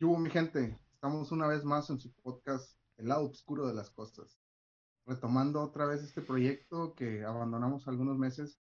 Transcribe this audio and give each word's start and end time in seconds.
¿Qué 0.00 0.06
mi 0.06 0.30
gente? 0.30 0.78
Estamos 0.94 1.30
una 1.30 1.46
vez 1.46 1.62
más 1.62 1.90
en 1.90 2.00
su 2.00 2.10
podcast 2.22 2.74
El 2.96 3.08
lado 3.08 3.28
oscuro 3.28 3.68
de 3.68 3.74
las 3.74 3.90
cosas. 3.90 4.40
Retomando 5.04 5.60
otra 5.60 5.84
vez 5.84 6.02
este 6.02 6.22
proyecto 6.22 6.94
que 6.94 7.22
abandonamos 7.22 7.86
algunos 7.86 8.16
meses, 8.16 8.58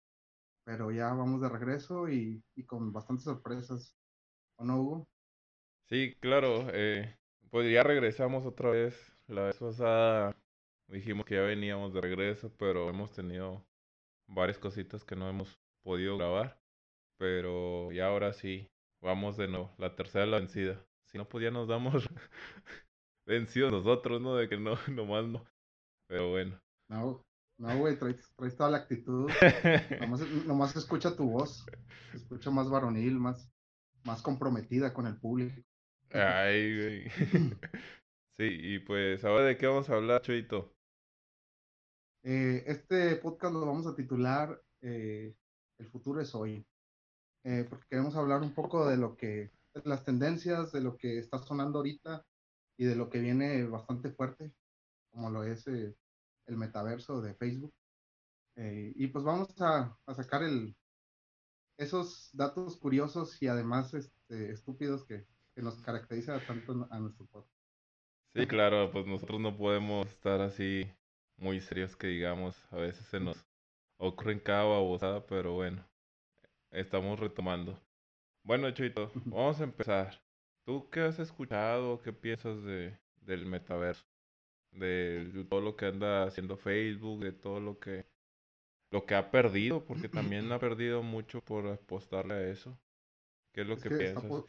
pero 0.66 0.92
ya 0.92 1.14
vamos 1.14 1.40
de 1.40 1.48
regreso 1.48 2.10
y, 2.10 2.44
con 2.68 2.92
bastantes 2.92 3.24
sorpresas. 3.24 3.96
¿O 4.58 4.66
no, 4.66 4.82
Hugo? 4.82 5.08
Sí, 5.88 6.14
claro. 6.20 6.68
Eh, 6.74 7.18
pues 7.50 7.72
ya 7.72 7.84
regresamos 7.84 8.46
otra 8.46 8.72
vez. 8.72 9.18
La 9.28 9.44
vez 9.44 9.58
pasada 9.58 10.36
dijimos 10.90 11.26
que 11.26 11.36
ya 11.36 11.42
veníamos 11.42 11.94
de 11.94 12.02
regreso, 12.02 12.52
pero 12.58 12.90
hemos 12.90 13.14
tenido 13.14 13.66
varias 14.28 14.58
cositas 14.58 15.06
que 15.06 15.16
no 15.16 15.30
hemos 15.30 15.58
podido 15.84 16.18
grabar. 16.18 16.60
Pero 17.18 17.94
ya 17.94 18.08
ahora 18.08 18.34
sí, 18.34 18.70
vamos 19.02 19.38
de 19.38 19.48
nuevo. 19.48 19.74
La 19.78 19.96
tercera 19.96 20.26
la 20.26 20.40
vencida. 20.40 20.86
Si 21.12 21.18
no, 21.18 21.28
pues 21.28 21.44
ya 21.44 21.52
nos 21.52 21.68
damos 21.68 21.94
vencidos 23.26 23.72
nosotros, 23.72 24.22
¿no? 24.22 24.36
De 24.36 24.48
que 24.48 24.58
no, 24.58 24.76
nomás 24.92 25.26
no. 25.26 25.46
Pero 26.08 26.30
bueno. 26.30 26.60
No, 26.90 27.26
no, 27.58 27.78
güey, 27.78 27.98
traes, 27.98 28.34
traes 28.36 28.56
toda 28.56 28.72
la 28.72 28.78
actitud. 28.78 29.30
nomás, 30.02 30.22
nomás 30.46 30.72
se 30.72 30.80
escucha 30.80 31.16
tu 31.16 31.30
voz. 31.30 31.66
Se 32.12 32.18
escucha 32.18 32.52
más 32.52 32.70
varonil, 32.70 33.20
más, 33.20 33.52
más 34.04 34.22
comprometida 34.22 34.94
con 34.94 35.08
el 35.08 35.18
público. 35.20 35.62
Ay, 36.12 36.76
güey. 36.76 37.10
Sí, 38.40 38.46
y 38.48 38.80
pues, 38.80 39.26
¿ahora 39.26 39.44
de 39.44 39.58
qué 39.58 39.68
vamos 39.68 39.90
a 39.90 39.96
hablar, 39.96 40.22
Chuito? 40.22 40.74
Eh, 42.24 42.64
este 42.68 43.16
podcast 43.18 43.54
lo 43.54 43.66
vamos 43.66 43.88
a 43.88 43.96
titular 43.96 44.62
eh, 44.82 45.36
El 45.78 45.88
futuro 45.88 46.22
es 46.22 46.34
hoy. 46.34 46.66
Eh, 47.44 47.66
porque 47.70 47.86
queremos 47.90 48.16
hablar 48.16 48.42
un 48.42 48.54
poco 48.54 48.88
de 48.88 48.98
lo 48.98 49.16
que, 49.16 49.52
las 49.86 50.04
tendencias, 50.04 50.72
de 50.72 50.82
lo 50.82 50.98
que 50.98 51.20
está 51.20 51.40
sonando 51.40 51.80
ahorita 51.80 52.26
y 52.78 52.86
de 52.86 52.96
lo 52.96 53.10
que 53.10 53.20
viene 53.20 53.66
bastante 53.66 54.12
fuerte, 54.12 54.54
como 55.12 55.30
lo 55.30 55.44
es 55.44 55.68
eh, 55.68 55.96
el 56.46 56.58
metaverso 56.58 57.22
de 57.22 57.36
Facebook. 57.36 57.74
Eh, 58.56 58.94
y 58.96 59.08
pues 59.08 59.24
vamos 59.24 59.50
a, 59.62 59.98
sacar 60.14 60.44
el, 60.44 60.76
esos 61.78 62.30
datos 62.34 62.78
curiosos 62.78 63.42
y 63.42 63.48
además 63.48 63.94
este, 63.94 64.52
estúpidos 64.52 65.06
que, 65.06 65.26
nos 65.56 65.82
caracteriza 65.82 66.40
tanto 66.48 66.88
a 66.90 67.00
nuestro 67.00 67.26
podcast. 67.26 67.54
Sí, 68.34 68.48
claro, 68.48 68.90
pues 68.94 69.06
nosotros 69.06 69.42
no 69.42 69.58
podemos 69.58 70.08
estar 70.08 70.40
así 70.40 70.90
muy 71.36 71.60
serios 71.60 71.98
que 71.98 72.08
digamos, 72.08 72.66
a 72.72 72.78
veces 72.78 73.06
se 73.08 73.20
nos 73.20 73.46
ocurren 73.98 74.40
cada 74.40 74.64
babosada, 74.64 75.26
pero 75.26 75.56
bueno, 75.56 75.86
estamos 76.72 77.20
retomando. 77.20 77.78
Bueno, 78.44 78.70
Chuito, 78.72 79.12
vamos 79.26 79.60
a 79.62 79.64
empezar. 79.64 80.22
¿Tú 80.66 80.90
qué 80.90 81.02
has 81.02 81.20
escuchado? 81.20 82.02
¿Qué 82.02 82.14
piensas 82.14 82.62
de, 82.64 83.00
del 83.22 83.46
metaverso? 83.46 84.06
De 84.72 85.46
todo 85.50 85.62
lo 85.62 85.76
que 85.76 85.88
anda 85.88 86.26
haciendo 86.26 86.58
Facebook, 86.58 87.24
de 87.24 87.34
todo 87.34 87.60
lo 87.60 87.80
que 87.80 88.08
lo 88.92 89.06
que 89.06 89.16
ha 89.16 89.32
perdido, 89.32 89.86
porque 89.86 90.10
también 90.10 90.52
ha 90.54 90.60
perdido 90.62 91.04
mucho 91.04 91.44
por 91.44 91.68
apostarle 91.68 92.36
a 92.36 92.50
eso. 92.50 92.80
¿Qué 93.54 93.62
es 93.62 93.68
lo 93.68 93.80
Es 93.80 93.82
que 93.82 93.92
que 93.92 93.94
piensas? 93.94 94.46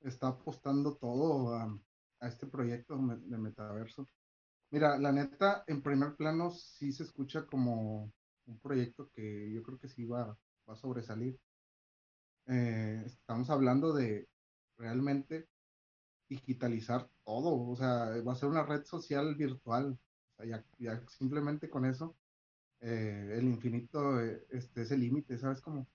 está 0.00 0.28
apostando 0.28 0.96
todo 0.96 1.54
a, 1.54 1.78
a 2.20 2.28
este 2.28 2.46
proyecto 2.46 2.96
de 2.96 3.38
metaverso. 3.38 4.06
Mira, 4.70 4.98
la 4.98 5.12
neta, 5.12 5.64
en 5.66 5.82
primer 5.82 6.16
plano 6.16 6.50
sí 6.50 6.92
se 6.92 7.04
escucha 7.04 7.46
como 7.46 8.12
un 8.46 8.60
proyecto 8.60 9.10
que 9.14 9.52
yo 9.52 9.62
creo 9.62 9.78
que 9.78 9.88
sí 9.88 10.04
va, 10.06 10.26
va 10.68 10.74
a 10.74 10.76
sobresalir. 10.76 11.38
Eh, 12.50 13.02
estamos 13.06 13.48
hablando 13.50 13.92
de 13.94 14.28
realmente 14.76 15.48
digitalizar 16.28 17.10
todo, 17.24 17.54
o 17.70 17.76
sea, 17.76 18.22
va 18.26 18.32
a 18.34 18.36
ser 18.36 18.48
una 18.50 18.64
red 18.64 18.84
social 18.84 19.36
virtual. 19.36 19.98
Ya, 20.46 20.66
ya 20.78 21.04
simplemente 21.08 21.70
con 21.70 21.86
eso, 21.86 22.18
eh, 22.80 23.36
el 23.38 23.46
infinito 23.46 24.20
eh, 24.20 24.46
este, 24.50 24.82
es 24.82 24.92
el 24.92 25.00
límite, 25.00 25.38
¿sabes? 25.38 25.60
Como 25.62 25.88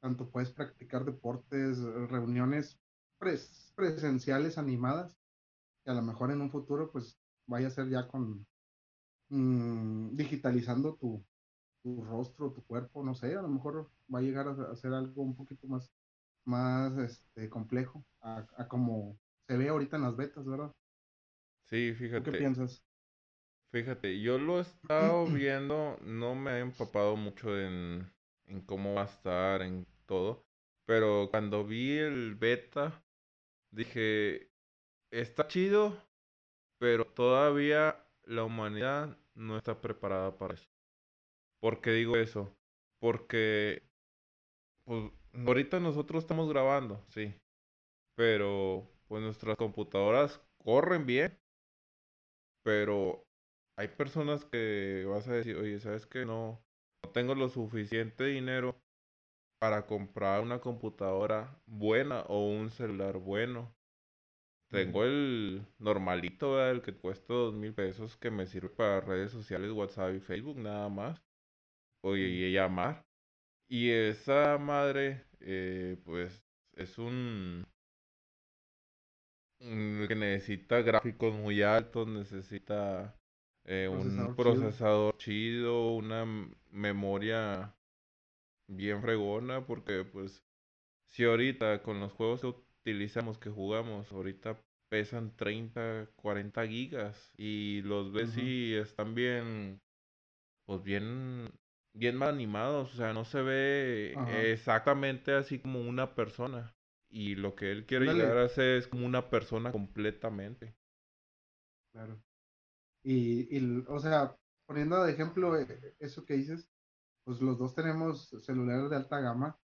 tanto 0.00 0.30
puedes 0.30 0.52
practicar 0.52 1.04
deportes, 1.04 1.78
reuniones 2.10 2.80
pres- 3.20 3.72
presenciales 3.76 4.58
animadas, 4.58 5.16
que 5.84 5.90
a 5.92 5.94
lo 5.94 6.02
mejor 6.02 6.32
en 6.32 6.42
un 6.42 6.50
futuro 6.50 6.92
pues 6.92 7.20
vaya 7.46 7.68
a 7.68 7.70
ser 7.70 7.88
ya 7.90 8.08
con 8.08 8.46
mm, 9.30 10.16
digitalizando 10.16 10.96
tu, 10.96 11.24
tu 11.82 12.02
rostro, 12.04 12.52
tu 12.52 12.64
cuerpo, 12.64 13.02
no 13.04 13.14
sé, 13.14 13.34
a 13.36 13.42
lo 13.42 13.48
mejor 13.48 13.90
va 14.12 14.18
a 14.20 14.22
llegar 14.22 14.48
a, 14.48 14.76
ser 14.76 14.92
algo 14.94 15.22
un 15.22 15.36
poquito 15.36 15.66
más, 15.66 15.92
más 16.44 16.96
este, 16.98 17.48
complejo 17.50 18.04
a, 18.20 18.46
a 18.56 18.68
como 18.68 19.18
se 19.46 19.56
ve 19.56 19.68
ahorita 19.68 19.96
en 19.96 20.02
las 20.02 20.16
betas, 20.16 20.46
¿verdad? 20.46 20.72
Sí, 21.64 21.94
¿Tú 22.14 22.22
qué 22.22 22.32
fíjate, 22.32 22.32
piensas? 22.32 22.84
fíjate, 23.72 24.20
yo 24.20 24.38
lo 24.38 24.58
he 24.58 24.62
estado 24.62 25.26
viendo, 25.26 25.98
no 26.02 26.34
me 26.34 26.52
he 26.52 26.60
empapado 26.60 27.16
mucho 27.16 27.58
en, 27.58 28.12
en 28.46 28.60
cómo 28.62 28.94
va 28.94 29.02
a 29.02 29.04
estar, 29.06 29.62
en 29.62 29.86
todo, 30.06 30.44
pero 30.86 31.28
cuando 31.30 31.64
vi 31.66 31.98
el 31.98 32.34
beta, 32.34 33.04
dije, 33.72 34.50
está 35.12 35.48
chido, 35.48 35.96
pero 36.78 37.06
todavía 37.06 37.96
la 38.24 38.44
humanidad 38.44 39.18
no 39.34 39.58
está 39.58 39.80
preparada 39.80 40.36
para 40.38 40.54
eso. 40.54 40.70
¿Por 41.60 41.80
qué 41.80 41.90
digo 41.92 42.16
eso? 42.16 42.54
Porque, 43.00 43.82
pues, 44.84 45.10
ahorita 45.46 45.80
nosotros 45.80 46.24
estamos 46.24 46.48
grabando, 46.48 47.02
sí, 47.08 47.34
pero 48.16 48.88
pues 49.08 49.22
nuestras 49.22 49.56
computadoras 49.56 50.40
corren 50.58 51.06
bien, 51.06 51.38
pero 52.62 53.26
hay 53.76 53.88
personas 53.88 54.44
que 54.44 55.04
vas 55.08 55.28
a 55.28 55.34
decir, 55.34 55.56
oye, 55.56 55.80
¿sabes 55.80 56.06
qué? 56.06 56.24
No, 56.24 56.60
no 57.02 57.10
tengo 57.10 57.34
lo 57.34 57.48
suficiente 57.48 58.24
dinero 58.26 58.76
para 59.60 59.86
comprar 59.86 60.42
una 60.42 60.60
computadora 60.60 61.60
buena 61.66 62.22
o 62.28 62.48
un 62.48 62.70
celular 62.70 63.18
bueno. 63.18 63.74
Tengo 64.72 65.04
el 65.04 65.66
normalito, 65.78 66.54
¿verdad? 66.54 66.72
El 66.72 66.82
que 66.82 66.94
cuesta 66.94 67.34
dos 67.34 67.54
mil 67.54 67.74
pesos 67.74 68.16
que 68.16 68.30
me 68.30 68.46
sirve 68.46 68.68
para 68.70 69.00
redes 69.00 69.30
sociales, 69.32 69.70
WhatsApp 69.72 70.14
y 70.14 70.20
Facebook, 70.20 70.58
nada 70.58 70.88
más. 70.88 71.20
Oye, 72.02 72.50
llamar. 72.52 73.04
Y 73.68 73.90
esa 73.90 74.58
madre, 74.58 75.24
eh, 75.40 75.96
pues, 76.04 76.42
es 76.76 76.98
un, 76.98 77.64
que 79.58 80.14
necesita 80.14 80.80
gráficos 80.82 81.34
muy 81.34 81.62
altos, 81.62 82.06
necesita 82.08 83.14
eh, 83.64 83.88
un 83.88 84.34
Procesador 84.36 85.16
chido. 85.18 85.94
una 85.94 86.26
memoria 86.70 87.74
bien 88.68 89.00
fregona, 89.02 89.66
porque 89.66 90.04
pues 90.04 90.42
si 91.08 91.24
ahorita 91.24 91.82
con 91.82 92.00
los 92.00 92.12
juegos 92.12 92.40
que 92.40 92.46
utilizamos, 92.48 93.38
que 93.38 93.50
jugamos, 93.50 94.10
ahorita 94.12 94.58
pesan 94.88 95.36
30 95.36 96.08
40 96.16 96.66
gigas 96.66 97.32
y 97.36 97.82
los 97.82 98.12
ves 98.12 98.36
Ujú. 98.36 98.42
y 98.42 98.74
están 98.74 99.14
bien, 99.14 99.80
pues 100.66 100.82
bien, 100.82 101.50
bien 101.92 102.16
mal 102.16 102.30
animados, 102.34 102.94
o 102.94 102.96
sea, 102.96 103.12
no 103.12 103.24
se 103.24 103.42
ve 103.42 104.14
Ajá, 104.14 104.52
exactamente 104.52 105.32
así 105.34 105.58
como 105.60 105.80
una 105.80 106.14
persona. 106.14 106.74
Y 107.08 107.34
lo 107.36 107.54
que 107.56 107.72
él 107.72 107.86
quiere 107.86 108.12
llegar 108.12 108.38
a 108.38 108.44
hacer 108.44 108.76
es 108.78 108.86
como 108.88 109.06
una 109.06 109.30
persona 109.30 109.72
completamente. 109.72 110.76
claro. 111.92 112.22
Y, 113.04 113.56
y, 113.58 113.84
o 113.88 114.00
sea, 114.00 114.36
poniendo 114.66 115.02
de 115.04 115.12
ejemplo 115.12 115.58
eh, 115.58 115.96
eso 116.00 116.24
que 116.24 116.34
dices, 116.34 116.68
pues 117.24 117.40
los 117.42 117.58
dos 117.58 117.74
tenemos 117.74 118.30
celulares 118.44 118.90
de 118.90 118.96
alta 118.96 119.20
gama 119.20 119.58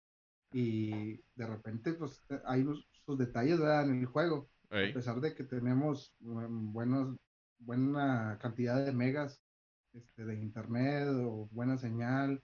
y 0.52 1.18
de 1.36 1.48
repente 1.48 1.94
pues 1.96 2.26
te- 2.28 2.42
hay 2.46 2.64
unos- 2.64 2.88
sus 3.06 3.18
detalles 3.20 3.60
¿verdad? 3.60 3.90
en 3.90 4.00
el 4.02 4.08
juego, 4.08 4.50
a 4.82 4.92
pesar 4.94 5.22
de 5.22 5.36
que 5.36 5.46
tenemos 5.46 6.16
mm, 6.22 6.74
buenos, 6.74 7.18
buena 7.60 8.40
cantidad 8.42 8.86
de 8.86 8.94
megas 8.94 9.42
este, 9.96 10.26
de 10.26 10.36
internet 10.42 11.08
o 11.10 11.48
buena 11.52 11.78
señal, 11.78 12.44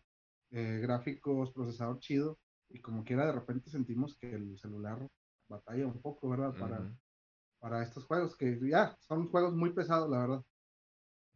eh, 0.51 0.79
gráficos, 0.81 1.53
procesador 1.53 1.99
chido, 1.99 2.39
y 2.69 2.81
como 2.81 3.03
quiera 3.03 3.25
de 3.27 3.33
repente 3.33 3.69
sentimos 3.69 4.17
que 4.17 4.33
el 4.33 4.57
celular 4.59 5.07
batalla 5.49 5.87
un 5.87 6.01
poco, 6.01 6.29
¿verdad? 6.29 6.57
Para, 6.57 6.91
para 7.59 7.83
estos 7.83 8.05
juegos, 8.05 8.37
que 8.37 8.59
ya 8.69 8.97
son 9.01 9.29
juegos 9.29 9.55
muy 9.55 9.73
pesados, 9.73 10.09
la 10.09 10.19
verdad, 10.19 10.43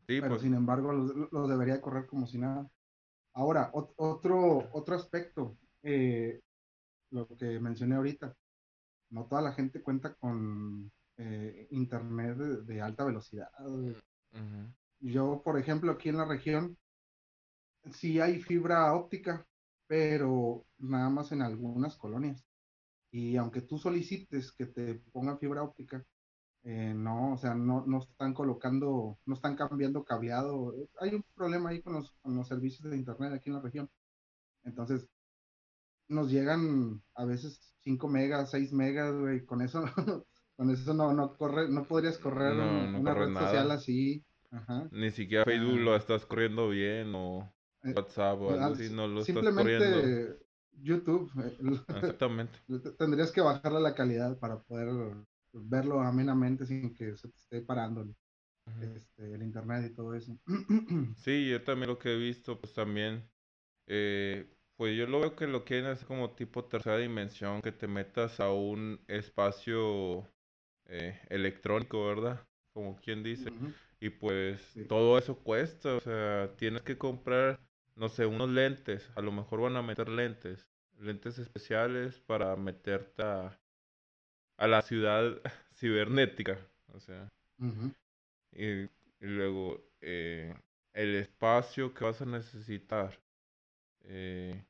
Sí, 0.07 0.21
pero 0.21 0.35
pues, 0.35 0.41
sin 0.41 0.53
embargo 0.53 0.91
los, 0.93 1.31
los 1.31 1.49
debería 1.49 1.81
correr 1.81 2.07
como 2.07 2.27
si 2.27 2.37
nada. 2.37 2.69
Ahora, 3.33 3.71
ot- 3.73 3.93
otro, 3.97 4.69
otro 4.73 4.95
aspecto, 4.95 5.57
eh, 5.83 6.41
lo 7.11 7.27
que 7.27 7.59
mencioné 7.59 7.95
ahorita, 7.95 8.35
no 9.11 9.27
toda 9.27 9.41
la 9.43 9.53
gente 9.53 9.83
cuenta 9.83 10.15
con 10.15 10.91
eh, 11.17 11.67
internet 11.71 12.37
de, 12.37 12.63
de 12.63 12.81
alta 12.81 13.05
velocidad. 13.05 13.49
ujú. 14.33 14.73
Yo, 14.99 15.41
por 15.43 15.57
ejemplo, 15.57 15.91
aquí 15.93 16.09
en 16.09 16.17
la 16.17 16.25
región, 16.25 16.77
sí 17.91 18.19
hay 18.19 18.41
fibra 18.41 18.93
óptica, 18.93 19.45
pero 19.87 20.65
nada 20.77 21.09
más 21.09 21.31
en 21.31 21.41
algunas 21.41 21.97
colonias. 21.97 22.43
y 23.11 23.37
aunque 23.37 23.61
tú 23.61 23.77
solicites 23.79 24.51
que 24.53 24.67
te 24.67 24.95
pongan 25.13 25.39
fibra 25.39 25.63
óptica, 25.63 26.05
eh, 26.63 26.93
no, 26.95 27.33
o 27.33 27.37
sea, 27.37 27.55
no, 27.55 27.85
no 27.87 27.99
están 27.99 28.33
colocando, 28.33 29.19
no 29.25 29.35
están 29.35 29.55
cambiando 29.57 30.03
cableado. 30.05 30.73
Hay 31.01 31.15
un 31.15 31.23
problema 31.35 31.69
ahí 31.71 31.81
con 31.83 31.93
los, 31.95 32.11
con 32.21 32.35
los 32.35 32.47
servicios 32.49 32.89
de 32.91 32.97
internet 32.97 33.33
aquí 33.33 33.49
en 33.49 33.55
la 33.57 33.61
región. 33.61 33.89
Entonces, 34.65 35.07
nos 36.07 36.29
llegan 36.31 37.01
a 37.15 37.25
veces 37.25 37.59
5 37.81 38.07
megas, 38.07 38.51
6 38.51 38.71
megas, 38.73 39.13
güey, 39.15 39.45
con 39.45 39.61
eso, 39.61 39.83
con 40.55 40.69
eso 40.69 40.93
no, 40.93 41.13
no 41.13 41.35
corre, 41.37 41.69
no 41.69 41.83
podrías 41.83 42.17
correr 42.17 42.57
No, 42.57 42.87
no 42.87 43.01
una 43.01 43.13
corre 43.13 43.27
red 43.27 43.33
nada. 43.33 43.41
social 43.45 43.71
así. 43.71 44.25
Ajá. 44.55 44.87
Ni 44.91 45.11
siquiera 45.11 45.43
Facebook 45.45 45.79
Ah. 45.79 45.83
lo 45.85 45.95
estás 45.95 46.25
corriendo 46.25 46.69
bien 46.69 47.13
o 47.15 47.51
Eh, 47.83 47.93
WhatsApp 47.95 48.39
o 48.41 48.51
algo 48.51 48.63
Ah, 48.63 48.67
así, 48.67 48.89
no 48.89 49.07
lo 49.07 49.21
estás 49.21 49.35
corriendo. 49.35 50.01
Simplemente 50.01 50.39
YouTube, 50.81 51.31
eh, 51.43 51.57
Exactamente. 51.95 52.59
tendrías 52.97 53.31
que 53.31 53.41
bajarle 53.41 53.79
la 53.79 53.93
calidad 53.93 54.37
para 54.39 54.59
poder 54.59 54.89
verlo 55.53 56.01
amenamente 56.01 56.65
sin 56.65 56.93
que 56.93 57.15
se 57.15 57.29
te 57.29 57.35
esté 57.37 57.61
parando 57.61 58.05
este, 58.81 59.33
el 59.33 59.43
internet 59.43 59.91
y 59.91 59.95
todo 59.95 60.13
eso. 60.15 60.35
Sí, 61.17 61.49
yo 61.49 61.63
también 61.63 61.89
lo 61.89 61.99
que 61.99 62.13
he 62.13 62.17
visto, 62.17 62.59
pues 62.59 62.73
también, 62.73 63.23
eh, 63.87 64.45
pues 64.77 64.97
yo 64.97 65.07
lo 65.07 65.21
veo 65.21 65.35
que 65.35 65.47
lo 65.47 65.63
quieren 65.63 65.85
hacer 65.85 66.07
como 66.07 66.31
tipo 66.31 66.65
tercera 66.65 66.97
dimensión, 66.97 67.61
que 67.61 67.71
te 67.71 67.87
metas 67.87 68.39
a 68.39 68.51
un 68.51 68.99
espacio 69.07 70.27
eh, 70.87 71.19
electrónico, 71.29 72.05
¿verdad? 72.05 72.45
Como 72.73 72.95
quien 72.97 73.23
dice. 73.23 73.49
Ujú. 73.51 73.71
Y 73.99 74.09
pues 74.09 74.61
Sí. 74.61 74.85
todo 74.87 75.17
eso 75.17 75.37
cuesta, 75.43 75.95
o 75.95 75.99
sea, 75.99 76.55
tienes 76.57 76.83
que 76.83 76.97
comprar, 76.97 77.59
no 77.95 78.09
sé, 78.09 78.25
unos 78.25 78.49
lentes, 78.49 79.09
a 79.15 79.21
lo 79.21 79.31
mejor 79.31 79.61
van 79.61 79.77
a 79.77 79.81
meter 79.81 80.09
lentes, 80.09 80.67
lentes 80.99 81.39
especiales 81.39 82.19
para 82.21 82.55
meterte 82.55 83.23
a, 83.23 83.59
a 84.57 84.67
la 84.67 84.81
ciudad 84.81 85.41
cibernética, 85.75 86.57
o 86.93 86.99
sea, 86.99 87.31
y, 88.51 88.83
y 88.83 88.89
luego 89.19 89.81
eh, 90.01 90.53
el 90.93 91.15
espacio 91.15 91.93
que 91.93 92.05
vas 92.05 92.21
a 92.21 92.25
necesitar, 92.25 93.19
eh, 94.03 94.65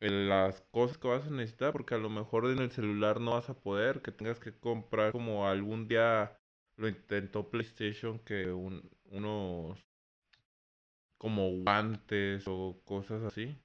las 0.00 0.62
cosas 0.72 0.98
que 0.98 1.08
vas 1.08 1.26
a 1.26 1.30
necesitar, 1.30 1.72
porque 1.72 1.94
a 1.94 1.98
lo 1.98 2.10
mejor 2.10 2.46
en 2.46 2.60
el 2.60 2.70
celular 2.72 3.20
no 3.20 3.32
vas 3.32 3.50
a 3.50 3.60
poder, 3.60 4.02
que 4.02 4.12
tengas 4.12 4.40
que 4.40 4.52
comprar 4.58 5.12
como 5.12 5.48
algún 5.48 5.88
día 5.88 6.38
lo 6.76 6.88
intentó 6.88 7.50
PlayStation, 7.50 8.18
que 8.20 8.50
un, 8.52 8.90
unos 9.06 9.86
como 11.18 11.50
guantes 11.62 12.44
o 12.48 12.82
cosas 12.84 13.22
así, 13.22 13.62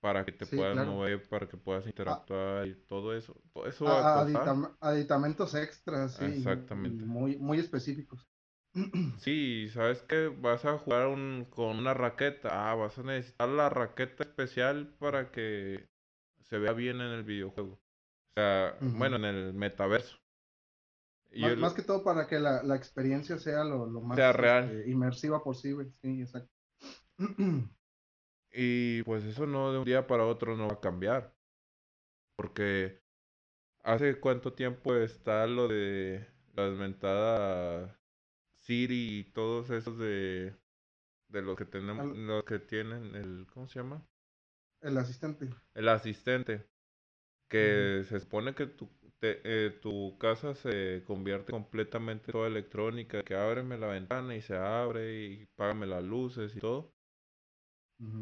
para 0.00 0.24
que 0.24 0.32
te 0.32 0.46
Sí, 0.46 0.56
puedas 0.56 0.78
claro. 0.78 0.90
mover, 0.90 1.28
para 1.28 1.48
que 1.48 1.56
puedas 1.56 1.86
Ah, 2.06 2.26
interactuar 2.26 2.66
y 2.66 2.74
todo 2.86 3.14
eso. 3.16 3.34
Todo 3.52 3.66
eso 3.66 3.86
a- 3.86 3.90
va 3.90 4.00
a 4.00 4.10
a- 4.18 4.18
costar. 4.18 4.52
aditam- 4.52 4.76
aditamentos 4.80 5.54
extras, 5.54 6.16
sí, 6.16 6.44
Exactamente. 6.44 7.04
muy, 7.06 7.36
muy 7.38 7.58
específicos. 7.58 8.28
Sí, 9.16 9.68
¿sabes 9.68 10.02
qué? 10.02 10.28
Vas 10.28 10.64
a 10.64 10.78
jugar 10.78 11.08
un, 11.08 11.46
con 11.50 11.76
una 11.78 11.92
raqueta. 11.94 12.70
Ah, 12.70 12.74
vas 12.74 12.98
a 12.98 13.02
necesitar 13.02 13.48
la 13.48 13.68
raqueta 13.68 14.22
especial 14.24 14.96
para 14.98 15.30
que 15.32 15.88
se 16.40 16.58
vea 16.58 16.72
bien 16.72 16.96
en 17.00 17.08
el 17.12 17.24
videojuego. 17.24 17.74
O 17.74 17.80
sea, 18.36 18.78
bueno, 18.92 19.16
en 19.16 19.24
el 19.26 19.54
metaverso. 19.54 20.18
Más, 21.58 21.74
que 21.74 21.82
todo 21.82 22.02
para 22.02 22.26
que 22.26 22.38
la, 22.38 22.62
la 22.62 22.76
experiencia 22.76 23.38
sea 23.38 23.64
lo, 23.64 23.86
lo 23.86 24.00
más 24.00 24.16
sea 24.16 24.32
real. 24.32 24.64
este, 24.64 24.90
inmersiva 24.90 25.42
posible. 25.42 25.90
Sí, 26.02 26.20
exacto. 26.22 26.50
Y 28.50 29.02
pues 29.02 29.24
eso 29.24 29.46
no 29.46 29.72
de 29.72 29.78
un 29.78 29.84
día 29.84 30.06
para 30.06 30.24
otro 30.24 30.56
no 30.56 30.68
va 30.68 30.74
a 30.74 30.80
cambiar. 30.80 31.34
Porque 32.36 33.00
hace 33.82 34.18
cuánto 34.20 34.52
tiempo 34.52 34.94
está 34.94 35.46
lo 35.46 35.68
de 35.68 36.26
la 36.54 36.68
desmentada 36.70 38.00
Siri 38.56 39.18
y 39.20 39.24
todos 39.32 39.70
esos 39.70 39.98
de, 39.98 40.56
de 41.28 41.42
los 41.42 41.56
que 41.56 41.64
tenemos, 41.64 42.00
Al- 42.00 42.26
los 42.26 42.44
que 42.44 42.58
tienen 42.58 43.14
el, 43.14 43.46
¿cómo 43.52 43.68
se 43.68 43.80
llama? 43.80 44.06
El 44.80 44.96
asistente. 44.98 45.50
El 45.74 45.88
asistente. 45.88 46.66
Que 47.48 48.04
se 48.08 48.20
supone 48.20 48.54
que 48.54 48.66
tu, 48.66 48.88
te- 49.20 49.40
eh, 49.44 49.70
tu 49.70 50.16
casa 50.18 50.54
se 50.54 51.02
convierte 51.06 51.52
completamente 51.52 52.32
toda 52.32 52.48
electrónica, 52.48 53.22
que 53.22 53.34
ábreme 53.34 53.78
la 53.78 53.88
ventana 53.88 54.34
y 54.36 54.42
se 54.42 54.56
abre 54.56 55.22
y 55.24 55.46
págame 55.56 55.86
las 55.86 56.04
luces 56.04 56.54
y 56.56 56.60
todo. 56.60 56.92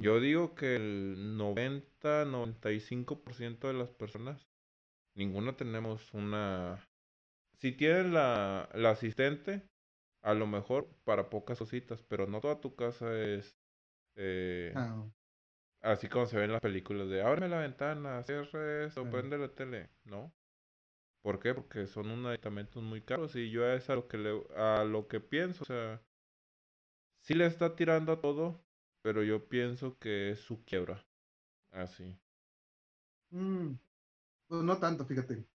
Yo 0.01 0.21
digo 0.21 0.55
que 0.55 0.77
el 0.77 1.37
90-95% 1.37 3.69
de 3.69 3.75
las 3.75 3.91
personas, 3.91 4.47
ninguna 5.17 5.57
tenemos 5.57 6.13
una... 6.15 6.79
Si 7.61 7.73
tienen 7.73 8.15
la, 8.15 8.69
la 8.75 8.91
asistente, 8.91 9.63
a 10.23 10.35
lo 10.35 10.47
mejor 10.47 10.89
para 11.05 11.29
pocas 11.31 11.59
cositas, 11.59 12.03
pero 12.05 12.27
no 12.27 12.41
toda 12.41 12.61
tu 12.61 12.75
casa 12.77 13.19
es... 13.23 13.57
eh, 14.17 14.73
Ah, 14.75 15.05
Así 15.83 16.09
como 16.09 16.27
se 16.27 16.37
ve 16.37 16.45
en 16.45 16.53
las 16.53 16.61
películas 16.61 17.09
de 17.09 17.23
ábreme 17.23 17.49
la 17.49 17.61
ventana, 17.61 18.23
cierre 18.25 18.87
esto, 18.87 19.05
Sí. 19.05 19.09
prende 19.11 19.39
la 19.39 19.55
tele. 19.55 19.89
No. 20.05 20.33
¿Por 21.27 21.41
qué? 21.41 21.55
Porque 21.55 21.87
son 21.87 22.11
unos 22.11 22.31
aditamentos 22.31 22.83
muy 22.83 23.03
caros 23.03 23.37
y 23.37 23.51
yo 23.51 23.67
es 23.69 23.91
a 23.91 23.97
lo 23.97 24.09
que 24.09 24.17
le, 24.19 24.43
a 24.57 24.85
lo 24.85 25.09
que 25.09 25.21
pienso, 25.21 25.65
o 25.65 25.67
sea, 25.67 26.03
sí 27.21 27.35
le 27.35 27.45
está 27.47 27.77
tirando 27.77 28.13
a 28.13 28.21
todo, 28.23 28.65
pero 29.03 29.23
yo 29.23 29.49
pienso 29.49 29.99
que 29.99 30.31
es 30.31 30.41
su 30.41 30.65
quiebra. 30.65 31.07
Así. 31.71 32.19
mm, 33.31 33.75
pues 34.49 34.65
no 34.65 34.79
tanto, 34.81 35.07
fíjate. 35.07 35.47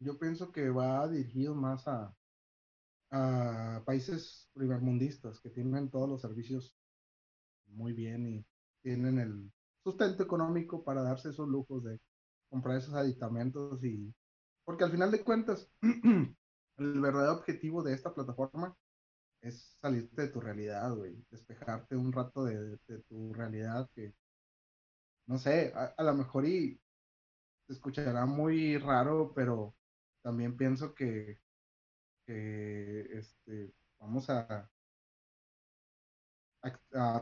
Yo 0.00 0.18
pienso 0.18 0.52
que 0.52 0.70
va 0.70 1.08
dirigido 1.08 1.54
más 1.54 1.88
a, 1.88 2.14
a 3.10 3.82
países 3.86 4.50
primermundistas 4.54 5.40
que 5.40 5.50
tienen 5.50 5.90
todos 5.90 6.08
los 6.08 6.22
servicios 6.22 6.76
muy 7.68 7.92
bien 7.94 8.26
y 8.26 8.46
tienen 8.82 9.18
el 9.20 9.52
sustento 9.84 10.22
económico 10.24 10.84
para 10.84 11.02
darse 11.02 11.30
esos 11.30 11.48
lujos 11.48 11.84
de 11.84 12.00
comprar 12.50 12.78
esos 12.78 12.94
aditamentos 12.94 13.84
y 13.84 14.14
porque 14.68 14.84
al 14.84 14.90
final 14.90 15.10
de 15.10 15.24
cuentas 15.24 15.66
el 15.80 17.00
verdadero 17.00 17.38
objetivo 17.38 17.82
de 17.82 17.94
esta 17.94 18.12
plataforma 18.12 18.76
es 19.40 19.78
salirte 19.80 20.20
de 20.20 20.28
tu 20.28 20.42
realidad, 20.42 20.94
güey, 20.94 21.24
despejarte 21.30 21.96
un 21.96 22.12
rato 22.12 22.44
de, 22.44 22.76
tu 23.08 23.32
realidad 23.32 23.88
que 23.94 24.12
no 25.26 25.38
sé, 25.38 25.72
a, 25.74 26.02
lo 26.02 26.12
mejor 26.12 26.44
y 26.44 26.78
se 27.66 27.72
escuchará 27.72 28.26
muy 28.26 28.76
raro, 28.76 29.32
pero 29.34 29.74
también 30.20 30.54
pienso 30.54 30.94
que, 30.94 31.40
este, 32.26 33.72
vamos 33.98 34.28
a, 34.28 34.68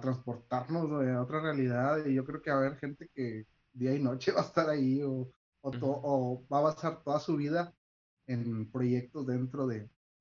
transportarnos 0.00 0.90
a 0.90 1.22
otra 1.22 1.40
realidad 1.40 2.04
y 2.06 2.14
yo 2.14 2.24
creo 2.24 2.42
que 2.42 2.50
va 2.50 2.56
a 2.56 2.60
haber 2.66 2.78
gente 2.78 3.08
que 3.14 3.46
día 3.72 3.94
y 3.94 4.02
noche 4.02 4.32
va 4.36 4.40
a 4.40 4.46
estar 4.46 4.68
ahí 4.68 5.00
o, 5.04 5.30
o, 5.66 5.70
to- 5.72 5.86
Ujú. 5.86 6.00
o 6.04 6.46
va 6.52 6.58
a 6.58 6.62
basar 6.62 7.02
toda 7.02 7.18
su 7.18 7.36
vida 7.36 7.74
en 8.28 8.70
proyectos 8.70 9.26
dentro 9.26 9.66
de, 9.66 9.80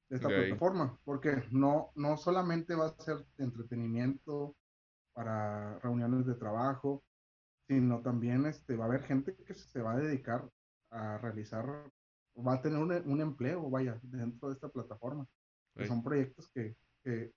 de 0.10 0.16
esta 0.16 0.30
plataforma, 0.30 1.00
porque 1.06 1.44
no, 1.52 1.92
no 1.96 2.18
solamente 2.18 2.76
va 2.76 2.88
a 2.88 3.02
ser 3.02 3.26
entretenimiento 3.38 4.56
para 5.14 5.80
reuniones 5.80 6.26
de 6.26 6.36
trabajo, 6.36 7.04
sino 7.68 8.02
también 8.02 8.46
este, 8.46 8.76
va 8.76 8.86
a 8.86 8.88
haber 8.88 9.04
gente 9.04 9.36
que 9.36 9.54
se 9.54 9.82
va 9.82 9.94
a 9.94 9.98
dedicar 9.98 10.50
a 10.92 11.18
realizar, 11.18 11.66
va 12.36 12.54
a 12.54 12.62
tener 12.62 12.80
un, 12.80 12.92
un 12.92 13.22
empleo, 13.22 13.70
vaya, 13.70 14.00
dentro 14.04 14.50
de 14.50 14.56
esta 14.56 14.70
plataforma, 14.70 15.28
que 15.76 15.86
son 15.88 16.04
proyectos 16.04 16.50
que, 16.54 16.76
que 17.04 17.34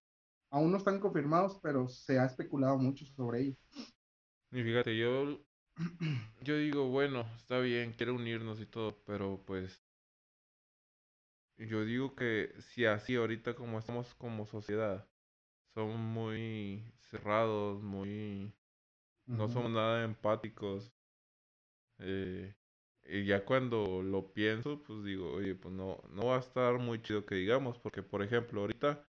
aún 0.50 0.70
no 0.70 0.78
están 0.78 1.00
confirmados, 1.00 1.58
pero 1.62 1.88
se 1.88 2.18
ha 2.18 2.26
especulado 2.26 2.78
mucho 2.78 3.04
sobre 3.06 3.40
ellos. 3.40 3.58
Y 4.50 4.62
fíjate, 4.62 4.96
yo, 4.96 5.40
yo 6.42 6.56
digo, 6.56 6.88
bueno, 6.88 7.26
está 7.36 7.58
bien, 7.60 7.92
quiero 7.92 8.14
unirnos 8.14 8.60
y 8.60 8.66
todo, 8.66 8.96
pero 9.04 9.42
pues 9.46 9.82
yo 11.58 11.84
digo 11.84 12.14
que 12.14 12.52
si 12.60 12.84
así 12.86 13.16
ahorita 13.16 13.54
como 13.54 13.78
estamos 13.78 14.14
como 14.14 14.46
sociedad, 14.46 15.06
somos 15.74 15.98
muy 15.98 16.84
cerrados, 17.10 17.82
muy... 17.82 18.54
no 19.26 19.48
somos 19.48 19.72
nada 19.72 20.04
empáticos. 20.04 20.92
eh, 21.98 22.54
y 23.04 23.24
ya 23.24 23.44
cuando 23.44 24.02
lo 24.02 24.32
pienso, 24.32 24.82
pues 24.82 25.04
digo, 25.04 25.32
oye, 25.32 25.54
pues 25.54 25.74
no, 25.74 25.98
no 26.10 26.26
va 26.26 26.36
a 26.36 26.40
estar 26.40 26.78
muy 26.78 27.00
chido 27.02 27.24
que 27.24 27.36
digamos, 27.36 27.78
porque 27.78 28.02
por 28.02 28.22
ejemplo, 28.22 28.60
ahorita 28.60 29.04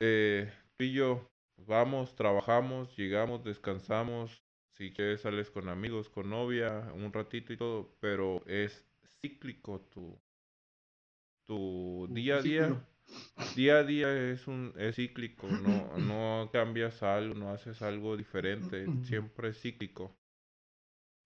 eh, 0.00 0.52
tú 0.76 0.84
y 0.84 0.92
yo 0.94 1.30
vamos, 1.56 2.14
trabajamos, 2.14 2.96
llegamos, 2.96 3.44
descansamos, 3.44 4.42
si 4.72 4.92
quieres 4.92 5.20
sales 5.22 5.50
con 5.50 5.68
amigos, 5.68 6.08
con 6.08 6.30
novia, 6.30 6.92
un 6.94 7.12
ratito 7.12 7.52
y 7.52 7.56
todo, 7.56 7.96
pero 8.00 8.42
es 8.46 8.84
cíclico 9.20 9.80
tu, 9.92 10.18
tu 11.46 12.08
día 12.10 12.36
a 12.36 12.42
día. 12.42 12.86
Día 13.56 13.78
a 13.78 13.84
día 13.84 14.30
es 14.30 14.46
un 14.46 14.72
es 14.76 14.96
cíclico, 14.96 15.46
no, 15.48 15.98
no 15.98 16.50
cambias 16.52 17.02
algo, 17.02 17.34
no 17.34 17.50
haces 17.50 17.82
algo 17.82 18.16
diferente, 18.16 18.86
siempre 19.04 19.48
es 19.48 19.60
cíclico. 19.60 20.14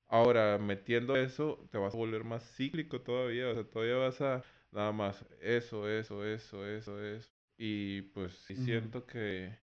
Ahora, 0.08 0.58
metiendo 0.58 1.16
eso, 1.16 1.66
te 1.70 1.78
vas 1.78 1.94
a 1.94 1.96
volver 1.96 2.24
más 2.24 2.42
cíclico 2.56 3.00
todavía, 3.00 3.48
o 3.48 3.54
sea, 3.54 3.64
todavía 3.64 3.96
vas 3.96 4.20
a 4.20 4.42
nada 4.70 4.92
más 4.92 5.24
eso, 5.40 5.88
eso, 5.88 6.24
eso, 6.24 6.66
eso, 6.66 7.02
eso. 7.02 7.28
Y 7.58 8.02
pues 8.02 8.32
sí 8.34 8.56
siento 8.56 9.06
que 9.06 9.58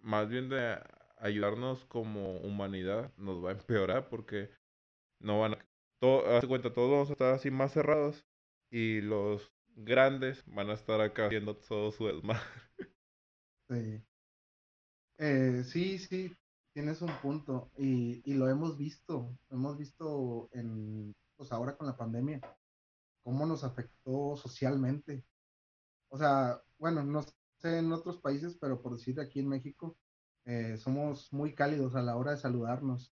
más 0.00 0.28
bien 0.28 0.48
de 0.48 0.78
ayudarnos 1.22 1.84
como 1.86 2.38
humanidad 2.38 3.12
nos 3.16 3.42
va 3.42 3.50
a 3.50 3.52
empeorar 3.52 4.08
porque 4.08 4.50
no 5.20 5.40
van 5.40 5.54
a, 5.54 5.66
todo, 6.00 6.26
haz 6.26 6.42
de 6.42 6.48
cuenta, 6.48 6.72
todos 6.72 6.90
vamos 6.90 7.08
a 7.10 7.12
estar 7.12 7.34
así 7.34 7.50
más 7.50 7.72
cerrados 7.72 8.26
y 8.70 9.00
los 9.00 9.52
grandes 9.76 10.44
van 10.46 10.70
a 10.70 10.74
estar 10.74 11.00
acá 11.00 11.26
haciendo 11.26 11.56
todo 11.56 11.92
su 11.92 12.06
desmadre. 12.06 12.42
sí. 13.70 14.02
Eh, 15.18 15.62
sí, 15.64 15.98
sí, 15.98 16.36
tienes 16.72 17.00
un 17.02 17.12
punto 17.20 17.70
y, 17.78 18.22
y 18.28 18.34
lo 18.34 18.48
hemos 18.48 18.76
visto, 18.76 19.38
lo 19.48 19.56
hemos 19.56 19.78
visto 19.78 20.48
en, 20.52 21.14
pues 21.36 21.52
ahora 21.52 21.76
con 21.76 21.86
la 21.86 21.96
pandemia, 21.96 22.40
cómo 23.22 23.46
nos 23.46 23.62
afectó 23.62 24.36
socialmente. 24.36 25.24
O 26.08 26.18
sea, 26.18 26.60
bueno, 26.78 27.04
no 27.04 27.22
sé 27.22 27.78
en 27.78 27.92
otros 27.92 28.18
países, 28.18 28.56
pero 28.60 28.82
por 28.82 28.96
decir 28.96 29.20
aquí 29.20 29.38
en 29.38 29.48
México, 29.48 29.96
eh, 30.44 30.76
somos 30.78 31.32
muy 31.32 31.54
cálidos 31.54 31.94
a 31.96 32.02
la 32.02 32.16
hora 32.16 32.32
de 32.32 32.38
saludarnos. 32.38 33.14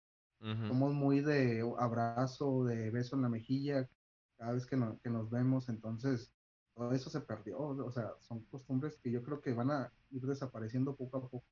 Somos 0.67 0.93
muy 0.93 1.21
de 1.21 1.61
abrazo, 1.79 2.65
de 2.65 2.91
beso 2.91 3.15
en 3.15 3.23
la 3.23 3.29
mejilla 3.29 3.89
cada 4.37 4.53
vez 4.53 4.65
que, 4.65 4.77
no- 4.77 4.99
que 5.01 5.09
nos 5.09 5.29
vemos. 5.29 5.69
Entonces, 5.69 6.33
todo 6.75 6.91
eso 6.93 7.09
se 7.09 7.21
perdió. 7.21 7.59
O 7.59 7.91
sea, 7.91 8.11
son 8.19 8.45
costumbres 8.45 8.97
que 9.03 9.11
yo 9.11 9.23
creo 9.23 9.41
que 9.41 9.53
van 9.53 9.71
a 9.71 9.93
ir 10.11 10.21
desapareciendo 10.25 10.95
poco 10.95 11.17
a 11.17 11.21
poco 11.21 11.45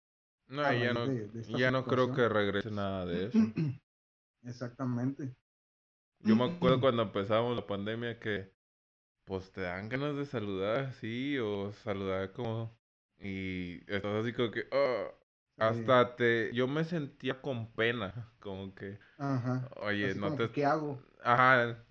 No, 0.47 0.63
a 0.63 0.73
ya 0.73 0.93
no, 0.93 1.03
de, 1.03 1.27
de 1.29 1.41
esta 1.41 1.59
ya 1.59 1.69
no 1.71 1.85
creo 1.87 2.11
que 2.11 2.27
regrese 2.27 2.71
nada 2.71 3.05
de 3.05 3.27
eso. 3.27 3.47
Exactamente. 4.43 5.35
Yo 6.19 6.35
me 6.35 6.45
acuerdo 6.45 6.79
cuando 6.81 7.03
empezamos 7.03 7.55
la 7.55 7.65
pandemia 7.67 8.19
que 8.19 8.51
pues 9.25 9.51
te 9.51 9.61
dan 9.61 9.89
ganas 9.89 10.15
de 10.17 10.25
saludar 10.25 10.85
así 10.87 11.37
o 11.39 11.71
saludar 11.73 12.33
como 12.33 12.77
y 13.19 13.79
estás 13.91 14.05
así 14.23 14.33
como 14.33 14.51
que 14.51 14.67
Sí, 14.71 15.24
hasta 15.57 16.15
te 16.15 16.53
yo 16.53 16.67
me 16.67 16.83
sentía 16.83 17.41
con 17.41 17.71
pena, 17.73 18.31
como 18.39 18.73
que 18.75 18.99
ajá. 19.17 19.67
oye, 19.81 20.07
Así 20.07 20.19
no 20.19 20.33
como 20.33 20.35
te 20.35 20.51
¿qué 20.51 20.65
hago? 20.65 20.99
ajá, 21.23 21.85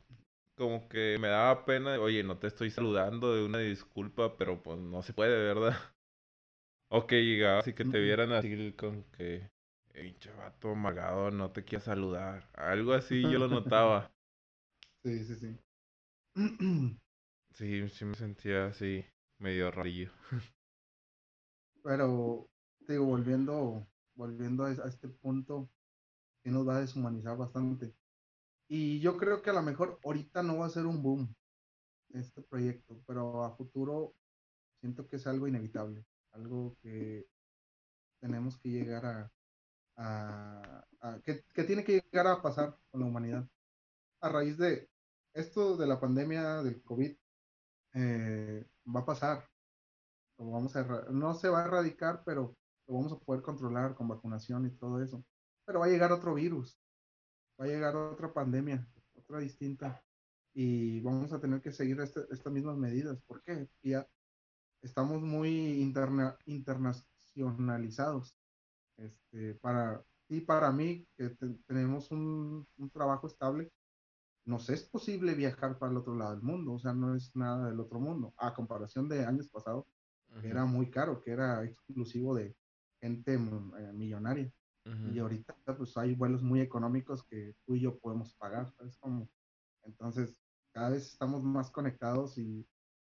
como 0.56 0.88
que 0.88 1.18
me 1.21 1.28
daba 1.28 1.64
pena, 1.66 1.99
oye, 2.00 2.23
no 2.25 2.38
te 2.38 2.49
estoy 2.49 2.71
saludando 2.71 3.35
de 3.35 3.44
una 3.44 3.59
disculpa, 3.61 4.37
pero 4.38 4.62
pues 4.62 4.78
no 4.80 5.02
se 5.02 5.12
puede, 5.14 5.37
¿verdad? 5.44 5.76
O 6.90 7.06
que 7.06 7.23
llegabas 7.25 7.68
y 7.68 7.75
que 7.75 7.85
te 7.85 8.00
vieran 8.00 8.33
así 8.33 8.73
con 8.75 9.04
que 9.12 9.50
"Ey, 9.92 10.16
vato 10.38 10.71
amargado, 10.73 11.30
no 11.30 11.50
te 11.52 11.62
quiere 11.64 11.85
saludar. 11.85 12.49
Algo 12.54 12.94
así 12.94 13.28
yo 13.28 13.38
lo 13.38 13.49
notaba. 13.49 14.11
Sí, 15.04 15.25
sí, 15.25 15.35
sí. 15.37 15.59
Sí, 17.54 17.88
sí 17.88 18.04
me 18.04 18.14
sentía 18.16 18.66
así, 18.66 19.02
medio 19.38 19.71
rarillo. 19.71 20.11
Pero, 21.85 22.49
digo, 22.92 23.06
volviendo, 23.06 23.86
volviendo 24.14 24.64
a, 24.64 24.68
a 24.68 24.88
este 24.88 25.08
punto, 25.08 25.70
que 26.42 26.50
nos 26.50 26.68
va 26.68 26.76
a 26.76 26.80
deshumanizar 26.80 27.36
bastante. 27.36 27.94
Y 28.68 29.00
yo 29.00 29.16
creo 29.16 29.42
que 29.42 29.50
a 29.50 29.54
lo 29.54 29.62
mejor 29.62 29.98
ahorita 30.04 30.42
no 30.42 30.58
va 30.58 30.66
a 30.66 30.70
ser 30.70 30.86
un 30.86 31.02
boom 31.02 31.34
este 32.12 32.42
proyecto, 32.42 33.02
pero 33.06 33.44
a 33.44 33.56
futuro 33.56 34.14
siento 34.80 35.08
que 35.08 35.16
es 35.16 35.26
algo 35.26 35.48
inevitable, 35.48 36.04
algo 36.32 36.76
que 36.80 37.26
tenemos 38.20 38.58
que 38.58 38.68
llegar 38.70 39.04
a, 39.04 39.32
a, 39.96 40.86
a 41.00 41.20
que, 41.22 41.44
que, 41.52 41.64
tiene 41.64 41.84
que 41.84 42.00
llegar 42.00 42.26
a 42.26 42.42
pasar 42.42 42.78
con 42.90 43.00
la 43.00 43.06
humanidad. 43.06 43.48
A 44.20 44.28
raíz 44.28 44.56
de 44.58 44.88
esto 45.34 45.76
de 45.76 45.86
la 45.86 46.00
pandemia 46.00 46.62
del 46.62 46.82
COVID, 46.82 47.16
eh, 47.94 48.66
va 48.94 49.00
a 49.00 49.04
pasar, 49.04 49.48
vamos 50.38 50.74
a, 50.76 50.84
no 51.10 51.34
se 51.34 51.48
va 51.48 51.62
a 51.62 51.66
erradicar, 51.66 52.22
pero 52.24 52.56
lo 52.86 52.94
vamos 52.94 53.12
a 53.12 53.18
poder 53.18 53.42
controlar 53.42 53.94
con 53.94 54.08
vacunación 54.08 54.66
y 54.66 54.70
todo 54.70 55.02
eso. 55.02 55.24
Pero 55.64 55.80
va 55.80 55.86
a 55.86 55.88
llegar 55.88 56.12
otro 56.12 56.34
virus, 56.34 56.78
va 57.60 57.64
a 57.64 57.68
llegar 57.68 57.96
otra 57.96 58.32
pandemia, 58.32 58.86
otra 59.14 59.38
distinta, 59.38 60.02
y 60.52 61.00
vamos 61.00 61.32
a 61.32 61.40
tener 61.40 61.60
que 61.60 61.72
seguir 61.72 62.00
este, 62.00 62.20
estas 62.30 62.52
mismas 62.52 62.76
medidas. 62.76 63.20
¿Por 63.22 63.42
qué? 63.42 63.68
Ya 63.82 64.06
estamos 64.82 65.22
muy 65.22 65.80
interna, 65.80 66.36
internacionalizados. 66.46 68.36
Este, 68.96 69.54
para 69.54 70.04
y 70.28 70.40
para 70.40 70.72
mí, 70.72 71.06
que 71.16 71.30
te, 71.30 71.48
tenemos 71.66 72.10
un, 72.10 72.66
un, 72.78 72.90
trabajo 72.90 73.26
estable, 73.26 73.70
nos 74.46 74.70
es 74.70 74.84
posible 74.84 75.34
viajar 75.34 75.78
para 75.78 75.92
el 75.92 75.98
otro 75.98 76.14
lado 76.14 76.32
del 76.32 76.42
mundo, 76.42 76.74
o 76.74 76.78
sea, 76.78 76.94
no 76.94 77.14
es 77.14 77.34
nada 77.36 77.68
del 77.68 77.80
otro 77.80 78.00
mundo, 78.00 78.32
a 78.36 78.54
comparación 78.54 79.08
de 79.08 79.24
años 79.24 79.48
pasados, 79.48 79.86
que 80.40 80.48
era 80.48 80.64
muy 80.64 80.90
caro, 80.90 81.20
que 81.20 81.30
era 81.30 81.64
exclusivo 81.64 82.34
de 82.34 82.56
gente 83.04 83.34
eh, 83.34 83.92
millonaria. 83.92 84.50
ujú. 84.87 85.12
Y 85.12 85.18
ahorita 85.18 85.54
pues 85.76 85.96
hay 85.96 86.14
vuelos 86.14 86.42
muy 86.42 86.61
económicos 86.61 87.23
que 87.28 87.54
tú 87.66 87.76
y 87.76 87.80
yo 87.80 87.99
podemos 87.99 88.34
pagar, 88.34 88.70
¿sabes? 88.70 88.96
Como, 88.99 89.28
entonces, 89.82 90.40
cada 90.73 90.90
vez 90.90 91.06
estamos 91.12 91.42
más 91.42 91.70
conectados 91.70 92.38
y 92.38 92.66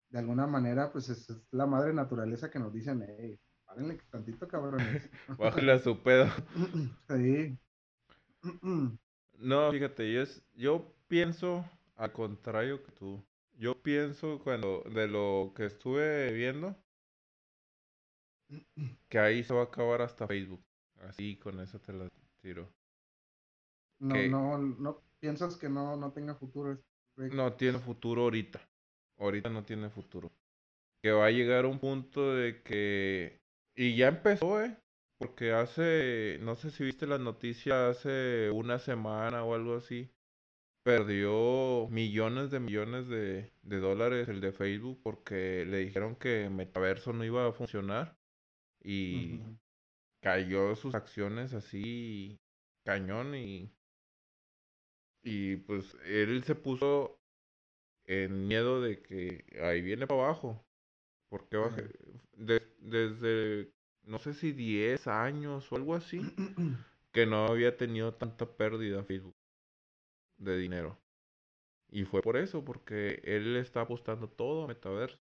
de 0.10 0.20
alguna 0.20 0.48
manera 0.48 0.92
pues 0.92 1.10
es, 1.10 1.30
es 1.30 1.38
la 1.52 1.68
madre 1.68 1.94
naturaleza 1.94 2.50
que 2.50 2.60
nos 2.60 2.74
dicen, 2.74 3.06
hey, 3.08 3.40
párenle 3.66 4.00
tantito 4.10 4.48
cabrones. 4.48 5.10
Bájale 5.40 5.72
a 5.74 5.80
su 5.80 6.02
pedo. 6.02 6.26
sí. 7.10 7.58
No, 9.38 9.70
fíjate, 9.70 10.14
yo, 10.14 10.22
es, 10.22 10.42
yo 10.56 10.96
pienso 11.08 11.66
al 11.96 12.14
contrario 12.14 12.82
que 12.82 12.92
tú. 12.94 13.22
Yo 13.58 13.82
pienso 13.82 14.40
cuando 14.44 14.82
de 14.90 15.08
lo 15.08 15.54
que 15.56 15.66
estuve 15.66 16.32
viendo, 16.32 16.76
que 19.10 19.20
ahí 19.20 19.44
se 19.44 19.54
va 19.54 19.62
a 19.62 19.66
acabar 19.66 20.02
hasta 20.02 20.28
Facebook. 20.28 20.64
Así 21.02 21.38
con 21.38 21.60
eso 21.60 21.80
te 21.80 21.94
lo 21.94 22.08
tiro. 22.42 22.70
no, 24.00 24.14
Que 24.14 24.30
no, 24.30 24.58
no 24.58 25.02
piensas 25.20 25.58
que 25.58 25.70
no, 25.70 25.96
no 25.96 26.12
tenga 26.12 26.36
futuro 26.36 26.72
este 27.18 27.36
no 27.36 27.54
tiene 27.54 27.80
futuro 27.80 28.24
ahorita. 28.24 28.62
Ahorita 29.18 29.50
no 29.50 29.64
tiene 29.64 29.90
futuro. 29.90 30.32
Que 31.02 31.12
va 31.12 31.28
a 31.28 31.32
llegar 31.32 31.66
un 31.66 31.80
punto 31.80 32.34
de 32.34 32.62
que... 32.62 33.40
Y 33.76 33.96
ya 33.96 34.10
empezó, 34.10 34.62
¿eh? 34.62 34.78
Porque 35.18 35.54
hace, 35.54 36.40
no 36.42 36.56
sé 36.56 36.72
si 36.72 36.84
viste 36.84 37.08
las 37.08 37.22
noticias 37.22 37.98
hace 37.98 38.52
una 38.52 38.80
semana 38.80 39.44
o 39.44 39.54
algo 39.54 39.76
así, 39.76 40.12
perdió 40.84 41.88
millones 41.90 42.52
de 42.52 42.60
millones 42.60 43.08
de, 43.08 43.54
de 43.64 43.80
dólares 43.80 44.28
el 44.28 44.42
de 44.42 44.52
Facebook 44.52 45.00
porque 45.02 45.66
le 45.66 45.80
dijeron 45.80 46.16
que 46.16 46.50
Metaverso 46.50 47.14
no 47.14 47.24
iba 47.24 47.48
a 47.48 47.54
funcionar 47.54 48.18
y 48.86 49.44
cayó 50.22 50.76
sus 50.76 50.96
acciones 50.96 51.54
así 51.54 52.40
cañón 52.86 53.36
y, 53.36 53.72
y 55.24 55.58
pues 55.58 55.96
él 56.06 56.44
se 56.44 56.56
puso 56.56 57.20
en 58.06 58.48
miedo 58.48 58.82
de 58.82 59.02
que 59.02 59.46
ahí 59.64 59.82
viene 59.82 60.08
para 60.08 60.24
abajo. 60.26 60.66
Porque 61.30 61.58
de- 62.38 62.64
desde, 62.80 63.72
no 64.04 64.20
sé 64.20 64.34
si 64.34 64.54
10 64.54 65.08
años 65.08 65.72
o 65.72 65.76
algo 65.78 65.96
así, 65.96 66.32
que 67.14 67.26
no 67.28 67.48
había 67.48 67.78
tenido 67.78 68.16
tanta 68.16 68.48
pérdida 68.58 69.04
Facebook 69.04 69.36
de 70.38 70.58
dinero. 70.58 70.98
Y 71.90 72.06
fue 72.06 72.22
por 72.22 72.38
eso, 72.38 72.66
porque 72.66 73.22
él 73.26 73.56
está 73.58 73.82
apostando 73.82 74.30
todo 74.30 74.66
a 74.66 74.68
metaverso. 74.68 75.20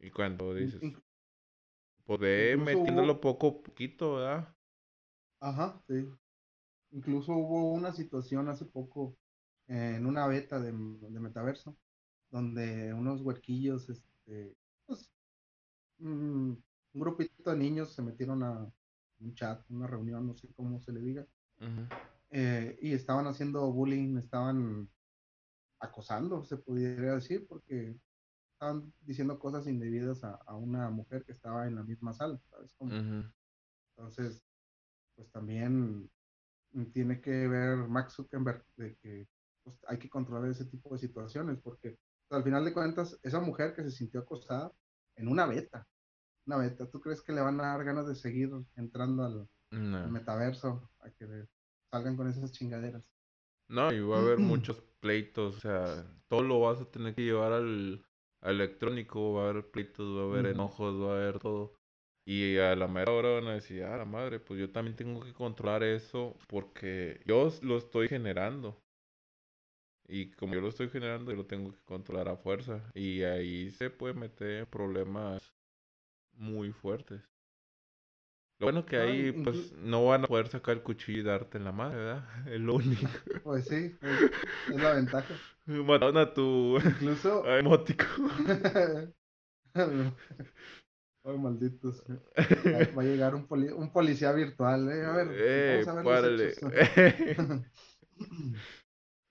Y 0.00 0.10
cuando 0.10 0.54
dices, 0.54 0.82
hubo, 2.08 2.56
metiéndolo 2.56 3.20
poco 3.20 3.48
a 3.48 3.62
poquito, 3.62 4.14
¿verdad? 4.14 4.56
ajá, 5.40 5.82
sí. 5.86 6.08
Incluso 6.90 7.34
hubo 7.34 7.72
una 7.72 7.92
situación 7.92 8.48
hace 8.48 8.64
poco 8.64 9.14
eh, 9.66 9.96
en 9.96 10.06
una 10.06 10.26
beta 10.26 10.58
de, 10.58 10.72
de 10.72 11.20
Metaverso, 11.20 11.76
donde 12.30 12.94
unos 12.94 13.20
huerquillos, 13.20 13.90
este, 13.90 14.56
pues, 14.86 15.10
mm, 15.98 16.52
un 16.94 17.00
grupito 17.00 17.50
de 17.50 17.56
niños 17.56 17.92
se 17.92 18.00
metieron 18.00 18.42
a 18.42 18.72
un 19.20 19.34
chat, 19.34 19.62
una 19.70 19.86
reunión, 19.86 20.26
no 20.26 20.34
sé 20.34 20.48
cómo 20.54 20.80
se 20.80 20.92
le 20.92 21.00
diga, 21.00 21.26
eh, 22.30 22.78
y 22.80 22.92
estaban 22.92 23.26
haciendo 23.26 23.70
bullying, 23.70 24.16
estaban 24.16 24.88
acosando, 25.80 26.44
se 26.44 26.56
pudiera 26.56 27.16
decir, 27.16 27.46
porque 27.46 27.96
estaban 28.58 28.92
diciendo 29.02 29.38
cosas 29.38 29.68
indebidas 29.68 30.24
a, 30.24 30.34
a 30.44 30.56
una 30.56 30.90
mujer 30.90 31.24
que 31.24 31.30
estaba 31.30 31.68
en 31.68 31.76
la 31.76 31.84
misma 31.84 32.12
sala, 32.12 32.40
¿sabes 32.50 32.74
cómo? 32.76 32.92
ujú. 32.92 33.24
Entonces, 33.96 34.42
pues 35.14 35.30
también 35.30 36.10
tiene 36.92 37.20
que 37.20 37.46
ver 37.46 37.76
Max 37.88 38.14
Zuckerberg 38.14 38.64
de 38.76 38.96
que 38.96 39.28
pues, 39.62 39.78
hay 39.86 39.98
que 39.98 40.10
controlar 40.10 40.50
ese 40.50 40.64
tipo 40.64 40.92
de 40.92 40.98
situaciones, 40.98 41.60
porque 41.62 41.98
pues, 42.26 42.36
al 42.36 42.42
final 42.42 42.64
de 42.64 42.74
cuentas, 42.74 43.16
esa 43.22 43.40
mujer 43.40 43.74
que 43.76 43.84
se 43.84 43.92
sintió 43.92 44.20
acosada 44.20 44.72
en 45.14 45.28
una 45.28 45.46
beta, 45.46 45.86
una 46.44 46.56
beta, 46.56 46.90
¿tú 46.90 47.00
crees 47.00 47.22
que 47.22 47.32
le 47.32 47.40
van 47.40 47.60
a 47.60 47.76
dar 47.76 47.84
ganas 47.84 48.08
de 48.08 48.16
seguir 48.16 48.50
entrando 48.74 49.24
al, 49.24 49.48
metaverso? 50.10 50.90
Hay 50.98 51.12
que 51.12 51.26
ver. 51.26 51.48
salgan 51.92 52.16
con 52.16 52.28
esas 52.28 52.50
chingaderas. 52.50 53.04
No, 53.68 53.92
y 53.92 54.00
va 54.00 54.16
a 54.16 54.20
haber 54.22 54.38
muchos 54.38 54.80
pleitos, 54.98 55.58
o 55.58 55.60
sea, 55.60 56.10
todo 56.26 56.42
lo 56.42 56.58
vas 56.58 56.80
a 56.80 56.90
tener 56.90 57.14
que 57.14 57.22
llevar 57.22 57.52
al 57.52 58.04
electrónico, 58.42 59.34
va 59.34 59.46
a 59.46 59.50
haber 59.50 59.70
pleitos, 59.70 60.06
va 60.16 60.22
a 60.22 60.24
haber 60.26 60.46
enojos, 60.46 61.00
va 61.00 61.12
a 61.12 61.16
haber 61.16 61.38
todo. 61.38 61.74
Y 62.26 62.58
a 62.58 62.76
la 62.76 62.88
mera 62.88 63.12
hora 63.12 63.30
van 63.30 63.46
a 63.46 63.54
decir, 63.54 63.84
ah, 63.84 63.96
la 63.96 64.04
madre, 64.04 64.38
pues 64.38 64.60
yo 64.60 64.70
también 64.70 64.96
tengo 64.96 65.20
que 65.20 65.32
controlar 65.32 65.82
eso 65.82 66.36
porque 66.46 67.20
yo 67.24 67.48
lo 67.62 67.78
estoy 67.78 68.08
generando. 68.08 68.78
Y 70.06 70.30
como 70.32 70.54
yo 70.54 70.60
lo 70.60 70.68
estoy 70.68 70.88
generando, 70.88 71.30
yo 71.30 71.36
lo 71.38 71.46
tengo 71.46 71.72
que 71.72 71.80
controlar 71.84 72.28
a 72.28 72.36
fuerza. 72.36 72.82
Y 72.94 73.22
ahí 73.22 73.70
se 73.70 73.90
puede 73.90 74.14
meter 74.14 74.66
problemas 74.68 75.52
muy 76.32 76.72
fuertes. 76.72 77.22
Lo 78.58 78.66
bueno 78.66 78.84
que 78.86 78.96
No, 78.96 78.98
ahí, 78.98 79.32
in- 79.32 79.32
pues, 79.32 79.72
no 79.72 80.04
van 80.06 80.24
a 80.24 80.26
poder 80.26 80.48
sacar 80.48 80.74
el 80.76 80.82
cuchillo 80.82 81.20
y 81.20 81.22
darte 81.22 81.58
en 81.58 81.64
la 81.64 81.72
madre, 81.72 81.96
¿verdad? 81.98 82.24
Es 82.48 82.60
lo 82.60 82.74
único. 82.74 83.08
pues 83.42 83.66
sí, 83.68 83.98
es, 84.02 84.20
es 84.68 84.80
la 84.80 84.92
ventaja. 84.94 85.40
Mataron 85.66 86.16
a 86.18 86.26
tu 86.34 86.78
Incluso, 86.80 87.34
a 87.44 87.58
emótico. 87.58 88.04
Ay, 91.24 91.38
malditos. 91.38 92.02
Va 92.96 93.02
a 93.02 93.04
llegar 93.04 93.34
un, 93.34 93.46
poli- 93.46 93.70
un 93.72 93.92
policía 93.92 94.32
virtual, 94.32 94.90
¿eh? 94.90 95.04
A 95.06 95.12
ver, 95.12 95.40
Eh, 95.40 95.66
vamos 95.66 95.86
a 95.88 95.94
ver 95.94 96.06
los 96.06 96.24
párale. 96.24 96.24
hechos. 96.24 96.60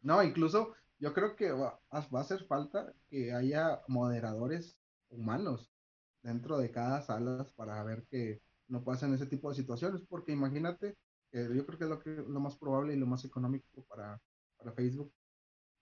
No, 0.02 0.24
incluso 0.24 0.76
yo 1.00 1.14
creo 1.14 1.36
que 1.36 1.52
va, 1.52 1.80
va 1.92 2.20
a 2.20 2.22
hacer 2.22 2.46
falta 2.46 2.94
que 3.10 3.34
haya 3.34 3.82
moderadores 3.88 4.78
humanos 5.10 5.72
dentro 6.24 6.58
de 6.58 6.72
cada 6.72 7.02
sala 7.02 7.46
para 7.56 7.84
ver 7.84 8.06
que 8.10 8.42
no 8.68 8.84
pasen 8.84 9.14
ese 9.14 9.26
tipo 9.26 9.50
de 9.50 9.56
situaciones, 9.56 10.02
porque 10.08 10.32
imagínate, 10.32 10.98
que 11.32 11.56
yo 11.56 11.66
creo 11.66 11.78
que 11.78 11.84
es 11.86 11.90
lo, 11.90 12.00
que, 12.00 12.10
lo 12.10 12.40
más 12.40 12.58
probable 12.58 12.94
y 12.94 12.98
lo 12.98 13.06
más 13.06 13.26
económico 13.26 13.84
para, 13.86 14.22
para 14.58 14.74
Facebook, 14.74 15.12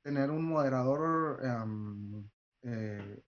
tener 0.03 0.29
un 0.29 0.45
moderador 0.45 1.41
um, 1.43 2.29
eh, 2.61 3.21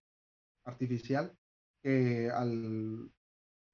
artificial 0.64 1.36
que 1.82 2.30
al 2.30 3.10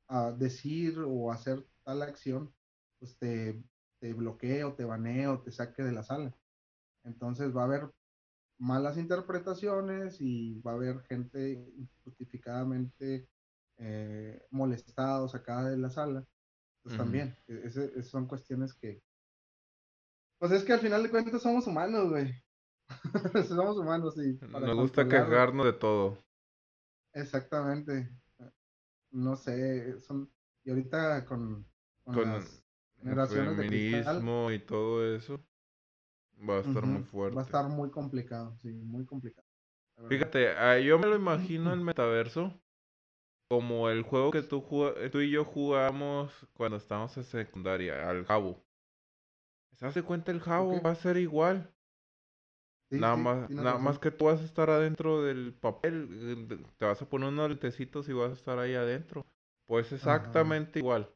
a 0.08 0.32
decir 0.32 0.98
o 1.00 1.32
hacer 1.32 1.66
tal 1.82 2.02
acción, 2.02 2.54
pues 2.98 3.16
te, 3.18 3.62
te 4.00 4.12
bloquee 4.12 4.64
o 4.64 4.74
te 4.74 4.84
banee 4.84 5.26
o 5.26 5.40
te 5.40 5.50
saque 5.50 5.82
de 5.82 5.92
la 5.92 6.02
sala. 6.02 6.34
Entonces 7.04 7.54
va 7.54 7.62
a 7.62 7.64
haber 7.64 7.90
malas 8.58 8.96
interpretaciones 8.96 10.20
y 10.20 10.60
va 10.60 10.72
a 10.72 10.74
haber 10.74 11.02
gente 11.02 11.52
injustificadamente 11.76 13.28
eh, 13.78 14.40
molestado, 14.50 15.28
sacada 15.28 15.70
de 15.70 15.78
la 15.78 15.90
sala. 15.90 16.24
Pues 16.82 16.96
también, 16.96 17.36
e- 17.48 17.62
esas 17.66 18.08
son 18.08 18.26
cuestiones 18.28 18.74
que, 18.74 19.02
pues 20.38 20.52
es 20.52 20.64
que 20.64 20.72
al 20.72 20.80
final 20.80 21.02
de 21.02 21.10
cuentas 21.10 21.42
somos 21.42 21.66
humanos, 21.66 22.10
güey. 22.10 22.32
somos 23.48 23.78
humanos 23.78 24.14
y 24.18 24.38
Nos 24.64 24.76
gusta 24.78 25.08
quejarnos 25.08 25.66
de 25.66 25.72
todo. 25.74 26.18
exactamente, 27.12 28.10
no 29.12 29.36
sé, 29.36 30.00
son, 30.00 30.30
y 30.64 30.70
ahorita 30.70 31.24
con, 31.26 31.66
con 32.02 32.20
Con 32.20 32.30
las 32.30 32.64
el 33.02 33.18
generaciones 33.18 33.56
de 33.56 33.66
cristal, 33.66 34.30
y 34.52 34.58
todo 34.60 35.04
eso, 35.16 35.44
va 36.48 36.58
a 36.58 36.60
estar 36.60 36.86
muy 36.86 37.02
fuerte. 37.02 37.36
va 37.36 37.42
a 37.42 37.44
estar 37.44 37.68
muy 37.68 37.90
complicado, 37.90 38.56
sí, 38.56 38.72
muy 38.72 39.04
complicado. 39.04 39.46
Fíjate, 40.08 40.48
ah, 40.56 40.78
yo 40.78 40.98
me 40.98 41.06
lo 41.06 41.16
imagino 41.16 41.72
en 41.74 41.82
metaverso 41.84 42.58
como 43.48 43.88
el 43.90 44.02
juego 44.02 44.30
que 44.30 44.42
tú, 44.42 44.60
juga- 44.60 44.94
tú 45.10 45.20
y 45.20 45.30
yo 45.30 45.44
jugamos 45.44 46.32
cuando 46.54 46.76
estábamos 46.78 47.16
en 47.16 47.24
secundaria, 47.24 48.08
al 48.08 48.24
Jabo. 48.26 48.62
¿Se 49.72 49.84
hace 49.86 50.02
cuenta 50.02 50.32
el 50.32 50.40
Jabo? 50.40 50.80
Va 50.80 50.92
a 50.92 50.94
ser 50.94 51.18
igual. 51.18 51.70
Sí, 52.90 52.98
Nada 53.00 53.16
sí, 53.16 53.20
más, 53.24 53.50
nada 53.50 53.76
razón. 53.76 53.84
más 53.84 53.98
que 53.98 54.10
tú 54.10 54.26
vas 54.26 54.40
a 54.40 54.44
estar 54.44 54.70
adentro 54.70 55.22
del 55.22 55.52
papel, 55.54 56.08
eh, 56.50 56.64
te 56.78 56.84
vas 56.84 57.02
a 57.02 57.08
poner 57.08 57.28
unos 57.30 57.48
lentecitos 57.50 58.08
y 58.08 58.12
vas 58.12 58.30
a 58.30 58.34
estar 58.34 58.58
ahí 58.58 58.74
adentro. 58.74 59.26
Pues 59.66 59.92
exactamente 59.92 60.78
igual. 60.78 61.10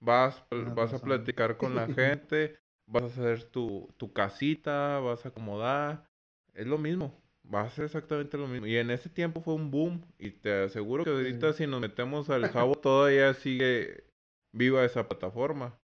Vas, 0.00 0.42
vas 0.74 0.94
a 0.94 1.02
platicar 1.02 1.56
con 1.58 1.74
la 1.74 1.88
gente, 1.88 2.58
vas 2.86 3.04
a 3.04 3.06
hacer 3.06 3.44
tu, 3.44 3.92
tu 3.98 4.12
casita, 4.12 5.00
vas 5.00 5.24
a 5.26 5.30
acomodar. 5.30 6.08
Es 6.54 6.66
lo 6.66 6.78
mismo, 6.78 7.22
va 7.52 7.62
a 7.62 7.70
ser 7.70 7.84
exactamente 7.84 8.36
lo 8.36 8.48
mismo. 8.48 8.66
Y 8.66 8.76
en 8.76 8.90
ese 8.90 9.08
tiempo 9.08 9.40
fue 9.40 9.54
un 9.54 9.70
boom 9.70 10.02
y 10.18 10.30
te 10.30 10.64
aseguro 10.64 11.04
que 11.04 11.10
ahorita 11.10 11.52
Sí. 11.52 11.64
si 11.64 11.66
nos 11.70 11.80
metemos 11.80 12.30
al 12.30 12.48
Jabo 12.48 12.74
todavía 12.80 13.32
sigue 13.34 14.04
viva 14.52 14.84
esa 14.84 15.08
plataforma. 15.08 15.78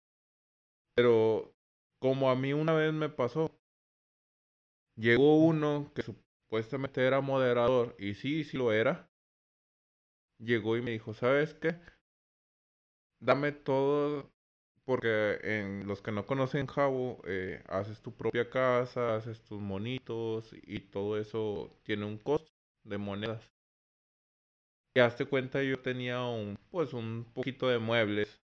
Pero 0.95 1.53
como 1.99 2.29
a 2.29 2.35
mí 2.35 2.53
una 2.53 2.73
vez 2.73 2.93
me 2.93 3.09
pasó, 3.09 3.51
llegó 4.95 5.37
uno 5.37 5.91
que 5.95 6.03
supuestamente 6.03 7.05
era 7.05 7.21
moderador 7.21 7.95
y 7.97 8.13
sí, 8.15 8.43
sí 8.43 8.57
lo 8.57 8.71
era. 8.71 9.09
Llegó 10.39 10.75
y 10.77 10.81
me 10.81 10.91
dijo, 10.91 11.13
¿sabes 11.13 11.53
qué? 11.53 11.79
Dame 13.21 13.53
todo, 13.53 14.32
porque 14.85 15.39
en 15.43 15.87
los 15.87 16.01
que 16.01 16.11
no 16.11 16.25
conocen 16.25 16.67
Jabo, 16.67 17.21
eh, 17.25 17.63
haces 17.67 18.01
tu 18.01 18.13
propia 18.15 18.49
casa, 18.49 19.15
haces 19.15 19.41
tus 19.43 19.61
monitos 19.61 20.53
y 20.63 20.79
todo 20.81 21.17
eso 21.17 21.71
tiene 21.83 22.05
un 22.05 22.17
costo 22.17 22.51
de 22.83 22.97
monedas. 22.97 23.51
Y 24.95 24.99
hazte 24.99 25.25
cuenta, 25.25 25.61
yo 25.63 25.79
tenía 25.79 26.21
un, 26.23 26.57
pues 26.71 26.93
un 26.93 27.25
poquito 27.33 27.67
de 27.67 27.79
muebles, 27.79 28.41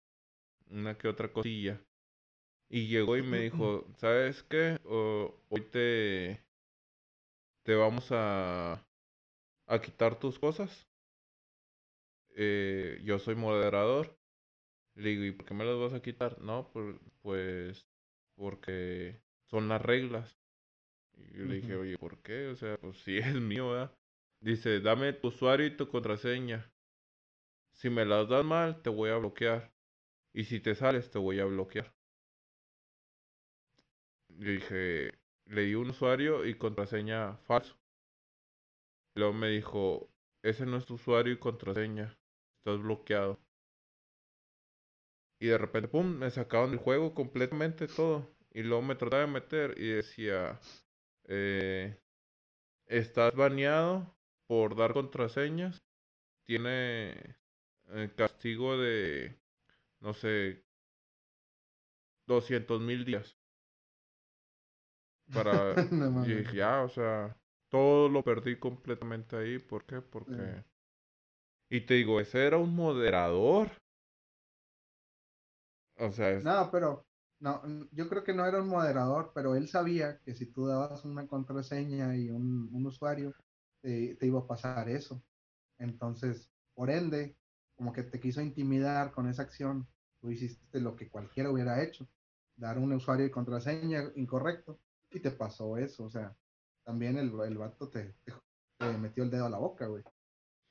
una 0.69 0.97
que 0.97 1.07
otra 1.09 1.31
cosilla. 1.33 1.81
Y 2.69 2.87
llegó 2.87 3.17
y 3.17 3.23
me 3.23 3.41
dijo, 3.41 3.85
¿sabes 3.97 4.43
qué? 4.43 4.79
O- 4.85 5.35
hoy 5.49 5.61
te, 5.71 6.43
te 7.63 7.73
vamos 7.75 8.07
a, 8.11 8.85
a 9.67 9.81
quitar 9.81 10.19
tus 10.19 10.39
cosas. 10.39 10.87
Eh, 12.35 13.01
yo 13.03 13.19
soy 13.19 13.35
moderador. 13.35 14.18
Le 14.99 15.09
digo, 15.09 15.23
¿y 15.25 15.31
por 15.31 15.45
qué 15.47 15.53
me 15.55 15.65
las 15.65 15.79
vas 15.79 15.93
a 15.93 16.01
quitar? 16.01 16.39
No, 16.41 16.69
por- 16.71 16.99
pues 17.23 17.87
porque 18.35 19.19
son 19.49 19.67
las 19.67 19.81
reglas. 19.81 20.37
Y 21.15 21.37
yo 21.37 21.45
le 21.45 21.55
dije, 21.55 21.75
oye, 21.75 21.97
¿por 21.97 22.21
qué? 22.21 22.47
O 22.47 22.55
sea, 22.57 22.77
pues 22.79 22.99
sí 22.99 23.17
es 23.19 23.35
mío, 23.35 23.71
¿verdad? 23.71 23.93
Dice, 24.41 24.81
dame 24.81 25.13
tu 25.13 25.29
usuario 25.29 25.67
y 25.67 25.77
tu 25.77 25.89
contraseña. 25.89 26.71
Si 27.73 27.89
me 27.89 28.05
las 28.05 28.29
das 28.29 28.45
mal, 28.45 28.79
te 28.83 28.91
voy 28.91 29.09
a 29.09 29.17
bloquear. 29.17 29.71
Y 30.33 30.45
si 30.45 30.59
te 30.59 30.75
sales, 30.75 31.11
te 31.11 31.19
voy 31.19 31.39
a 31.39 31.45
bloquear. 31.45 31.93
Le 34.39 34.53
dije, 34.53 35.11
le 35.45 35.61
di 35.65 35.75
un 35.75 35.91
usuario 35.91 36.43
y 36.43 36.55
contraseña 36.57 37.37
falso. 37.45 37.77
Luego 39.13 39.33
me 39.33 39.49
dijo, 39.49 40.09
ese 40.41 40.65
no 40.65 40.77
es 40.77 40.85
tu 40.87 40.95
usuario 40.95 41.31
y 41.33 41.37
contraseña. 41.37 42.17
Estás 42.57 42.81
bloqueado. 42.81 43.37
Y 45.39 45.47
de 45.47 45.57
repente, 45.57 45.87
pum, 45.87 46.05
me 46.05 46.29
sacaron 46.31 46.71
del 46.71 46.79
juego 46.79 47.13
completamente 47.13 47.87
todo. 47.87 48.27
Y 48.51 48.63
luego 48.63 48.81
me 48.81 48.95
trataba 48.95 49.21
de 49.23 49.31
meter 49.31 49.75
y 49.77 49.87
decía, 49.89 50.59
eh, 51.25 51.97
estás 52.87 53.35
baneado 53.35 54.15
por 54.47 54.75
dar 54.75 54.93
contraseñas. 54.93 55.81
Tiene 56.45 57.37
eh, 57.89 58.11
castigo 58.15 58.77
de, 58.77 59.39
no 60.01 60.13
sé, 60.13 60.63
200 62.27 62.81
mil 62.81 63.05
días. 63.05 63.37
Para, 65.33 65.75
No 65.91 66.25
y 66.25 66.43
ya, 66.53 66.81
o 66.81 66.89
sea, 66.89 67.37
todo 67.69 68.09
lo 68.09 68.23
perdí 68.23 68.57
completamente 68.57 69.35
ahí. 69.37 69.59
¿Por 69.59 69.85
qué? 69.85 70.01
Porque... 70.01 70.33
Sí. 70.35 70.69
Y 71.71 71.81
te 71.81 71.93
digo, 71.95 72.19
ese 72.19 72.45
era 72.47 72.57
un 72.57 72.75
moderador. 72.75 73.69
O 75.99 76.11
sea, 76.11 76.31
es... 76.31 76.43
No, 76.43 76.69
pero 76.71 77.05
no, 77.39 77.61
yo 77.91 78.09
creo 78.09 78.23
que 78.23 78.33
no 78.33 78.45
era 78.45 78.61
un 78.61 78.67
moderador, 78.67 79.31
pero 79.33 79.55
él 79.55 79.67
sabía 79.67 80.19
que 80.19 80.35
si 80.35 80.45
tú 80.47 80.67
dabas 80.67 81.05
una 81.05 81.27
contraseña 81.27 82.15
y 82.15 82.29
un, 82.29 82.69
un 82.73 82.85
usuario, 82.85 83.33
te, 83.81 84.15
te 84.15 84.25
iba 84.25 84.39
a 84.39 84.47
pasar 84.47 84.89
eso. 84.89 85.21
Entonces, 85.77 86.49
por 86.73 86.89
ende, 86.89 87.37
como 87.75 87.93
que 87.93 88.03
te 88.03 88.19
quiso 88.19 88.41
intimidar 88.41 89.11
con 89.11 89.27
esa 89.27 89.43
acción, 89.43 89.87
tú 90.21 90.31
hiciste 90.31 90.81
lo 90.81 90.95
que 90.95 91.09
cualquiera 91.09 91.49
hubiera 91.49 91.81
hecho, 91.81 92.07
dar 92.57 92.77
un 92.77 92.91
usuario 92.93 93.25
y 93.25 93.31
contraseña 93.31 94.11
incorrecto, 94.15 94.79
y 95.11 95.21
te 95.21 95.31
pasó 95.31 95.77
eso. 95.77 96.03
O 96.03 96.09
sea, 96.09 96.35
también 96.83 97.17
el, 97.17 97.31
el 97.41 97.57
vato 97.57 97.89
te, 97.89 98.15
te, 98.25 98.33
te 98.77 98.97
metió 98.97 99.23
el 99.23 99.31
dedo 99.31 99.45
a 99.45 99.49
la 99.49 99.59
boca, 99.59 99.87
güey. 99.87 100.03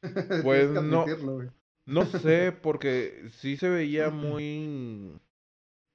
Pues 0.42 0.70
no, 0.70 1.02
admitirlo, 1.02 1.34
güey. 1.34 1.48
No 1.88 2.04
sé, 2.22 2.52
porque 2.52 3.28
sí 3.32 3.56
se 3.56 3.68
veía 3.68 4.10
muy 4.10 5.20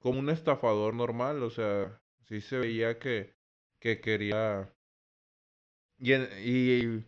como 0.00 0.20
un 0.20 0.30
estafador 0.30 0.94
normal, 0.94 1.42
o 1.42 1.50
sea, 1.50 2.00
sí 2.28 2.40
se 2.40 2.58
veía 2.58 2.98
que, 2.98 3.34
que 3.80 4.00
quería... 4.00 4.70
Y, 5.98 6.12
en- 6.12 6.28
y 6.38 7.04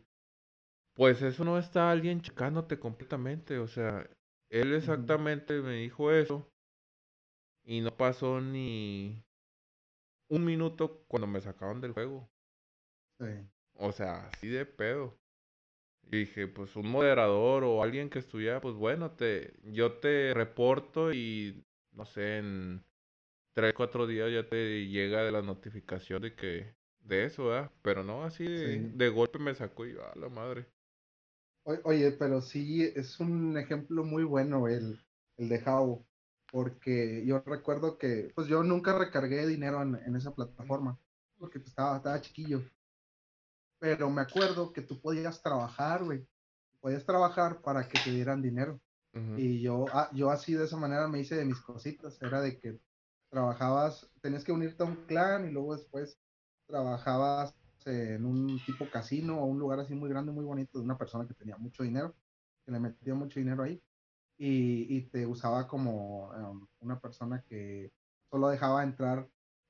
pues 0.95 1.23
eso 1.23 1.45
no 1.45 1.59
está 1.59 1.91
alguien 1.91 2.21
checándote 2.23 2.79
completamente, 2.79 3.59
o 3.59 3.69
sea, 3.69 4.09
él 4.51 4.75
exactamente 4.75 5.61
me 5.61 5.75
dijo 5.75 6.11
eso 6.13 6.49
y 7.65 7.81
no 7.83 7.95
pasó 7.95 8.41
ni, 8.41 9.23
un 10.29 10.45
minuto 10.45 11.03
cuando 11.09 11.27
me 11.27 11.41
sacaban 11.41 11.81
del 11.81 11.93
juego. 11.93 12.29
Sí. 13.19 13.27
O 13.75 13.93
sea, 13.93 14.27
así 14.27 14.49
de 14.49 14.67
pedo. 14.67 15.17
Y 16.07 16.19
dije, 16.21 16.47
pues 16.49 16.77
un 16.77 16.89
moderador 16.89 17.65
o 17.65 17.83
alguien 17.83 18.11
que 18.11 18.19
estuviera, 18.21 18.61
pues 18.61 18.75
bueno, 18.77 19.13
te, 19.13 19.55
yo 19.65 19.95
te 20.01 20.35
reporto 20.35 21.13
y 21.13 21.65
no 21.93 22.05
sé, 22.07 22.39
en 22.39 22.85
tres, 23.55 23.75
cuatro 23.75 24.07
días 24.07 24.33
ya 24.33 24.49
te 24.49 24.87
llega 24.89 25.23
de 25.25 25.33
la 25.33 25.43
notificación 25.43 26.23
de 26.23 26.35
que, 26.37 26.77
de 27.01 27.25
eso, 27.27 27.47
¿verdad? 27.47 27.73
Pero 27.83 28.05
no, 28.05 28.25
así 28.25 28.45
de, 28.47 28.79
Sí. 28.79 28.93
de 28.93 29.09
golpe 29.11 29.39
me 29.41 29.55
sacó 29.55 29.87
y 29.87 29.95
yo, 29.95 30.05
a 30.07 30.17
la 30.17 30.29
madre. 30.29 30.69
Oye, 31.85 32.13
pero 32.13 32.41
sí 32.41 32.83
es 32.95 33.19
un 33.19 33.59
ejemplo 33.59 34.05
muy 34.05 34.23
bueno 34.25 34.69
el, 34.69 35.01
el 35.37 35.49
de 35.49 35.63
How, 35.67 36.07
porque 36.53 37.25
yo 37.27 37.41
recuerdo 37.45 37.99
que, 37.99 38.31
pues 38.37 38.47
yo 38.47 38.63
nunca 38.63 38.97
recargué 38.97 39.47
dinero 39.47 39.83
en, 39.83 39.97
en 39.97 40.15
esa 40.17 40.33
plataforma, 40.35 41.01
porque 41.39 41.59
pues, 41.59 41.71
estaba, 41.71 41.97
estaba 41.97 42.21
chiquillo, 42.21 42.63
pero 43.79 44.11
me 44.11 44.23
acuerdo 44.23 44.73
que 44.73 44.83
tú 44.83 45.01
podías 45.01 45.43
trabajar, 45.43 46.05
güey, 46.05 46.27
podías 46.81 47.05
trabajar 47.05 47.61
para 47.63 47.89
que 47.89 47.99
te 48.03 48.11
dieran 48.11 48.43
dinero. 48.43 48.81
Y 49.39 49.63
yo, 49.63 49.87
ah, 49.95 50.11
yo 50.13 50.31
así 50.31 50.53
de 50.53 50.67
esa 50.67 50.77
manera 50.77 51.09
me 51.09 51.21
hice 51.21 51.37
de 51.37 51.47
mis 51.47 51.59
cositas, 51.61 52.21
era 52.21 52.43
de 52.43 52.59
que 52.59 52.79
trabajabas, 53.31 54.11
tenías 54.21 54.45
que 54.45 54.53
unirte 54.53 54.83
a 54.83 54.87
un 54.87 55.07
clan 55.07 55.49
y 55.49 55.53
luego 55.53 55.75
después 55.75 56.19
trabajabas 56.67 57.57
en 57.87 58.27
un 58.27 58.61
tipo 58.67 58.91
casino 58.91 59.41
o 59.41 59.47
un 59.47 59.59
lugar 59.59 59.81
así 59.81 59.95
muy 59.95 60.11
grande, 60.11 60.33
muy 60.33 60.45
bonito 60.45 60.79
de 60.79 60.85
una 60.85 60.99
persona 60.99 61.27
que 61.27 61.33
tenía 61.33 61.57
mucho 61.57 61.83
dinero, 61.83 62.15
que 62.67 62.73
le 62.73 62.81
metía 62.81 63.15
mucho 63.15 63.41
dinero 63.41 63.63
ahí. 63.63 63.83
Y, 64.39 64.95
y 64.95 65.03
te 65.09 65.27
usaba 65.27 65.67
como 65.67 66.29
um, 66.29 66.67
una 66.81 67.01
persona 67.01 67.43
que 67.49 67.91
solo 68.31 68.49
dejaba 68.49 68.83
entrar 68.83 69.27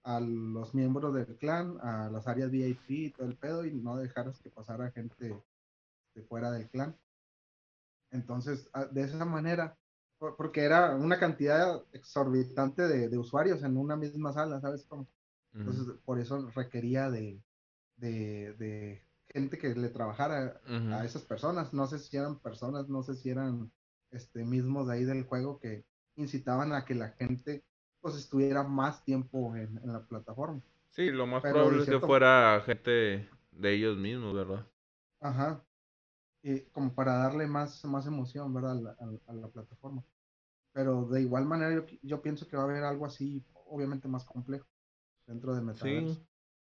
a 0.06 0.20
los 0.20 0.72
miembros 0.74 1.12
del 1.14 1.36
clan, 1.36 1.78
a 1.82 2.08
las 2.10 2.28
áreas 2.28 2.50
VIP 2.52 2.90
y 2.90 3.10
todo 3.10 3.26
el 3.26 3.36
pedo 3.36 3.64
y 3.66 3.74
no 3.74 3.96
dejaras 3.96 4.40
que 4.40 4.50
pasara 4.50 4.92
gente 4.92 5.42
de 6.14 6.22
fuera 6.22 6.52
del 6.52 6.68
clan. 6.70 6.96
Entonces, 8.12 8.68
ah, 8.72 8.86
de 8.86 9.02
esa 9.02 9.24
manera, 9.24 9.76
por- 10.18 10.36
porque 10.36 10.62
era 10.62 10.94
una 10.96 11.18
cantidad 11.18 11.82
exorbitante 11.92 12.82
de, 12.88 13.08
de 13.08 13.18
usuarios 13.18 13.62
en 13.64 13.76
una 13.76 13.96
misma 13.96 14.32
sala, 14.32 14.60
¿sabes 14.60 14.86
cómo? 14.88 15.08
Entonces, 15.54 15.94
por 16.04 16.20
eso 16.20 16.50
requería 16.54 17.10
de, 17.10 17.42
de, 17.96 18.54
de 18.58 19.02
gente 19.28 19.58
que 19.58 19.74
le 19.74 19.88
trabajara 19.88 20.60
a 20.92 21.04
esas 21.04 21.22
personas. 21.24 21.72
No 21.74 21.86
sé 21.88 21.98
si 21.98 22.16
eran 22.16 22.38
personas, 22.40 22.88
no 22.88 23.02
sé 23.02 23.16
si 23.16 23.30
eran 23.30 23.72
este, 24.12 24.44
mismos 24.44 24.86
de 24.86 24.94
ahí 24.94 25.04
del 25.04 25.24
juego 25.24 25.58
que 25.58 25.84
incitaban 26.16 26.72
a 26.74 26.84
que 26.84 26.94
la 26.94 27.10
gente 27.10 27.64
pues 28.06 28.16
estuviera 28.16 28.62
más 28.64 29.04
tiempo 29.04 29.56
en, 29.56 29.78
en 29.82 29.92
la 29.92 30.00
plataforma. 30.06 30.62
Sí, 30.90 31.10
lo 31.10 31.28
más 31.28 31.44
Pero 31.44 31.70
de 31.70 31.80
probable 31.80 31.82
es 31.84 31.88
que 31.88 32.00
fuera 32.00 32.60
gente 32.66 33.28
de 33.52 33.72
ellos 33.74 33.96
mismos, 33.96 34.34
¿verdad? 34.34 34.66
ajá, 35.20 35.62
y 36.42 36.62
como 36.70 36.94
para 36.94 37.14
darle 37.18 37.46
más, 37.48 37.84
más 37.86 38.06
emoción, 38.06 38.52
¿verdad? 38.54 38.72
A 38.72 38.82
la, 38.82 38.90
a- 38.92 39.32
a 39.32 39.34
la 39.34 39.48
plataforma. 39.48 40.04
Pero 40.72 41.06
de 41.06 41.22
igual 41.22 41.46
manera 41.46 41.74
yo, 41.74 41.86
yo 42.02 42.22
pienso 42.22 42.46
que 42.48 42.56
va 42.56 42.64
a 42.64 42.66
haber 42.66 42.84
algo 42.84 43.06
así, 43.06 43.44
obviamente 43.66 44.08
más 44.08 44.24
complejo 44.26 44.66
dentro 45.26 45.54
del 45.54 45.64
Sí, 45.74 46.06
metaverso. 46.06 46.22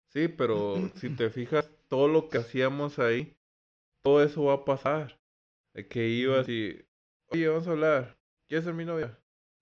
sí, 0.09 0.27
pero 0.27 0.91
si 0.95 1.09
te 1.11 1.29
fijas, 1.29 1.69
todo 1.87 2.07
lo 2.07 2.29
que 2.29 2.39
hacíamos 2.39 2.99
ahí, 2.99 3.37
todo 4.03 4.23
eso 4.23 4.45
va 4.45 4.55
a 4.55 4.65
pasar. 4.65 5.19
De 5.75 5.87
que 5.87 6.07
ibas 6.09 6.49
y, 6.49 6.81
oye, 7.29 7.49
vamos 7.49 7.67
a 7.67 7.71
hablar, 7.71 8.19
¿quieres 8.47 8.65
ser 8.65 8.75
mi 8.75 8.85
novia? 8.85 9.20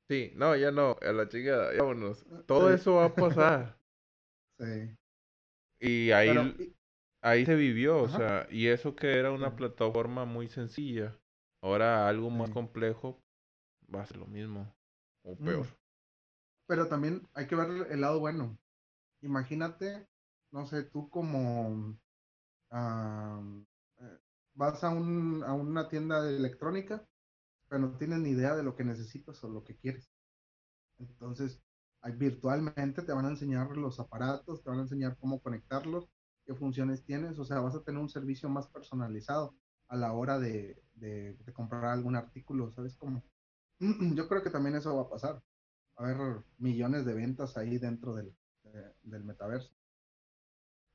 Sí, 0.10 0.32
no, 0.36 0.56
ya 0.58 0.72
no, 0.72 0.98
a 1.02 1.12
la 1.14 1.30
chingada, 1.30 1.72
ya 1.74 1.80
vámonos. 1.84 2.26
Todo 2.46 2.70
Sí. 2.70 2.74
eso 2.74 2.96
va 2.96 3.06
a 3.06 3.16
pasar. 3.18 3.80
sí. 4.60 4.98
Y 5.80 6.12
Pero, 6.24 6.44
ahí, 6.44 6.60
y- 6.60 6.76
ahí 7.22 7.46
se 7.46 7.56
vivió, 7.56 8.02
o 8.02 8.10
sea, 8.10 8.48
y 8.52 8.68
eso 8.68 8.96
que 8.96 9.18
era 9.20 9.32
sí, 9.38 9.46
una 9.46 9.56
plataforma 9.56 10.26
muy 10.26 10.48
sencilla, 10.50 11.20
ahora 11.62 12.08
algo 12.08 12.30
más 12.30 12.50
sí. 12.50 12.52
complejo 12.52 13.24
va 13.94 14.04
a 14.04 14.08
ser 14.08 14.18
lo 14.18 14.28
mismo, 14.28 14.76
o 15.24 15.38
peor. 15.38 15.68
Mm. 15.68 15.76
Pero 16.68 16.88
también 16.88 17.28
hay 17.34 17.48
que 17.48 17.56
ver 17.56 17.92
el 17.92 18.02
lado 18.02 18.20
bueno. 18.20 18.58
Imagínate, 19.22 20.10
no 20.52 20.68
sé, 20.68 20.84
tú 20.86 21.10
como 21.12 21.98
ah, 22.72 23.42
eh, 24.00 24.20
vas 24.56 24.84
a, 24.86 24.92
un, 24.92 25.44
a 25.46 25.54
una 25.56 25.90
tienda 25.90 26.24
de 26.24 26.38
electrónica, 26.38 27.09
pero 27.70 27.82
no 27.82 27.98
tienes 27.98 28.20
ni 28.20 28.32
idea 28.32 28.56
de 28.56 28.64
lo 28.64 28.76
que 28.76 28.84
necesitas 28.86 29.44
o 29.44 29.50
lo 29.50 29.64
que 29.64 29.78
quieres. 29.78 30.12
Entonces, 31.00 31.62
virtualmente 32.18 33.04
te 33.04 33.14
van 33.14 33.26
a 33.26 33.30
enseñar 33.30 33.76
los 33.78 34.00
aparatos, 34.00 34.64
te 34.64 34.70
van 34.70 34.80
a 34.80 34.84
enseñar 34.84 35.18
cómo 35.20 35.42
conectarlos, 35.42 36.10
qué 36.46 36.56
funciones 36.56 37.06
tienes, 37.06 37.40
o 37.40 37.46
sea, 37.46 37.60
vas 37.62 37.76
a 37.76 37.84
tener 37.84 38.02
un 38.02 38.10
servicio 38.10 38.50
más 38.50 38.68
personalizado 38.70 39.56
a 39.88 39.98
la 39.98 40.14
hora 40.14 40.40
de, 40.40 40.84
de, 40.94 41.36
de 41.36 41.54
comprar 41.54 41.86
algún 41.86 42.16
artículo, 42.16 42.72
¿sabes 42.72 42.96
cómo? 42.98 43.24
Yo 44.16 44.28
creo 44.28 44.44
que 44.44 44.50
también 44.52 44.76
eso 44.76 44.96
va 44.96 45.04
a 45.04 45.10
pasar. 45.10 45.44
Va 46.00 46.08
a 46.08 46.12
haber 46.12 46.44
millones 46.58 47.06
de 47.06 47.14
ventas 47.14 47.58
ahí 47.58 47.78
dentro 47.80 48.16
del, 48.16 48.36
de- 48.64 48.94
del 49.04 49.24
metaverso. 49.26 49.74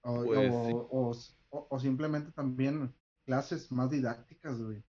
O, 0.02 0.12
Pues 0.22 0.74
o, 0.98 1.10
o- 1.50 1.66
o 1.70 1.78
simplemente 1.80 2.30
también 2.32 2.94
clases 3.26 3.72
más 3.72 3.90
didácticas, 3.90 4.60
güey. 4.60 4.84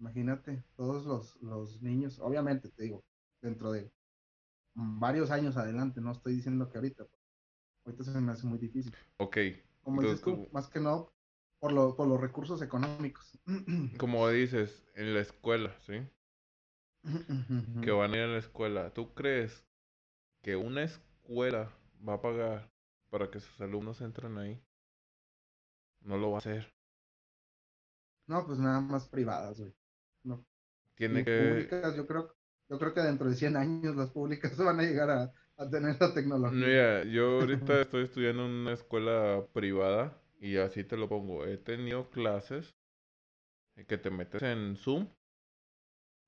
Imagínate, 0.00 0.64
todos 0.76 1.04
los, 1.04 1.36
los 1.42 1.82
niños, 1.82 2.18
obviamente 2.20 2.70
te 2.70 2.84
digo, 2.84 3.04
dentro 3.42 3.70
de 3.70 3.92
varios 4.74 5.30
años 5.30 5.56
adelante, 5.58 6.00
no 6.00 6.12
estoy 6.12 6.36
diciendo 6.36 6.70
que 6.70 6.78
ahorita, 6.78 7.06
ahorita 7.84 8.04
se 8.04 8.20
me 8.20 8.32
hace 8.32 8.46
muy 8.46 8.58
difícil. 8.58 8.94
Ok, 9.18 9.36
Como 9.82 10.00
entonces 10.00 10.20
dices 10.20 10.24
tú, 10.24 10.30
como, 10.42 10.48
más 10.52 10.68
que 10.68 10.80
no 10.80 11.12
por, 11.60 11.72
lo, 11.72 11.94
por 11.94 12.08
los 12.08 12.18
recursos 12.18 12.62
económicos. 12.62 13.38
como 13.98 14.26
dices, 14.30 14.86
en 14.94 15.12
la 15.12 15.20
escuela, 15.20 15.76
¿sí? 15.80 16.00
Que 17.82 17.90
van 17.90 18.12
a 18.12 18.16
ir 18.16 18.22
a 18.22 18.28
la 18.28 18.38
escuela, 18.38 18.92
¿tú 18.94 19.14
crees 19.14 19.66
que 20.42 20.56
una 20.56 20.82
escuela 20.82 21.70
va 22.06 22.14
a 22.14 22.22
pagar 22.22 22.70
para 23.10 23.30
que 23.30 23.40
sus 23.40 23.60
alumnos 23.60 24.00
entren 24.00 24.38
ahí? 24.38 24.62
No 26.02 26.16
lo 26.16 26.30
va 26.30 26.36
a 26.36 26.38
hacer. 26.38 26.72
No, 28.26 28.46
pues 28.46 28.58
nada 28.58 28.80
más 28.80 29.08
privadas, 29.08 29.58
güey. 29.58 29.74
No. 30.24 30.44
Tiene 30.94 31.24
que... 31.24 31.32
públicas, 31.38 31.96
yo 31.96 32.06
creo, 32.06 32.34
yo 32.68 32.78
creo 32.78 32.94
que 32.94 33.00
dentro 33.00 33.28
de 33.28 33.36
100 33.36 33.56
años 33.56 33.96
las 33.96 34.10
públicas 34.10 34.56
van 34.58 34.80
a 34.80 34.82
llegar 34.82 35.10
a, 35.10 35.32
a 35.56 35.70
tener 35.70 35.96
la 36.00 36.14
tecnología. 36.14 36.66
Mira, 36.66 37.04
yo 37.04 37.40
ahorita 37.40 37.80
estoy 37.82 38.04
estudiando 38.04 38.44
en 38.44 38.50
una 38.50 38.72
escuela 38.72 39.46
privada 39.52 40.20
y 40.40 40.56
así 40.56 40.84
te 40.84 40.96
lo 40.96 41.08
pongo. 41.08 41.46
He 41.46 41.56
tenido 41.56 42.10
clases 42.10 42.74
que 43.88 43.98
te 43.98 44.10
metes 44.10 44.42
en 44.42 44.76
Zoom 44.76 45.08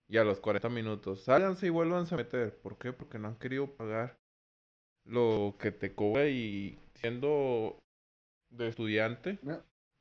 y 0.08 0.16
a 0.18 0.24
los 0.24 0.40
40 0.40 0.68
minutos, 0.68 1.24
sálganse 1.24 1.66
y 1.66 1.70
vuélvanse 1.70 2.14
a 2.14 2.18
meter. 2.18 2.58
¿Por 2.58 2.78
qué? 2.78 2.92
Porque 2.92 3.18
no 3.18 3.28
han 3.28 3.36
querido 3.36 3.74
pagar 3.74 4.18
lo 5.04 5.56
que 5.58 5.72
te 5.72 5.94
cobra 5.94 6.28
y 6.28 6.78
siendo 6.94 7.78
de 8.50 8.68
estudiante 8.68 9.38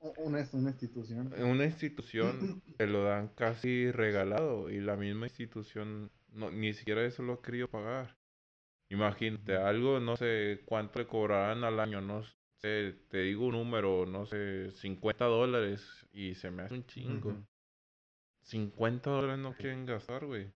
una, 0.01 0.47
una 0.53 0.69
institución. 0.69 1.31
en 1.35 1.45
una 1.45 1.65
institución 1.65 2.61
te 2.77 2.87
lo 2.87 3.03
dan 3.03 3.29
casi 3.29 3.91
regalado 3.91 4.69
y 4.69 4.79
la 4.79 4.95
misma 4.95 5.27
institución 5.27 6.11
no, 6.33 6.49
ni 6.49 6.73
siquiera 6.73 7.05
eso 7.05 7.23
lo 7.23 7.33
ha 7.33 7.41
querido 7.41 7.67
pagar. 7.67 8.15
Imagínate, 8.89 9.55
algo, 9.55 9.99
no 9.99 10.17
sé 10.17 10.61
cuánto 10.65 10.99
le 10.99 11.07
cobrarán 11.07 11.63
al 11.63 11.79
año, 11.79 12.01
no 12.01 12.23
sé, 12.61 12.93
te 13.09 13.19
digo 13.19 13.45
un 13.45 13.53
número, 13.53 14.05
no 14.05 14.25
sé, 14.25 14.71
50 14.71 15.25
dólares 15.25 16.07
y 16.11 16.35
se 16.35 16.51
me 16.51 16.63
hace 16.63 16.73
un 16.73 16.85
chingo. 16.85 17.29
Ujú. 17.29 17.45
50 18.43 19.09
dólares 19.09 19.39
no 19.39 19.53
quieren 19.53 19.85
gastar, 19.85 20.25
güey. 20.25 20.51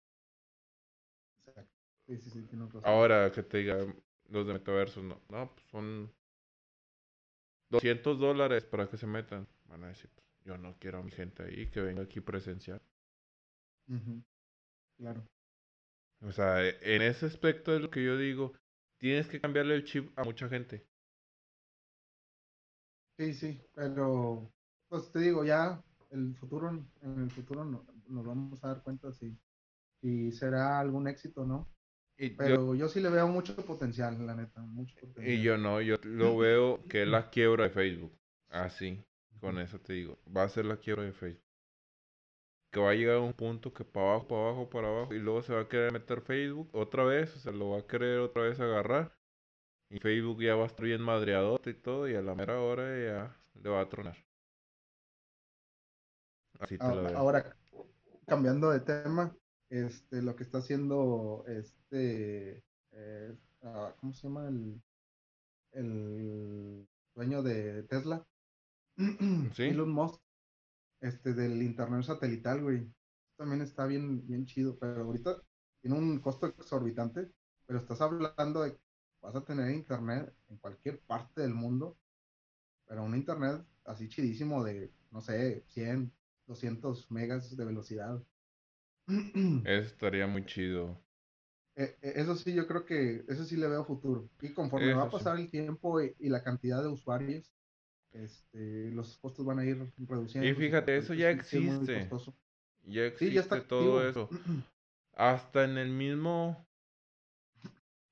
Exacto. 1.48 1.72
Sí, 2.08 2.18
sí, 2.18 2.30
sí. 2.30 2.48
Ahora 2.84 3.32
que 3.32 3.44
te 3.44 3.58
diga 3.60 3.78
los 4.30 4.46
de 4.48 4.54
metaverso, 4.54 5.02
no, 5.02 5.22
no, 5.30 5.52
pues 5.56 5.66
son 5.68 6.12
200 7.76 8.20
dólares 8.20 8.66
para 8.66 8.88
que 8.90 8.98
se 8.98 9.08
metan. 9.08 9.48
Van 9.66 9.84
a 9.84 9.88
decir, 9.88 10.10
pues, 10.14 10.26
yo 10.46 10.58
no 10.58 10.76
quiero 10.80 11.00
a 11.00 11.04
mi 11.04 11.12
gente 11.12 11.44
ahí 11.44 11.68
que 11.68 11.82
venga 11.82 12.04
aquí 12.04 12.22
presencial. 12.22 12.82
Claro. 14.98 15.24
O 16.22 16.32
sea, 16.32 16.64
e- 16.64 16.78
en 16.96 17.02
ese 17.02 17.26
aspecto 17.26 17.76
es 17.76 17.82
lo 17.82 17.90
que 17.90 18.04
yo 18.04 18.18
digo, 18.18 18.54
tienes 18.98 19.28
que 19.28 19.40
cambiarle 19.40 19.76
el 19.76 19.84
chip 19.84 20.18
a 20.18 20.24
mucha 20.24 20.48
gente. 20.50 20.86
Sí, 23.18 23.34
sí, 23.34 23.62
pero 23.74 24.52
pues 24.90 25.12
te 25.12 25.20
digo, 25.20 25.46
ya 25.46 25.82
el 26.12 26.36
futuro, 26.36 26.70
en 26.70 27.24
el 27.24 27.32
futuro 27.32 27.64
no- 27.64 27.86
nos 28.08 28.26
vamos 28.26 28.64
a 28.64 28.68
dar 28.70 28.84
cuenta 28.84 29.12
si, 29.12 29.38
si 30.02 30.32
será 30.32 30.80
algún 30.80 31.08
éxito 31.08 31.42
o 31.42 31.46
no. 31.46 31.75
Y 32.18 32.30
Pero 32.32 32.76
yo 32.76 32.88
sí 32.90 33.00
le 33.02 33.10
veo 33.10 33.28
mucho 33.28 33.56
potencial, 33.66 34.26
la 34.26 34.36
neta, 34.36 34.62
mucho 34.62 34.96
y 35.26 35.38
potencial. 35.38 35.42
yo 35.42 35.58
no, 35.58 35.82
yo 35.82 35.98
lo 36.04 36.38
veo 36.38 36.86
que 36.88 37.04
es 37.04 37.08
la 37.08 37.30
quiebra 37.30 37.66
de 37.66 37.70
Facebook. 37.70 38.18
Así, 38.50 39.04
con 39.40 39.60
eso 39.60 39.80
te 39.80 39.94
digo, 39.94 40.20
va 40.36 40.44
a 40.44 40.50
ser 40.50 40.66
la 40.66 40.78
quiebra 40.78 41.04
de 41.04 41.14
Facebook. 41.14 41.44
Que 42.72 42.80
va 42.80 42.92
a 42.92 42.94
llegar 42.94 43.16
a 43.16 43.22
un 43.22 43.34
punto 43.34 43.74
que 43.74 43.84
para 43.86 44.08
abajo, 44.12 44.28
para 44.28 44.42
abajo, 44.42 44.70
para 44.70 44.88
abajo, 44.90 45.14
y 45.16 45.20
luego 45.20 45.42
se 45.42 45.54
va 45.54 45.62
a 45.62 45.68
querer 45.68 45.92
meter 45.92 46.22
Facebook 46.22 46.70
otra 46.74 47.04
vez, 47.04 47.36
o 47.36 47.40
sea, 47.40 47.52
lo 47.52 47.70
va 47.72 47.80
a 47.80 47.88
querer 47.88 48.20
otra 48.20 48.44
vez 48.44 48.60
agarrar. 48.60 49.18
Y 49.90 50.00
Facebook 50.00 50.42
ya 50.44 50.56
va 50.56 50.64
a 50.66 50.68
estar 50.68 50.86
bien 50.86 51.02
madreadote 51.02 51.72
y 51.72 51.76
todo, 51.76 52.10
y 52.10 52.16
a 52.16 52.22
la 52.22 52.36
mera 52.36 52.60
hora 52.62 52.84
ya 52.84 53.38
le 53.56 53.70
va 53.70 53.82
a 53.82 53.90
tronar. 53.90 54.18
Así 56.60 56.78
te 56.80 56.92
lo 56.92 57.00
Ahora, 57.00 57.02
veo. 57.02 57.18
ahora, 57.18 57.58
cambiando 58.28 58.72
de 58.72 58.80
tema, 58.82 59.36
este, 59.70 60.22
lo 60.22 60.36
que 60.36 60.44
está 60.44 60.60
haciendo 60.60 61.44
este, 61.48 61.85
eh, 61.98 63.36
ah, 63.64 63.94
¿cómo 64.00 64.14
se 64.14 64.28
llama? 64.28 64.48
El, 64.48 64.82
el 65.72 66.88
dueño 67.14 67.44
de 67.44 67.84
Tesla, 67.84 68.26
¿Sí? 69.54 69.64
Elon 69.64 69.92
Musk, 69.92 70.22
este, 71.02 71.34
del 71.34 71.62
internet 71.62 72.04
satelital, 72.04 72.62
güey. 72.62 72.88
También 73.38 73.62
está 73.62 73.86
bien, 73.86 74.26
bien 74.26 74.46
chido, 74.46 74.78
pero 74.80 75.04
ahorita 75.04 75.42
tiene 75.82 75.98
un 75.98 76.20
costo 76.20 76.48
exorbitante, 76.48 77.32
pero 77.66 77.80
estás 77.80 78.02
hablando 78.02 78.62
de 78.62 78.72
que 78.74 78.80
vas 79.22 79.36
a 79.36 79.44
tener 79.44 79.72
internet 79.72 80.34
en 80.48 80.58
cualquier 80.58 81.00
parte 81.02 81.42
del 81.42 81.54
mundo, 81.54 81.98
pero 82.88 83.04
un 83.04 83.16
internet 83.16 83.66
así 83.84 84.08
chidísimo 84.08 84.64
de, 84.64 84.92
no 85.12 85.22
sé, 85.22 85.64
100, 85.68 86.12
200 86.48 87.12
megas 87.12 87.56
de 87.56 87.66
velocidad. 87.66 88.24
Eso 89.08 89.88
estaría 89.88 90.28
muy 90.28 90.46
chido. 90.46 91.05
Eh, 91.76 91.98
eh, 92.02 92.14
Eso 92.16 92.36
sí, 92.36 92.54
yo 92.54 92.68
creo 92.68 92.86
que 92.86 93.24
eso 93.28 93.44
sí 93.46 93.58
le 93.58 93.68
veo 93.68 93.86
futuro. 93.86 94.30
Y 94.42 94.54
conforme 94.54 94.94
va 94.94 95.04
a 95.04 95.12
sí. 95.12 95.12
pasar 95.12 95.38
el 95.40 95.50
tiempo 95.50 96.02
y, 96.02 96.16
y 96.20 96.30
la 96.30 96.44
cantidad 96.44 96.82
de 96.82 96.90
usuarios, 96.90 97.54
este, 98.12 98.92
los 98.92 99.18
costos 99.20 99.46
van 99.46 99.60
a 99.60 99.66
ir 99.66 99.94
reduciendo. 99.98 100.52
Y 100.52 100.54
fíjate, 100.54 100.98
eso 100.98 101.14
ya 101.14 101.30
existe. 101.30 102.16
Ya 102.84 103.06
Sí, 103.14 103.32
ya 103.32 103.42
está 103.42 103.56
existe 103.56 103.62
todo 103.62 104.08
activo. 104.08 104.08
eso. 104.08 104.30
Hasta 105.14 105.66
en 105.66 105.78
el 105.78 105.90
mismo 105.92 106.68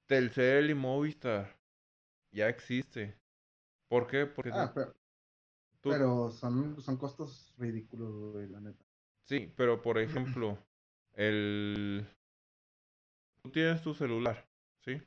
Telcel 0.08 0.70
y 0.70 0.74
Movistar. 0.76 1.60
Ya 2.32 2.50
existe. 2.50 3.20
¿Por 3.90 4.08
qué? 4.08 4.26
Porque 4.28 4.52
Ah, 4.52 4.72
pero, 4.74 4.94
tú, 5.82 5.88
pero 5.88 6.32
son, 6.32 6.82
son 6.82 6.98
costos 6.98 7.54
ridículos, 7.58 8.34
güey, 8.34 8.48
la 8.50 8.62
neta. 8.62 8.86
sí, 9.24 9.54
pero 9.56 9.82
por 9.82 9.98
ejemplo, 10.00 10.58
el, 11.14 12.08
tú 13.44 13.52
tienes 13.52 13.82
tu 13.82 13.94
celular, 13.94 14.48
¿sí? 14.80 15.02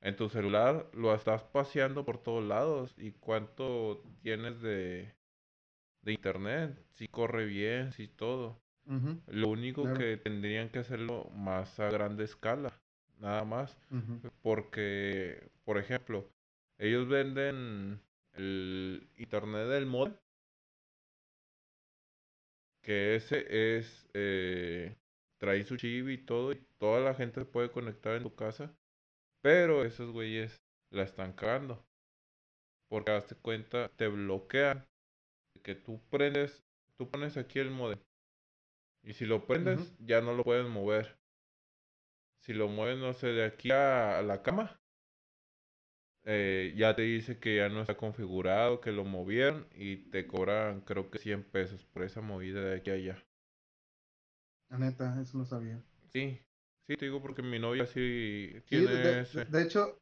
En 0.00 0.16
tu 0.16 0.30
celular 0.30 0.90
lo 0.94 1.14
estás 1.14 1.42
paseando 1.42 2.04
por 2.04 2.22
todos 2.22 2.42
lados. 2.42 2.94
¿Y 2.96 3.12
cuánto 3.12 4.02
tienes 4.22 4.60
de, 4.62 5.14
de 6.00 6.12
internet? 6.12 6.82
Si 6.94 7.06
corre 7.06 7.44
bien, 7.44 7.92
si 7.92 8.08
todo. 8.08 8.58
Lo 9.28 9.48
único 9.48 9.82
claro. 9.82 9.98
que 9.98 10.16
tendrían 10.16 10.68
que 10.68 10.80
hacerlo 10.80 11.30
más 11.32 11.78
a 11.78 11.90
grande 11.90 12.24
escala, 12.24 12.72
nada 13.18 13.44
más. 13.44 13.78
Porque, 14.42 15.48
por 15.64 15.78
ejemplo, 15.78 16.28
ellos 16.76 17.06
venden 17.06 18.00
el 18.32 19.06
internet 19.16 19.68
del 19.68 19.86
mod, 19.86 20.10
que 22.82 23.14
ese 23.14 23.76
es, 23.76 24.08
eh, 24.14 24.96
trae 25.40 25.64
su 25.64 25.76
chip 25.76 26.08
y 26.08 26.18
todo, 26.18 26.52
y 26.52 26.62
toda 26.78 27.00
la 27.00 27.14
gente 27.14 27.40
se 27.40 27.46
puede 27.46 27.72
conectar 27.72 28.14
en 28.14 28.22
tu 28.22 28.34
casa, 28.34 28.74
pero 29.42 29.84
esos 29.84 30.12
güeyes 30.12 30.62
la 30.90 31.02
están 31.04 31.32
cagando. 31.32 31.84
Porque 32.88 33.12
hazte 33.12 33.36
cuenta, 33.36 33.88
te 33.96 34.08
bloquean 34.08 34.86
que 35.62 35.74
tú 35.74 36.00
prendes, 36.10 36.62
tú 36.98 37.10
pones 37.10 37.36
aquí 37.36 37.58
el 37.58 37.70
modem, 37.70 38.00
y 39.02 39.12
si 39.14 39.26
lo 39.26 39.46
prendes, 39.46 39.94
ya 39.98 40.20
no 40.20 40.34
lo 40.34 40.44
puedes 40.44 40.66
mover. 40.68 41.18
Si 42.42 42.52
lo 42.52 42.68
mueves, 42.68 42.98
no 42.98 43.12
sé, 43.12 43.28
de 43.28 43.44
aquí 43.44 43.70
a, 43.70 44.18
a 44.18 44.22
la 44.22 44.42
cama, 44.42 44.80
eh, 46.24 46.72
ya 46.76 46.94
te 46.96 47.02
dice 47.02 47.38
que 47.38 47.56
ya 47.56 47.68
no 47.68 47.80
está 47.82 47.96
configurado, 47.96 48.80
que 48.80 48.92
lo 48.92 49.04
movieron 49.04 49.66
y 49.74 49.96
te 50.10 50.26
cobran 50.26 50.80
creo 50.82 51.10
que 51.10 51.18
100 51.18 51.44
pesos 51.44 51.84
por 51.84 52.02
esa 52.04 52.20
movida 52.22 52.62
de 52.62 52.76
aquí 52.76 52.90
a 52.90 52.94
allá. 52.94 53.24
La 54.70 54.78
neta, 54.78 55.20
eso 55.20 55.36
no 55.36 55.44
sabía. 55.44 55.82
Sí, 56.12 56.38
sí, 56.86 56.96
te 56.96 57.04
digo 57.06 57.20
porque 57.22 57.42
mi 57.42 57.58
novia 57.58 57.86
sí 57.86 58.50
Sí, 58.68 58.76
de, 58.76 58.82
tiene 58.86 58.86
de- 58.86 58.98
de- 59.14 59.20
ese. 59.20 59.44
de 59.44 59.62
hecho, 59.62 59.98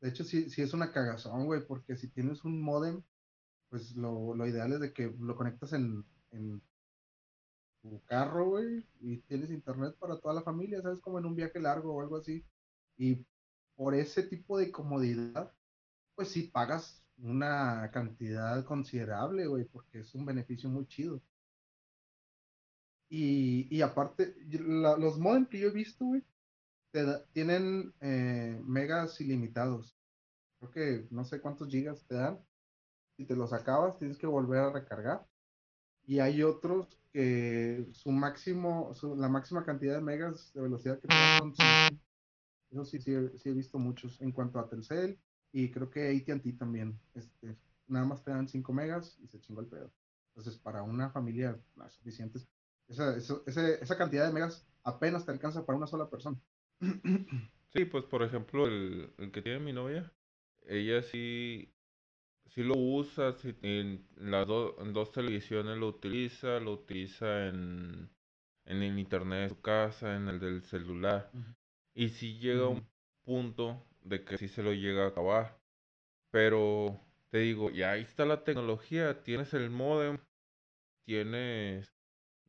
de 0.00 0.08
hecho 0.08 0.24
sí, 0.24 0.50
sí 0.50 0.62
es 0.62 0.72
una 0.74 0.92
cagazón, 0.92 1.46
güey, 1.46 1.64
porque 1.66 1.96
si 1.96 2.08
tienes 2.08 2.44
un 2.44 2.60
modem, 2.60 3.02
pues 3.70 3.96
lo, 3.96 4.34
lo 4.34 4.46
ideal 4.46 4.72
es 4.74 4.80
de 4.80 4.92
que 4.92 5.12
lo 5.20 5.36
conectas 5.36 5.72
en, 5.74 6.04
en 6.32 6.62
tu 7.82 8.00
carro, 8.04 8.50
güey, 8.50 8.84
y 9.00 9.18
tienes 9.22 9.50
internet 9.50 9.96
para 9.98 10.18
toda 10.18 10.34
la 10.34 10.42
familia, 10.42 10.82
¿sabes? 10.82 11.00
Como 11.00 11.18
en 11.18 11.26
un 11.26 11.34
viaje 11.36 11.60
largo 11.60 11.94
o 11.94 12.00
algo 12.00 12.16
así. 12.16 12.44
Y 12.96 13.24
por 13.76 13.94
ese 13.94 14.22
tipo 14.24 14.58
de 14.58 14.70
comodidad, 14.72 15.52
pues 16.14 16.28
sí 16.30 16.44
pagas 16.44 17.04
una 17.18 17.90
cantidad 17.92 18.64
considerable, 18.64 19.46
güey, 19.46 19.64
porque 19.66 20.00
es 20.00 20.14
un 20.14 20.26
beneficio 20.26 20.68
muy 20.70 20.86
chido. 20.86 21.22
Y, 23.10 23.80
aparte, 23.82 24.36
los 24.50 25.18
modem 25.18 25.46
que 25.46 25.58
yo 25.60 25.68
he 25.68 25.72
visto, 25.72 26.04
güey, 26.06 26.24
tienen 27.32 27.94
eh, 28.00 28.60
megas 28.64 29.20
ilimitados. 29.20 29.98
Creo 30.58 30.70
que 30.72 31.08
no 31.10 31.24
sé 31.24 31.40
cuántos 31.40 31.68
gigas 31.68 32.06
te 32.06 32.16
dan. 32.16 32.40
Si 33.16 33.26
te 33.26 33.36
los 33.36 33.52
acabas, 33.52 33.98
tienes 33.98 34.18
que 34.18 34.26
volver 34.26 34.60
a 34.60 34.72
recargar. 34.72 35.26
Y 36.06 36.20
hay 36.20 36.42
otros 36.42 37.00
que 37.12 37.88
su 37.92 38.10
máximo, 38.12 38.94
su- 38.94 39.16
la 39.16 39.28
máxima 39.28 39.64
cantidad 39.64 39.96
de 39.96 40.02
megas 40.02 40.52
de 40.54 40.62
velocidad 40.62 41.00
que 41.00 41.08
te 41.08 41.14
dan 41.14 41.54
son 41.54 41.54
5. 41.54 42.02
Eso 42.70 42.84
sí, 42.84 43.00
sí, 43.00 43.12
he- 43.14 43.52
visto 43.54 43.78
muchos 43.78 44.20
en 44.20 44.32
cuanto 44.32 44.58
a 44.58 44.68
Telcel 44.68 45.20
y 45.52 45.70
creo 45.70 45.90
que 45.90 46.08
AT&T 46.08 46.52
también. 46.54 47.00
Este, 47.14 47.58
nada 47.86 48.06
más 48.06 48.24
te 48.24 48.30
dan 48.30 48.48
5 48.48 48.72
megas 48.72 49.18
y 49.20 49.28
se 49.28 49.40
chingó 49.40 49.60
el 49.62 49.68
pedo. 49.68 49.92
Entonces, 50.34 50.58
para 50.58 50.82
una 50.82 51.10
familia 51.10 51.60
no 51.76 51.84
Esa, 52.88 53.16
ese- 53.16 53.82
esa 53.82 53.96
cantidad 53.98 54.26
de 54.26 54.32
megas 54.32 54.66
apenas 54.84 55.24
te 55.26 55.32
alcanza 55.32 55.64
para 55.66 55.78
una 55.78 55.86
sola 55.86 56.08
persona. 56.10 56.40
Sí, 57.68 57.84
pues 57.84 58.04
por 58.04 58.22
ejemplo, 58.22 58.66
el, 58.66 59.14
el 59.18 59.30
que 59.30 59.42
tiene 59.42 59.58
mi 59.60 59.72
novia, 59.72 60.14
ella 60.62 61.02
sí, 61.02 61.74
sí 62.46 62.62
lo 62.64 62.76
usa, 62.76 63.32
sí, 63.34 63.56
en 63.62 64.08
las 64.16 64.46
do- 64.46 64.76
en 64.80 64.92
dos 64.94 65.12
televisiones 65.12 65.78
lo 65.78 65.88
utiliza, 65.88 66.60
lo 66.60 66.72
utiliza 66.74 67.48
en, 67.48 68.10
en 68.66 68.82
el 68.82 68.98
internet 68.98 69.44
de 69.44 69.48
su 69.56 69.60
casa, 69.62 70.16
en 70.16 70.28
el 70.28 70.40
del 70.40 70.62
celular. 70.62 71.32
Y 71.94 72.10
sí 72.10 72.38
llega 72.40 72.64
a 72.66 72.68
ujú, 72.68 72.70
un 72.70 72.90
punto 73.24 73.86
de 74.02 74.24
que 74.24 74.38
sí 74.38 74.48
se 74.48 74.62
lo 74.62 74.72
llega 74.74 75.04
a 75.06 75.08
acabar. 75.08 75.62
Pero 76.30 77.00
te 77.30 77.38
digo, 77.40 77.70
ya 77.70 77.92
ahí 77.92 78.02
está 78.02 78.26
la 78.26 78.44
tecnología, 78.44 79.22
tienes 79.24 79.54
el 79.54 79.70
modem, 79.70 80.18
tienes 81.04 81.97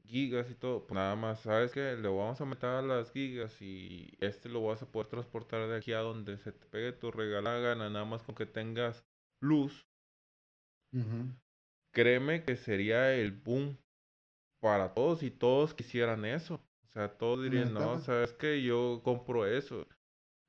gigas 0.09 0.49
y 0.49 0.55
todo, 0.55 0.85
pues 0.85 0.95
nada 0.95 1.15
más, 1.15 1.41
¿sabes 1.41 1.71
qué? 1.71 1.95
Le 1.95 2.07
vamos 2.07 2.41
a 2.41 2.45
meter 2.45 2.69
a 2.69 2.81
las 2.81 3.11
gigas 3.11 3.61
y 3.61 4.17
este 4.19 4.49
lo 4.49 4.63
vas 4.63 4.81
a 4.81 4.91
poder 4.91 5.07
transportar 5.07 5.67
de 5.67 5.77
aquí 5.77 5.93
a 5.93 5.99
donde 5.99 6.37
se 6.37 6.51
te 6.51 6.65
pegue 6.65 6.91
tu 6.91 7.11
regalada 7.11 7.59
gana, 7.59 7.89
nada 7.89 8.05
más 8.05 8.23
con 8.23 8.35
que 8.35 8.45
tengas 8.45 9.05
luz. 9.41 9.87
Créeme 11.93 12.43
que 12.43 12.55
sería 12.55 13.13
el 13.13 13.31
boom 13.31 13.77
para 14.59 14.93
todos 14.93 15.23
y 15.23 15.31
todos 15.31 15.73
quisieran 15.73 16.25
eso. 16.25 16.55
O 16.55 16.91
sea, 16.91 17.07
todos 17.07 17.43
dirían, 17.43 17.73
no, 17.73 17.99
¿sabes 17.99 18.33
qué? 18.33 18.63
Yo 18.63 19.01
compro 19.03 19.45
eso. 19.45 19.87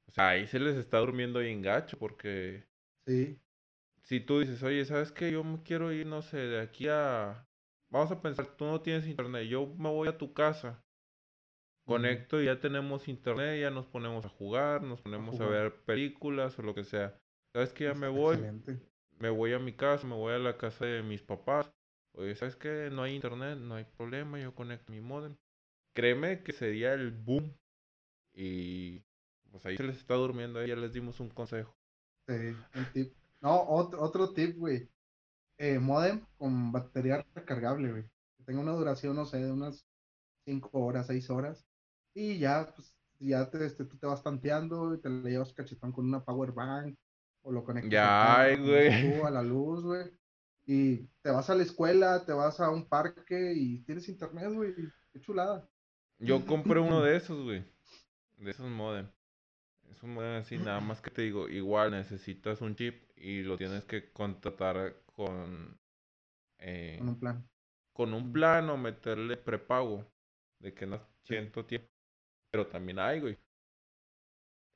O 0.09 0.13
sea, 0.13 0.31
ahí 0.31 0.47
se 0.47 0.59
les 0.59 0.77
está 0.77 0.99
durmiendo 0.99 1.41
bien 1.41 1.61
gacho 1.63 1.99
porque 1.99 2.65
sí. 3.07 3.39
si 4.03 4.21
tú 4.21 4.41
dices, 4.41 4.63
oye, 4.63 4.85
¿sabes 4.85 5.13
qué? 5.13 5.31
Yo 5.31 5.45
me 5.45 5.63
quiero 5.63 5.93
ir, 5.93 6.07
no 6.07 6.23
sé, 6.23 6.39
de 6.39 6.61
aquí 6.61 6.89
a... 6.89 7.47
Vamos 7.91 8.11
a 8.13 8.23
pensar, 8.23 8.47
tú 8.57 8.65
no 8.65 8.81
tienes 8.81 9.07
internet, 9.07 9.49
yo 9.49 9.67
me 9.67 9.89
voy 9.89 10.09
a 10.09 10.17
tu 10.17 10.33
casa, 10.33 10.81
conecto 11.85 12.41
y 12.41 12.45
ya 12.45 12.61
tenemos 12.61 13.09
internet, 13.09 13.61
ya 13.61 13.71
nos 13.71 13.87
ponemos 13.87 14.25
a 14.25 14.29
jugar, 14.29 14.83
nos 14.83 15.01
ponemos 15.01 15.41
a 15.41 15.47
ver 15.47 15.75
películas 15.85 16.57
o 16.59 16.63
lo 16.63 16.75
que 16.75 16.85
sea. 16.85 17.19
¿Sabes 17.53 17.73
qué? 17.73 17.85
Ya 17.85 17.95
me 17.95 18.09
voy, 18.09 18.37
excelente. 18.37 18.79
me 19.19 19.29
voy 19.31 19.55
a 19.55 19.59
mi 19.59 19.73
casa, 19.73 20.07
me 20.07 20.15
voy 20.15 20.35
a 20.35 20.39
la 20.39 20.57
casa 20.57 20.87
de 20.87 21.03
mis 21.03 21.23
papás. 21.23 21.69
Oye, 22.17 22.37
¿sabes 22.37 22.55
qué? 22.55 22.91
No 22.93 23.03
hay 23.03 23.17
internet, 23.17 23.59
no 23.59 23.75
hay 23.75 23.85
problema, 23.85 24.39
yo 24.39 24.55
conecto 24.55 24.93
mi 24.93 25.01
modem. 25.01 25.37
Créeme 25.93 26.45
que 26.45 26.53
sería 26.53 26.95
el 26.95 27.11
boom 27.11 27.53
y 28.33 29.03
pues 29.51 29.67
ahí 29.67 29.77
se 29.77 29.83
les 29.83 29.99
está 29.99 30.15
durmiendo, 30.15 30.61
ahí 30.61 30.69
ya 30.69 30.77
les 30.77 30.93
dimos 30.93 31.19
un 31.19 31.29
consejo. 31.31 31.75
Sí, 32.29 32.57
un 32.77 32.85
tip. 32.93 33.13
No, 33.41 33.63
otro, 33.69 34.01
otro 34.01 34.33
tip, 34.33 34.57
güey. 34.57 34.89
Eh, 35.61 35.79
modem 35.79 36.25
con 36.39 36.73
batería 36.73 37.23
recargable, 37.35 37.91
güey. 37.91 38.05
Que 38.39 38.45
tenga 38.45 38.61
una 38.61 38.73
duración, 38.73 39.15
no 39.15 39.27
sé, 39.27 39.45
de 39.45 39.53
unas 39.53 39.87
5 40.47 40.71
horas, 40.73 41.07
6 41.07 41.29
horas. 41.29 41.67
Y 42.15 42.39
ya, 42.39 42.73
pues, 42.75 42.97
ya 43.19 43.51
te, 43.51 43.67
este, 43.67 43.85
tú 43.85 43.99
te 43.99 44.07
vas 44.07 44.23
tanteando 44.23 44.95
y 44.95 45.01
te 45.03 45.11
le 45.11 45.31
llevas 45.31 45.53
cachetón 45.53 45.93
con 45.93 46.07
una 46.07 46.25
power 46.25 46.53
bank 46.53 46.97
o 47.43 47.53
lo 47.53 47.63
conectas 47.63 47.91
Ya, 47.91 48.57
güey. 48.57 49.19
tú, 49.21 49.27
a 49.27 49.31
la 49.31 49.43
luz, 49.43 49.85
güey. 49.85 50.11
Y 50.67 51.09
te 51.23 51.31
vas 51.31 51.51
a 51.51 51.55
la 51.55 51.63
escuela, 51.63 52.25
te 52.25 52.33
vas 52.33 52.59
a 52.61 52.71
un 52.71 52.89
parque 52.89 53.53
y 53.55 53.83
tienes 53.85 54.09
internet, 54.09 54.51
güey. 54.55 54.75
Qué 55.13 55.21
chulada. 55.21 55.69
Yo 56.19 56.41
compré 56.47 56.81
uno 56.81 57.03
de 57.03 57.17
esos, 57.17 57.45
güey. 57.45 57.65
De 58.39 58.51
esos 58.51 58.71
modem. 58.71 59.07
Es 59.91 60.03
un 60.03 60.15
modem 60.15 60.41
así, 60.41 60.57
nada 60.57 60.81
más 60.81 61.03
que 61.03 61.11
te 61.11 61.23
digo, 61.23 61.49
igual 61.49 61.91
necesitas 61.91 62.61
un 62.63 62.77
chip 62.77 63.03
y 63.17 63.43
lo 63.43 63.59
tienes 63.59 63.85
que 63.85 64.11
contratar 64.13 65.00
con... 65.21 65.79
eh, 66.59 67.01
Con 67.01 67.09
un 67.09 67.19
plan. 67.19 67.49
con 67.93 68.15
un 68.15 68.33
plan 68.33 68.71
o 68.71 68.77
meterle 68.79 69.37
prepago 69.37 70.07
de 70.61 70.75
que 70.75 70.87
no 70.87 71.01
siento 71.25 71.67
tiempo. 71.67 71.89
Pero 72.51 72.67
también 72.69 72.99
hay, 73.01 73.21
güey. 73.21 73.39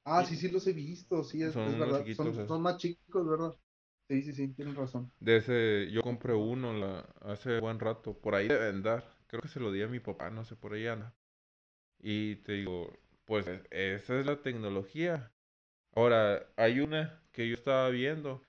Ah, 0.05 0.23
Y- 0.23 0.25
sí, 0.25 0.37
sí 0.37 0.49
los 0.51 0.67
he 0.67 0.73
visto, 0.73 1.23
sí, 1.25 1.43
es, 1.43 1.55
Son 1.55 1.65
es 1.65 1.77
verdad. 1.79 2.07
Son, 2.11 2.35
eh. 2.41 2.47
son 2.47 2.63
más 2.63 2.77
chicos, 2.79 3.27
¿verdad? 3.29 3.55
Sí, 4.09 4.23
sí, 4.23 4.33
sí, 4.33 4.49
tienes 4.55 4.75
razón. 4.77 5.13
De 5.21 5.37
ese, 5.39 5.91
yo 5.91 6.03
compré 6.03 6.35
uno 6.35 6.73
la, 6.73 7.01
hace 7.23 7.59
buen 7.61 7.81
rato. 7.81 8.15
Por 8.21 8.35
ahí 8.35 8.49
debe 8.49 8.69
andar. 8.69 9.05
Creo 9.27 9.41
que 9.43 9.49
se 9.49 9.61
lo 9.61 9.73
di 9.73 9.83
a 9.83 9.89
mi 9.89 10.01
papá, 10.01 10.31
no 10.31 10.45
sé, 10.45 10.57
por 10.57 10.75
ahí 10.75 10.87
anda. 10.87 11.15
Y 12.01 12.37
te 12.39 12.55
digo, 12.55 12.93
pues 13.27 13.47
e- 13.49 13.63
esa 13.73 14.21
es 14.21 14.27
la 14.27 14.43
tecnología. 14.43 15.33
Ahora, 15.95 16.49
hay 16.57 16.81
una 16.81 17.23
que 17.33 17.49
yo 17.49 17.55
estaba 17.57 17.91
viendo 17.91 18.43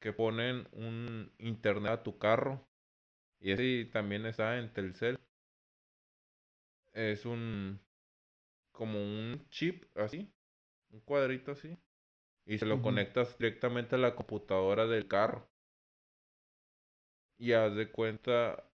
que 0.00 0.12
ponen 0.12 0.68
un 0.72 1.32
internet 1.38 1.92
a 1.92 2.02
tu 2.02 2.18
carro. 2.18 2.66
Y 3.40 3.52
ese 3.52 3.86
también 3.92 4.26
está 4.26 4.58
en 4.58 4.72
Telcel. 4.72 5.18
Es 6.92 7.24
un 7.24 7.80
como 8.72 9.00
un 9.00 9.46
chip 9.50 9.84
así, 9.96 10.32
un 10.90 11.00
cuadrito 11.00 11.52
así. 11.52 11.78
Y 12.46 12.58
se 12.58 12.66
lo 12.66 12.82
conectas 12.82 13.38
directamente 13.38 13.96
a 13.96 13.98
la 13.98 14.16
computadora 14.16 14.86
del 14.86 15.08
carro. 15.08 15.48
Y 17.38 17.52
haz 17.52 17.74
de 17.74 17.90
cuenta, 17.90 18.70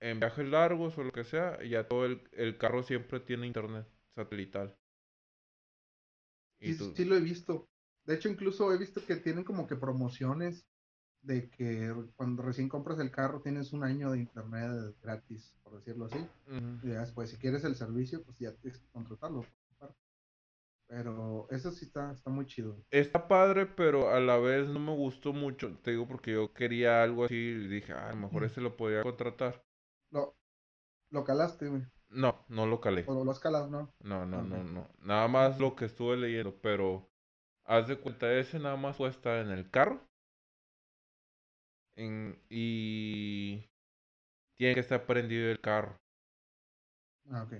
en 0.00 0.20
viajes 0.20 0.46
largos 0.48 0.98
o 0.98 1.04
lo 1.04 1.12
que 1.12 1.24
sea, 1.24 1.62
ya 1.64 1.88
todo 1.88 2.06
el, 2.06 2.22
el 2.32 2.58
carro 2.58 2.82
siempre 2.82 3.20
tiene 3.20 3.46
internet 3.46 3.86
satelital. 4.14 4.76
Y 6.60 6.72
Sí, 6.72 6.74
tú, 6.74 6.94
sí 6.94 7.04
lo 7.04 7.16
he 7.16 7.20
visto. 7.20 7.68
De 8.04 8.14
hecho, 8.14 8.28
incluso 8.28 8.72
he 8.72 8.78
visto 8.78 9.04
que 9.04 9.16
tienen 9.16 9.44
como 9.44 9.66
que 9.66 9.76
promociones 9.76 10.66
de 11.22 11.48
que 11.50 11.94
cuando 12.16 12.42
recién 12.42 12.68
compras 12.68 12.98
el 12.98 13.10
carro 13.10 13.40
tienes 13.40 13.72
un 13.72 13.84
año 13.84 14.10
de 14.10 14.18
internet 14.18 14.96
gratis, 15.00 15.54
por 15.62 15.76
decirlo 15.76 16.06
así. 16.06 16.18
Ujú. 16.48 16.86
Y 16.86 16.90
ya 16.90 17.00
después, 17.00 17.30
si 17.30 17.36
quieres 17.38 17.64
el 17.64 17.76
servicio, 17.76 18.22
pues 18.24 18.38
ya 18.38 18.52
tienes 18.56 18.80
que 18.80 18.88
contratarlo. 18.90 19.44
Pero 20.88 21.46
eso 21.48 21.70
sí 21.70 21.86
está, 21.86 22.12
está 22.12 22.28
muy 22.28 22.44
chido. 22.44 22.76
Está 22.90 23.26
padre, 23.26 23.64
pero 23.64 24.10
a 24.10 24.20
la 24.20 24.36
vez 24.36 24.68
no 24.68 24.78
me 24.78 24.94
gustó 24.94 25.32
mucho. 25.32 25.74
Te 25.78 25.92
digo 25.92 26.06
porque 26.06 26.32
yo 26.32 26.52
quería 26.52 27.02
algo 27.02 27.24
así 27.24 27.34
y 27.34 27.66
dije, 27.66 27.94
ah, 27.94 28.08
a 28.08 28.12
lo 28.12 28.16
mejor 28.16 28.44
ese 28.44 28.60
lo 28.60 28.76
podía 28.76 29.02
contratar. 29.02 29.64
Lo, 30.10 30.36
lo 31.08 31.24
calaste, 31.24 31.68
güey. 31.68 31.82
No, 32.10 32.44
no 32.48 32.66
lo 32.66 32.78
calé. 32.82 33.04
O 33.06 33.24
lo 33.24 33.30
has 33.30 33.40
calado, 33.40 33.70
¿no? 33.70 33.94
No, 34.00 34.26
no, 34.26 34.42
no, 34.42 34.62
no. 34.64 34.90
Nada 35.00 35.28
más 35.28 35.58
lo 35.58 35.74
que 35.74 35.86
estuve 35.86 36.18
leyendo, 36.18 36.54
pero 36.60 37.10
haz 37.64 37.88
de 37.88 37.96
cuenta, 37.98 38.32
ese 38.32 38.58
nada 38.60 38.76
más 38.76 38.96
puede 38.96 39.10
estar 39.10 39.38
en 39.44 39.50
el 39.50 39.68
carro. 39.70 40.00
En, 41.96 42.38
y 42.50 43.64
tiene 44.56 44.74
que 44.74 44.80
estar 44.80 45.06
prendido 45.06 45.50
el 45.50 45.60
carro. 45.60 45.98
Ah, 47.30 47.42
ok. 47.42 47.52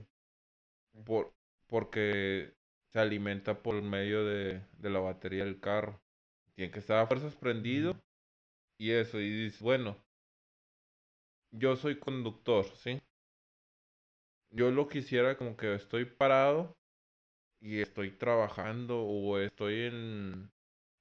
Por, 1.05 1.35
porque 1.67 2.55
se 2.93 2.99
alimenta 2.99 3.63
por 3.63 3.81
medio 3.83 4.25
de, 4.25 4.63
de 4.79 4.91
la 4.91 5.01
batería 5.01 5.45
del 5.45 5.61
carro. 5.61 6.01
Tiene 6.55 6.71
que 6.73 6.79
estar 6.81 6.99
a 6.99 7.07
fuerzas 7.07 7.37
prendido. 7.37 7.93
Ujú. 7.93 8.01
Y 8.79 8.93
eso, 8.93 9.21
y 9.21 9.31
dices, 9.31 9.61
bueno, 9.63 9.97
yo 11.53 11.77
soy 11.77 11.99
conductor, 12.01 12.67
¿sí? 12.77 13.01
Yo 14.51 14.71
lo 14.71 14.87
quisiera 14.89 15.37
como 15.37 15.57
que 15.57 15.75
estoy 15.75 16.05
parado 16.05 16.77
y 17.63 17.81
estoy 17.81 18.13
trabajando 18.13 19.03
o 19.03 19.39
estoy 19.39 19.83
en, 19.87 20.51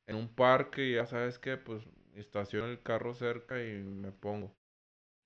en 0.08 0.16
un 0.18 0.30
parque 0.30 0.86
y 0.86 0.96
ya 0.96 1.08
sabes 1.08 1.40
que 1.40 1.58
pues 1.58 1.84
estaciono 2.16 2.68
el 2.68 2.82
carro 2.84 3.14
cerca 3.16 3.64
y 3.64 3.84
me 3.84 4.12
pongo. 4.14 4.56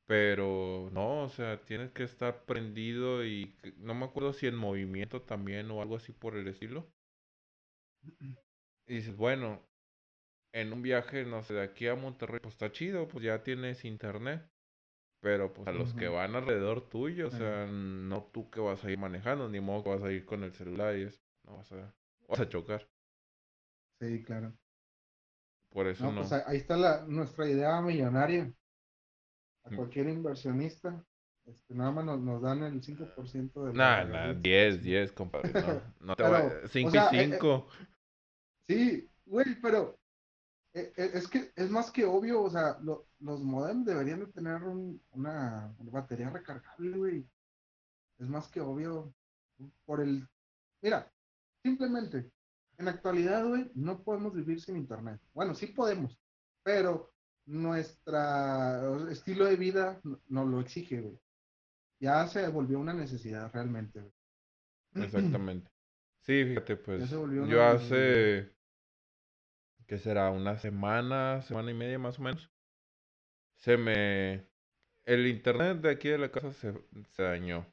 Pero 0.08 0.89
no, 0.93 1.24
o 1.24 1.30
sea, 1.30 1.62
tienes 1.65 1.91
que 1.91 2.04
estar 2.04 2.45
prendido 2.45 3.26
y 3.26 3.56
no 3.78 3.95
me 3.95 4.06
acuerdo 4.06 4.34
si 4.34 4.48
en 4.48 4.56
movimiento 4.56 5.21
también 5.21 5.71
o 5.71 5.82
algo 5.82 5.98
así 5.98 6.13
por 6.13 6.36
el 6.38 6.48
estilo. 6.48 6.88
Y 8.88 8.95
dices, 8.95 9.15
bueno, 9.15 9.62
en 10.54 10.74
un 10.74 10.82
viaje, 10.84 11.26
no 11.26 11.43
sé, 11.43 11.56
de 11.56 11.63
aquí 11.63 11.88
a 11.88 11.95
Monterrey, 11.95 12.39
pues 12.41 12.56
está 12.56 12.71
chido, 12.71 13.08
pues 13.08 13.26
ya 13.26 13.43
tienes 13.43 13.86
internet. 13.86 14.43
Pero 15.21 15.54
pues 15.54 15.67
a 15.67 15.74
los 15.74 15.93
que 15.95 16.10
van 16.10 16.36
alrededor 16.36 16.89
tuyo, 16.89 17.30
o 17.30 17.32
sea, 17.32 17.67
no 17.67 18.24
tú 18.34 18.50
que 18.52 18.62
vas 18.62 18.84
a 18.86 18.91
ir 18.91 19.00
manejando, 19.00 19.50
ni 19.50 19.62
modo 19.62 19.84
que 19.84 19.89
vas 19.91 20.04
a 20.04 20.13
ir 20.13 20.26
con 20.26 20.43
el 20.43 20.54
celular 20.54 20.98
y 20.98 21.04
eso, 21.04 21.21
no 21.45 21.58
vas 21.58 21.71
a, 21.71 21.93
vas 22.27 22.39
a 22.39 22.49
chocar. 22.49 22.88
Sí, 23.99 24.23
claro. 24.23 24.53
Por 25.69 25.86
eso 25.88 26.03
No, 26.05 26.15
pues 26.15 26.31
no. 26.31 26.38
ahí 26.38 26.41
ahí 26.47 26.58
está 26.58 26.77
la, 26.77 27.05
nuestra 27.05 27.49
idea 27.49 27.81
millonaria. 27.81 28.51
A 29.65 29.69
Mm. 29.69 29.75
cualquier 29.75 30.08
inversionista, 30.08 31.03
este, 31.45 31.73
nada 31.75 31.91
más 31.91 32.05
nos, 32.05 32.19
nos 32.21 32.41
dan 32.41 32.63
el 32.63 32.81
5% 32.81 33.65
de 33.65 33.73
Nah, 33.73 34.03
nah, 34.05 34.34
regalías. 34.34 34.41
10, 34.41 34.81
10, 34.81 35.12
compadre, 35.12 35.53
no. 35.53 35.81
No 35.99 36.15
te 36.15 36.23
Pero, 36.23 36.36
a... 36.36 36.39
o 36.39 36.67
5 36.69 36.89
y 36.89 36.91
sea, 36.91 37.10
eh, 37.10 37.27
eh, 37.31 37.39
5. 37.39 37.67
sí, 38.67 39.10
güey, 39.25 39.55
pero 39.62 39.99
eh, 40.73 40.93
eh, 40.97 41.12
es 41.15 41.27
que 41.27 41.51
es 41.55 41.69
más 41.71 41.91
que 41.91 42.05
obvio, 42.05 42.43
o 42.43 42.49
sea, 42.49 42.77
lo- 42.81 43.08
los 43.19 43.41
modems 43.41 43.86
deberían 43.86 44.21
de 44.21 44.27
tener 44.27 44.63
un- 44.63 45.01
una 45.12 45.73
batería 45.79 46.29
recargable, 46.29 46.97
güey. 46.97 47.29
Es 48.19 48.27
más 48.29 48.47
que 48.49 48.62
obvio. 48.62 49.13
Por 49.86 50.01
el, 50.01 50.27
mira, 50.81 51.12
simplemente, 51.65 52.30
en 52.78 52.86
la 52.86 52.91
actualidad, 52.91 53.43
güey, 53.47 53.71
no 53.73 54.04
podemos 54.04 54.34
vivir 54.36 54.62
sin 54.62 54.78
internet. 54.78 55.19
Bueno, 55.34 55.56
sí 55.56 55.67
podemos, 55.67 56.19
pero 56.63 57.12
nuestro 57.47 59.10
estilo 59.10 59.45
de 59.45 59.56
vida 59.56 59.99
no- 60.04 60.21
nos 60.28 60.47
lo 60.47 60.60
exige, 60.62 61.01
güey. 61.01 61.19
Ya 61.99 62.28
se 62.28 62.47
volvió 62.49 62.80
una 62.80 62.93
necesidad 62.93 63.51
realmente, 63.51 63.99
güey. 63.99 64.13
Exactamente. 65.06 65.71
Sí, 66.21 66.43
fíjate, 66.45 66.75
Ya 66.75 66.82
pues 66.84 67.10
se 67.10 67.15
volvió 67.15 67.45
yo 67.47 67.63
hace, 67.63 68.51
¿qué 69.88 69.97
será? 69.97 70.30
Una 70.32 70.58
semana, 70.58 71.41
semana 71.41 71.71
y 71.71 71.73
media 71.73 71.97
más 71.99 72.19
o 72.19 72.21
menos. 72.21 72.51
Se 73.56 73.78
me... 73.78 74.47
El 75.04 75.28
internet 75.28 75.82
de 75.82 75.91
aquí 75.91 76.10
de 76.10 76.17
la 76.17 76.32
casa 76.32 76.51
se, 76.54 76.73
se 77.12 77.23
dañó. 77.23 77.65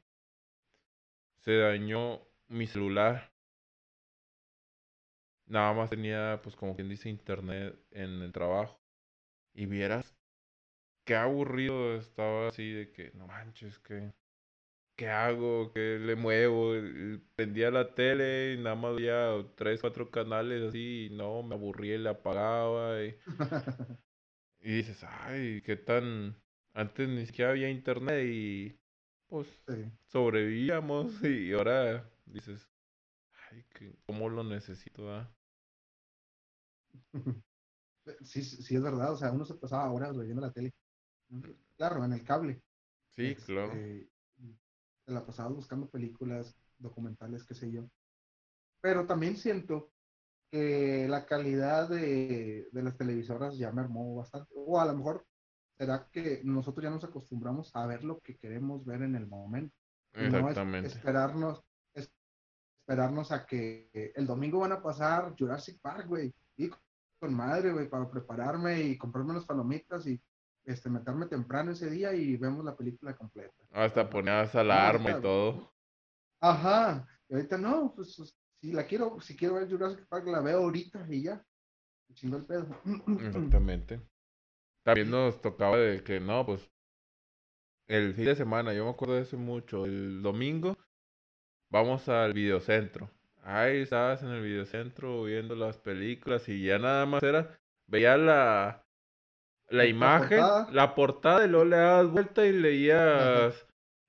Se 1.39 1.57
dañó 1.57 2.21
mi 2.47 2.67
celular. 2.67 3.32
Nada 5.45 5.73
más 5.73 5.89
tenía, 5.89 6.39
pues 6.43 6.55
como 6.55 6.75
quien 6.75 6.89
dice, 6.89 7.09
internet 7.09 7.77
en 7.91 8.21
el 8.21 8.31
trabajo. 8.31 8.81
Y 9.53 9.65
vieras 9.67 10.15
qué 11.05 11.15
aburrido 11.15 11.95
estaba 11.97 12.49
así 12.49 12.71
de 12.71 12.91
que, 12.91 13.11
no 13.15 13.27
manches, 13.27 13.79
que... 13.79 14.13
¿Qué 14.97 15.09
hago? 15.09 15.71
¿Qué 15.73 15.99
le 15.99 16.15
muevo? 16.15 16.73
Prendía 17.35 17.71
la 17.71 17.95
tele 17.95 18.53
y 18.53 18.57
nada 18.63 18.75
más 18.75 18.95
veía 18.95 19.29
tres, 19.55 19.81
cuatro 19.81 20.11
canales 20.11 20.63
así 20.69 21.07
y 21.11 21.15
no, 21.15 21.43
me 21.43 21.55
aburría 21.55 21.95
y 21.95 21.99
le 21.99 22.09
apagaba. 22.09 23.03
Y, 23.03 23.15
y 24.61 24.77
dices, 24.77 25.03
ay, 25.03 25.61
qué 25.61 25.75
tan... 25.77 26.35
Antes 26.73 27.07
ni 27.07 27.25
siquiera 27.25 27.51
había 27.51 27.69
internet 27.69 28.25
y 28.25 28.75
pues 29.27 29.47
Sí. 29.67 29.91
sobrevivíamos 30.07 31.13
y 31.23 31.53
ahora 31.53 32.09
dices, 32.25 32.67
ay, 33.53 33.63
que, 33.73 33.95
¿cómo 34.05 34.27
lo 34.29 34.43
necesito? 34.43 35.09
ah?". 35.11 35.33
Sí, 38.23 38.43
sí, 38.43 38.75
es 38.75 38.83
verdad, 38.83 39.13
o 39.13 39.17
sea, 39.17 39.31
uno 39.31 39.45
se 39.45 39.55
pasaba 39.55 39.91
horas 39.91 40.17
viendo 40.17 40.41
la 40.41 40.51
tele. 40.51 40.73
Claro, 41.77 42.03
en 42.05 42.13
el 42.13 42.23
cable. 42.23 42.61
Sí, 43.15 43.35
claro. 43.45 43.81
Este, 43.81 44.09
te 45.05 45.13
la 45.13 45.25
pasabas 45.25 45.53
buscando 45.55 45.89
películas, 45.89 46.55
documentales, 46.77 47.43
qué 47.45 47.55
sé 47.55 47.71
yo. 47.71 47.89
Pero 48.81 49.07
también 49.07 49.37
siento 49.37 49.91
que 50.51 51.07
la 51.09 51.25
calidad 51.25 51.89
de, 51.89 52.67
de 52.71 52.83
las 52.83 52.97
televisoras 52.97 53.57
ya 53.57 53.71
mermó 53.71 54.15
bastante. 54.15 54.49
O 54.55 54.79
a 54.79 54.85
lo 54.85 54.95
mejor 54.95 55.25
será 55.77 56.09
que 56.11 56.41
nosotros 56.43 56.83
ya 56.85 56.91
nos 56.91 57.03
acostumbramos 57.05 57.71
a 57.75 57.87
ver 57.87 58.03
lo 58.03 58.19
que 58.21 58.37
queremos 58.37 58.85
ver 58.85 59.03
en 59.03 59.15
el 59.15 59.27
momento. 59.27 59.75
Y 60.19 60.27
no 60.29 60.49
es 60.49 60.65
Exactamente. 60.65 60.81
esperarnos, 60.81 61.59
es- 61.59 61.63
esperarnos 62.83 63.31
a 63.31 63.45
que 63.45 63.89
el 64.15 64.27
domingo 64.27 64.59
van 64.59 64.73
a 64.73 64.81
pasar 64.81 65.33
Jurassic 65.37 65.79
Park, 65.81 66.07
güey. 66.07 66.33
Y 66.57 66.69
con 67.19 67.33
madre, 67.33 67.71
güey, 67.71 67.89
para 67.89 68.09
prepararme 68.09 68.81
y 68.81 68.97
comprarme 68.97 69.31
unas 69.31 69.45
palomitas 69.45 70.05
y 70.07 70.21
este, 70.65 70.89
meterme 70.89 71.27
temprano 71.27 71.71
ese 71.71 71.89
día 71.89 72.13
y 72.13 72.37
vemos 72.37 72.63
la 72.65 72.75
película 72.75 73.15
completa. 73.15 73.55
Hasta 73.71 74.09
No, 74.09 74.09
ponías 74.09 74.55
no, 74.61 74.61
alarma 74.61 75.11
y 75.11 75.15
ahorita, 75.15 75.21
todo. 75.21 75.73
ajá, 76.41 77.07
y 77.29 77.33
ahorita 77.35 77.57
no, 77.57 77.93
pues 77.95 78.15
pues, 78.17 78.37
si 78.61 78.71
la 78.73 78.85
quiero, 78.85 79.19
si 79.21 79.35
quiero 79.35 79.55
ver 79.55 79.69
Jurassic 79.69 80.07
Park, 80.07 80.27
la 80.27 80.41
veo 80.41 80.59
ahorita 80.59 81.05
y 81.09 81.23
ya. 81.23 81.43
Me 82.09 82.15
chingó 82.15 82.37
el 82.37 82.45
pedo. 82.45 82.67
Exactamente. 83.17 84.01
También 84.83 85.09
nos 85.11 85.41
tocaba 85.41 85.77
de 85.77 86.03
que 86.03 86.19
no, 86.19 86.45
pues 86.45 86.71
el 87.87 88.13
fin 88.15 88.25
de 88.25 88.35
semana, 88.35 88.73
yo 88.73 88.85
me 88.85 88.91
acuerdo 88.91 89.15
de 89.15 89.21
eso 89.21 89.37
mucho. 89.37 89.85
El 89.85 90.21
domingo 90.21 90.77
vamos 91.73 92.07
al 92.07 92.33
videocentro. 92.33 93.09
ahí 93.43 93.81
estabas 93.81 94.21
en 94.23 94.29
el 94.29 94.41
videocentro 94.43 95.23
viendo 95.23 95.55
las 95.55 95.77
películas 95.77 96.47
y 96.47 96.63
ya 96.63 96.77
nada 96.77 97.05
más 97.05 97.21
era, 97.23 97.59
veía 97.87 98.15
la, 98.15 98.85
la 99.69 99.85
imagen, 99.85 100.39
portada. 100.39 100.67
la 100.71 100.95
portada 100.95 101.45
y 101.45 101.49
luego 101.49 101.65
le 101.65 101.75
dabas 101.77 102.11
vuelta 102.11 102.45
y 102.45 102.53
leías 102.53 103.65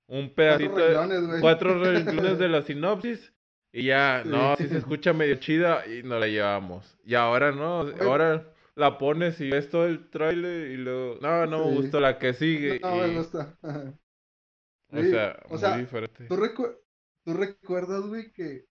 un 0.07 0.29
pedacito, 0.29 0.75
de- 0.77 0.87
renglones, 0.93 1.27
güey. 1.27 1.41
cuatro 1.41 1.83
renglones 1.83 2.37
de 2.37 2.47
la 2.55 2.61
sinopsis 2.61 3.33
y 3.73 3.85
ya, 3.85 4.21
Sí. 4.23 4.29
no, 4.29 4.55
si 4.55 4.67
se 4.67 4.77
escucha 4.77 5.11
medio 5.11 5.35
chida 5.35 5.85
y 5.87 6.03
nos 6.03 6.19
la 6.21 6.27
llevamos. 6.27 6.97
Y 7.03 7.15
ahora 7.15 7.51
no, 7.51 7.81
ahora 8.01 8.45
la 8.75 8.97
pones 8.97 9.41
y 9.41 9.49
ves 9.49 9.69
todo 9.69 9.85
el 9.87 10.07
trailer 10.09 10.69
y 10.71 10.77
luego, 10.77 11.17
no, 11.19 11.45
no 11.47 11.65
me 11.65 11.75
gustó 11.75 11.99
la 11.99 12.17
que 12.19 12.33
sigue. 12.33 12.79
No, 12.79 12.95
me 12.97 13.07
y, 13.09 13.15
gusta. 13.15 13.57
o 14.93 15.01
Sí, 15.01 15.09
sea, 15.09 15.39
o 15.45 15.49
muy 15.49 15.57
sea, 15.59 15.77
diferente. 15.77 16.25
¿Tú, 16.27 16.37
recu- 16.37 16.77
tú 17.25 17.33
recuerdas, 17.33 18.05
güey, 18.07 18.31
que 18.31 18.65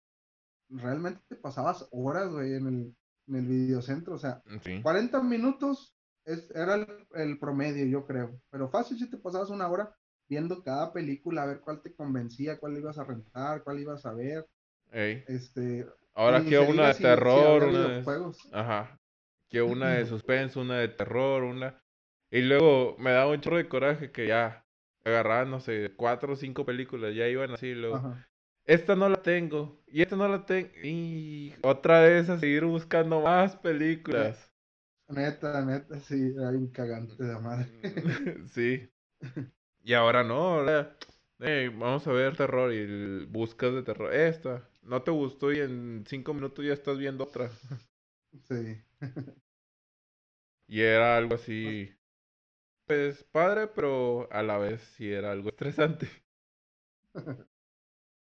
realmente 0.70 1.20
te 1.28 1.36
pasabas 1.36 1.88
horas, 1.90 2.30
güey, 2.30 2.55
en 2.55 2.66
el, 2.66 2.96
en 3.28 3.34
el 3.36 3.46
videocentro. 3.46 4.14
O 4.14 4.18
sea, 4.18 4.42
Sí. 4.62 4.80
40 4.82 5.22
minutos 5.22 5.94
es, 6.24 6.50
era 6.55 6.76
el, 6.76 6.86
el 7.14 7.38
promedio, 7.38 7.84
yo 7.86 8.07
creo. 8.07 8.40
Pero 8.50 8.68
fácil 8.70 8.98
si 8.98 9.11
te 9.11 9.18
pasabas 9.18 9.50
una 9.50 9.68
hora 9.68 9.94
viendo 10.28 10.62
cada 10.62 10.92
película, 10.92 11.42
a 11.42 11.46
ver 11.46 11.61
cuál 11.61 11.82
te 11.82 11.94
convencía, 11.94 12.59
cuál 12.59 12.78
ibas 12.78 12.98
a 12.98 13.05
rentar, 13.05 13.62
cuál 13.62 13.80
ibas 13.80 14.07
a 14.07 14.14
ver. 14.14 14.46
Ey. 14.92 15.24
Este, 15.26 15.86
Ahora 16.14 16.42
quiero 16.42 16.68
una 16.68 16.88
de 16.88 16.94
terror, 16.94 17.64
una 17.64 17.80
de... 17.80 17.88
videojuegos. 17.88 18.38
Ajá. 18.52 18.98
Quiero 19.50 19.66
una 19.66 19.90
de 19.94 20.07
suspenso, 20.07 20.61
una 20.61 20.78
de 20.78 20.88
terror, 20.88 21.42
una... 21.42 21.80
Y 22.30 22.42
luego 22.42 22.96
me 22.98 23.12
daba 23.12 23.30
un 23.30 23.40
chorro 23.40 23.59
de 23.59 23.68
coraje 23.68 24.11
que 24.11 24.26
ya 24.28 24.64
agarraban, 25.05 25.50
no 25.50 25.61
sé, 25.61 25.92
cuatro 25.96 26.32
o 26.32 26.36
cinco 26.36 26.64
películas, 26.64 27.14
ya 27.14 27.28
iban 27.28 27.52
así, 27.52 27.74
luego... 27.74 27.96
Ajá. 27.96 28.28
Esta 28.66 28.94
no 28.94 29.08
la 29.08 29.22
tengo, 29.22 29.80
y 29.86 30.02
esta 30.02 30.16
no 30.16 30.28
la 30.28 30.44
tengo, 30.44 30.68
y 30.82 31.54
otra 31.62 32.00
vez 32.02 32.28
a 32.28 32.38
seguir 32.38 32.64
buscando 32.66 33.20
más 33.22 33.56
películas. 33.56 34.52
Neta, 35.18 35.62
neta, 35.64 35.98
sí, 36.00 36.18
era 36.36 36.50
bien 36.50 36.68
cagante 36.68 37.24
de 37.24 37.38
madre. 37.38 37.70
sí. 38.52 38.88
Y 39.82 39.94
ahora 39.94 40.24
no, 40.24 40.36
ahora... 40.60 40.96
eh, 41.40 41.70
vamos 41.74 42.06
a 42.06 42.12
ver 42.12 42.36
terror 42.36 42.72
y 42.72 43.26
buscas 43.26 43.74
de 43.74 43.82
terror. 43.82 44.14
Esta, 44.14 44.68
no 44.82 45.02
te 45.02 45.10
gustó 45.12 45.52
y 45.52 45.60
en 45.60 46.04
cinco 46.08 46.34
minutos 46.34 46.64
ya 46.64 46.74
estás 46.74 46.98
viendo 46.98 47.24
otra. 47.24 47.50
Sí. 48.48 48.82
Y 50.66 50.82
era 50.82 51.16
algo 51.16 51.36
así, 51.36 51.90
pues 52.86 53.24
padre, 53.24 53.68
pero 53.68 54.28
a 54.32 54.42
la 54.42 54.58
vez 54.58 54.82
sí 54.96 55.10
era 55.12 55.32
algo 55.32 55.50
estresante. 55.50 56.08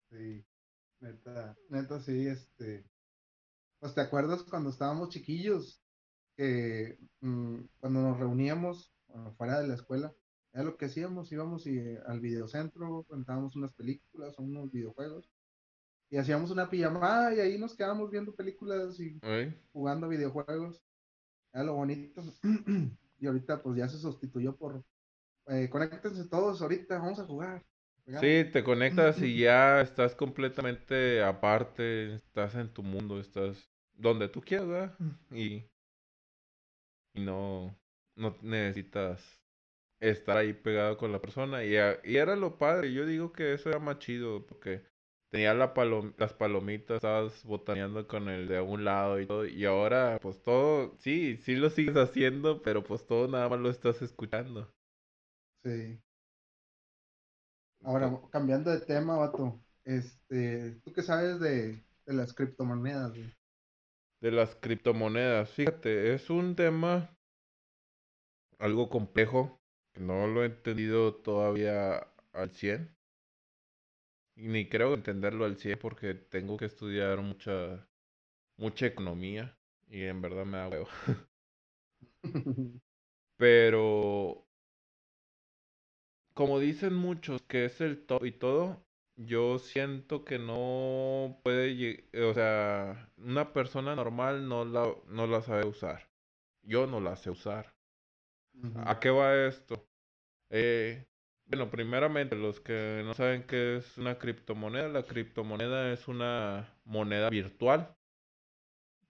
Sí, 0.09 0.45
neta, 0.99 1.55
neta, 1.69 1.99
sí, 1.99 2.27
este, 2.27 2.85
pues 3.79 3.93
te 3.93 4.01
acuerdas 4.01 4.43
cuando 4.43 4.69
estábamos 4.69 5.09
chiquillos, 5.09 5.81
que 6.35 6.97
mm, 7.21 7.59
cuando 7.79 8.01
nos 8.01 8.19
reuníamos 8.19 8.91
bueno, 9.07 9.33
fuera 9.33 9.59
de 9.59 9.67
la 9.67 9.75
escuela, 9.75 10.13
era 10.53 10.63
lo 10.63 10.77
que 10.77 10.85
hacíamos, 10.85 11.31
íbamos 11.31 11.67
y, 11.67 11.77
eh, 11.77 11.99
al 12.07 12.19
videocentro, 12.19 13.05
rentábamos 13.09 13.55
unas 13.55 13.73
películas 13.73 14.37
o 14.37 14.43
unos 14.43 14.71
videojuegos, 14.71 15.29
y 16.09 16.17
hacíamos 16.17 16.49
una 16.49 16.69
pijamada 16.69 17.35
y 17.35 17.39
ahí 17.39 17.57
nos 17.59 17.75
quedábamos 17.75 18.09
viendo 18.09 18.33
películas 18.33 18.99
y 18.99 19.19
¿eh? 19.21 19.61
jugando 19.71 20.07
videojuegos, 20.07 20.83
era 21.53 21.63
lo 21.63 21.75
bonito, 21.75 22.23
y 23.19 23.27
ahorita 23.27 23.61
pues 23.61 23.77
ya 23.77 23.87
se 23.87 23.99
sustituyó 23.99 24.55
por, 24.55 24.83
eh, 25.47 25.69
conéctense 25.69 26.27
todos 26.27 26.61
ahorita, 26.61 26.97
vamos 26.97 27.19
a 27.19 27.25
jugar. 27.25 27.63
Sí, 28.15 28.45
te 28.51 28.63
conectas 28.63 29.21
y 29.21 29.39
ya 29.39 29.81
estás 29.81 30.13
completamente 30.15 31.23
aparte, 31.23 32.13
estás 32.15 32.55
en 32.55 32.69
tu 32.73 32.83
mundo, 32.83 33.19
estás 33.19 33.69
donde 33.93 34.27
tú 34.29 34.41
quieras, 34.41 34.67
¿verdad? 34.67 34.99
Y, 35.31 35.65
y 37.13 37.21
no, 37.21 37.75
no 38.15 38.35
necesitas 38.41 39.41
estar 40.01 40.37
ahí 40.37 40.53
pegado 40.53 40.97
con 40.97 41.11
la 41.11 41.21
persona. 41.21 41.63
Y, 41.65 41.73
y 42.05 42.17
era 42.17 42.35
lo 42.35 42.57
padre, 42.57 42.93
yo 42.93 43.05
digo 43.05 43.33
que 43.33 43.53
eso 43.53 43.69
era 43.69 43.79
más 43.79 43.99
chido, 43.99 44.45
porque 44.47 44.83
tenía 45.31 45.53
la 45.53 45.73
palom- 45.75 46.15
las 46.17 46.33
palomitas, 46.33 46.97
estabas 46.97 47.43
botaneando 47.45 48.07
con 48.07 48.29
el 48.29 48.47
de 48.47 48.61
un 48.61 48.85
lado 48.85 49.19
y 49.21 49.27
todo, 49.27 49.45
y 49.47 49.65
ahora 49.65 50.19
pues 50.21 50.41
todo, 50.43 50.95
sí, 50.99 51.37
sí 51.37 51.55
lo 51.55 51.69
sigues 51.69 51.97
haciendo, 51.97 52.61
pero 52.61 52.83
pues 52.83 53.05
todo 53.07 53.27
nada 53.27 53.49
más 53.49 53.59
lo 53.59 53.69
estás 53.69 54.01
escuchando. 54.01 54.73
Sí. 55.63 55.99
Ahora, 57.83 58.11
cambiando 58.31 58.71
de 58.71 58.81
tema, 58.81 59.17
vato, 59.17 59.59
este, 59.85 60.79
¿tú 60.83 60.93
qué 60.93 61.01
sabes 61.01 61.39
de, 61.39 61.83
de 62.05 62.13
las 62.13 62.33
criptomonedas, 62.33 63.11
güey? 63.11 63.33
De 64.21 64.31
las 64.31 64.55
criptomonedas, 64.55 65.49
fíjate, 65.49 66.13
es 66.13 66.29
un 66.29 66.55
tema 66.55 67.09
algo 68.59 68.89
complejo, 68.89 69.61
que 69.93 70.01
no 70.01 70.27
lo 70.27 70.43
he 70.43 70.47
entendido 70.47 71.15
todavía 71.15 72.07
al 72.33 72.51
100. 72.51 72.95
Y 74.35 74.47
ni 74.47 74.67
creo 74.69 74.93
entenderlo 74.93 75.45
al 75.45 75.57
100 75.57 75.79
porque 75.79 76.13
tengo 76.13 76.57
que 76.57 76.65
estudiar 76.65 77.21
mucha, 77.21 77.87
mucha 78.57 78.85
economía 78.87 79.57
y 79.87 80.03
en 80.03 80.21
verdad 80.21 80.45
me 80.45 80.57
da 80.57 80.69
huevo. 80.69 80.87
Pero, 83.37 84.48
como 86.39 86.57
dicen 86.61 86.93
muchos 86.93 87.41
que 87.41 87.65
es 87.65 87.81
el 87.81 88.05
top 88.05 88.23
y 88.23 88.31
todo, 88.31 88.81
yo 89.17 89.59
siento 89.59 90.23
que 90.23 90.39
no 90.39 91.37
puede, 91.43 92.05
o 92.13 92.33
sea, 92.33 93.11
una 93.17 93.51
persona 93.51 93.93
normal 93.93 94.47
no 94.47 94.63
la, 94.63 94.89
no 95.07 95.27
la 95.27 95.41
sabe 95.41 95.67
usar. 95.67 96.09
Yo 96.63 96.87
no 96.87 97.01
la 97.01 97.17
sé 97.17 97.29
usar. 97.29 97.75
¿A 98.85 99.01
qué 99.01 99.09
va 99.09 99.47
esto? 99.47 99.85
Eh, 100.49 101.05
bueno, 101.47 101.69
primeramente, 101.69 102.37
los 102.37 102.61
que 102.61 103.01
no 103.03 103.13
saben 103.13 103.43
qué 103.43 103.75
es 103.75 103.97
una 103.97 104.17
criptomoneda, 104.17 104.87
la 104.87 105.03
criptomoneda 105.03 105.91
es 105.91 106.07
una 106.07 106.73
moneda 106.85 107.29
virtual 107.29 107.97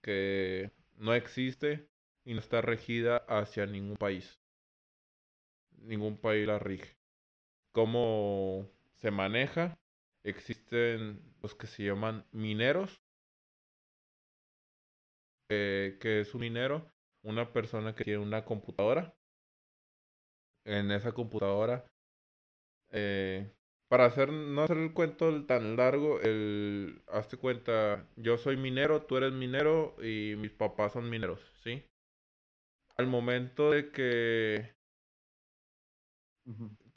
que 0.02 0.72
no 0.96 1.14
existe 1.14 1.88
y 2.24 2.34
no 2.34 2.40
está 2.40 2.60
regida 2.60 3.18
hacia 3.28 3.66
ningún 3.66 3.96
país. 3.96 4.40
Ningún 5.78 6.16
país 6.16 6.46
la 6.48 6.58
rige. 6.58 6.99
¿Cómo 7.72 8.68
se 8.94 9.10
maneja? 9.10 9.76
Existen 10.22 11.20
los 11.42 11.54
que 11.56 11.66
se 11.66 11.82
llaman 11.84 12.24
mineros. 12.30 13.00
eh, 15.50 15.98
que 16.00 16.20
es 16.20 16.34
un 16.34 16.40
minero? 16.40 16.90
Una 17.22 17.52
persona 17.52 17.94
que 17.94 18.04
tiene 18.04 18.18
una 18.20 18.44
computadora 18.44 19.14
en 20.64 20.90
esa 20.90 21.12
computadora. 21.12 21.84
eh, 22.90 23.52
para 23.88 24.04
hacer, 24.06 24.32
no 24.32 24.62
hacer 24.62 24.78
el 24.78 24.92
cuento 24.94 25.44
tan 25.46 25.76
largo, 25.76 26.20
el, 26.20 27.02
hazte 27.08 27.36
cuenta, 27.36 28.06
yo 28.16 28.38
soy 28.38 28.56
minero, 28.56 29.02
tú 29.02 29.16
eres 29.16 29.32
minero 29.32 29.96
y 30.02 30.36
mis 30.36 30.52
papás 30.52 30.92
son 30.92 31.10
mineros, 31.10 31.40
¿sí? 31.64 31.84
Al 32.96 33.08
momento 33.08 33.72
de 33.72 33.90
que. 33.90 34.74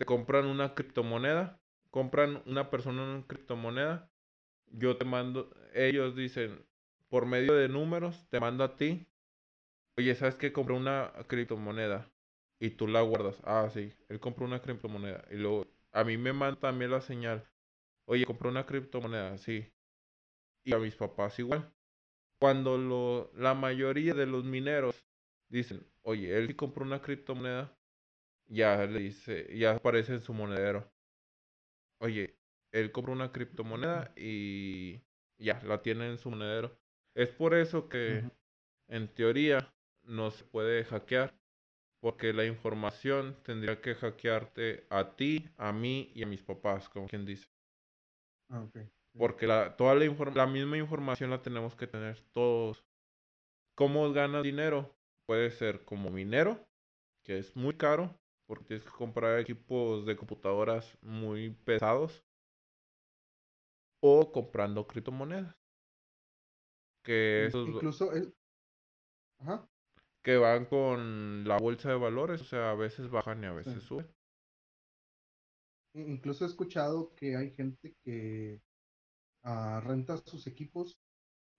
Compran 0.05 0.45
una 0.45 0.73
criptomoneda, 0.75 1.59
compran 1.91 2.41
una 2.45 2.69
persona 2.69 3.03
una 3.03 3.27
criptomoneda, 3.27 4.09
yo 4.67 4.97
te 4.97 5.05
mando, 5.05 5.49
ellos 5.73 6.15
dicen, 6.15 6.65
por 7.09 7.25
medio 7.25 7.53
de 7.53 7.69
números, 7.69 8.27
te 8.29 8.39
mando 8.39 8.63
a 8.63 8.75
ti, 8.75 9.07
oye, 9.97 10.15
¿sabes 10.15 10.35
qué? 10.35 10.51
Compré 10.51 10.75
una 10.75 11.13
criptomoneda 11.27 12.11
y 12.59 12.71
tú 12.71 12.87
la 12.87 13.01
guardas. 13.01 13.39
Ah, 13.43 13.69
sí, 13.73 13.93
él 14.09 14.19
compró 14.19 14.45
una 14.45 14.61
criptomoneda 14.61 15.25
y 15.31 15.35
luego 15.35 15.67
a 15.91 16.03
mí 16.03 16.17
me 16.17 16.33
manda 16.33 16.59
también 16.59 16.91
la 16.91 17.01
señal, 17.01 17.47
oye, 18.05 18.25
compré 18.25 18.49
una 18.49 18.65
criptomoneda, 18.65 19.37
sí, 19.37 19.71
y 20.63 20.73
a 20.73 20.79
mis 20.79 20.95
papás 20.95 21.37
igual. 21.39 21.71
Cuando 22.39 22.77
lo, 22.77 23.31
la 23.35 23.53
mayoría 23.53 24.13
de 24.13 24.25
los 24.25 24.43
mineros 24.43 24.95
dicen, 25.49 25.85
oye, 26.01 26.35
él 26.37 26.47
sí 26.47 26.53
compró 26.55 26.83
una 26.83 27.01
criptomoneda, 27.01 27.77
ya 28.47 28.85
le 28.85 28.99
dice, 28.99 29.47
ya 29.57 29.71
aparece 29.75 30.13
en 30.13 30.21
su 30.21 30.33
monedero. 30.33 30.91
Oye, 31.99 32.35
él 32.71 32.91
compró 32.91 33.13
una 33.13 33.31
criptomoneda 33.31 34.11
y 34.15 35.01
ya 35.37 35.61
la 35.63 35.81
tiene 35.81 36.07
en 36.09 36.17
su 36.17 36.29
monedero. 36.29 36.77
Es 37.15 37.29
por 37.29 37.53
eso 37.53 37.87
que, 37.87 38.23
en 38.89 39.07
teoría, 39.13 39.73
no 40.03 40.31
se 40.31 40.43
puede 40.43 40.83
hackear, 40.83 41.33
porque 42.01 42.33
la 42.33 42.45
información 42.45 43.37
tendría 43.43 43.79
que 43.79 43.95
hackearte 43.95 44.85
a 44.89 45.15
ti, 45.15 45.47
a 45.57 45.71
mí 45.71 46.11
y 46.15 46.23
a 46.23 46.27
mis 46.27 46.41
papás, 46.41 46.89
como 46.89 47.07
quien 47.07 47.25
dice. 47.25 47.47
Ah. 48.49 48.65
Porque 49.17 49.45
la, 49.45 49.77
toda 49.77 49.93
la, 49.95 50.05
la 50.33 50.47
misma 50.47 50.77
información 50.77 51.29
la 51.29 51.41
tenemos 51.41 51.75
que 51.75 51.87
tener 51.87 52.19
todos. 52.33 52.83
¿Cómo 53.75 54.11
ganas 54.11 54.43
dinero? 54.43 54.95
Puede 55.25 55.51
ser 55.51 55.85
como 55.85 56.09
minero, 56.09 56.67
que 57.23 57.37
es 57.37 57.55
muy 57.55 57.75
caro, 57.75 58.19
porque 58.53 58.65
tienes 58.65 58.85
que 58.85 58.91
comprar 58.91 59.39
equipos 59.39 60.05
de 60.05 60.15
computadoras 60.15 60.97
muy 61.01 61.49
pesados, 61.65 62.23
o 64.01 64.31
comprando 64.31 64.85
criptomonedas. 64.85 65.55
que 67.03 67.45
esos 67.47 67.67
incluso, 67.67 68.11
el, 68.13 68.33
ajá, 69.39 69.67
que 70.23 70.37
van 70.37 70.65
con 70.65 71.47
la 71.47 71.57
bolsa 71.57 71.89
de 71.89 71.95
valores, 71.95 72.41
o 72.41 72.45
sea, 72.45 72.71
a 72.71 72.75
veces 72.75 73.09
bajan 73.09 73.43
y 73.43 73.47
a 73.47 73.53
sí. 73.63 73.71
veces 73.71 73.83
suben. 73.83 74.07
In- 75.93 76.09
Incluso 76.11 76.43
he 76.43 76.47
escuchado 76.47 77.13
que 77.15 77.35
hay 77.35 77.51
gente 77.51 77.95
que 78.03 78.61
ah, 79.43 79.81
renta 79.83 80.17
sus 80.17 80.47
equipos 80.47 80.99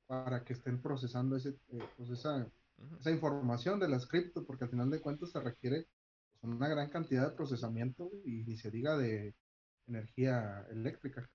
para 0.07 0.45
que 0.45 0.55
estén 0.55 0.83
procesando 0.83 1.37
ese, 1.37 1.51
eh, 1.69 1.89
pues 1.97 2.11
esa, 2.11 2.51
esa 3.01 3.11
información 3.13 3.81
de 3.81 3.89
las 3.89 4.07
cripto, 4.09 4.47
porque 4.47 4.65
al 4.65 4.71
final 4.71 4.91
de 4.91 5.01
cuentas 5.03 5.33
se 5.33 5.41
requiere 5.41 5.87
una 6.45 6.69
gran 6.69 6.89
cantidad 6.91 7.29
de 7.31 7.37
procesamiento 7.37 8.11
y 8.25 8.45
ni 8.45 8.57
se 8.57 8.71
diga 8.71 8.97
de 8.97 9.35
energía 9.87 10.67
eléctrica 10.71 11.29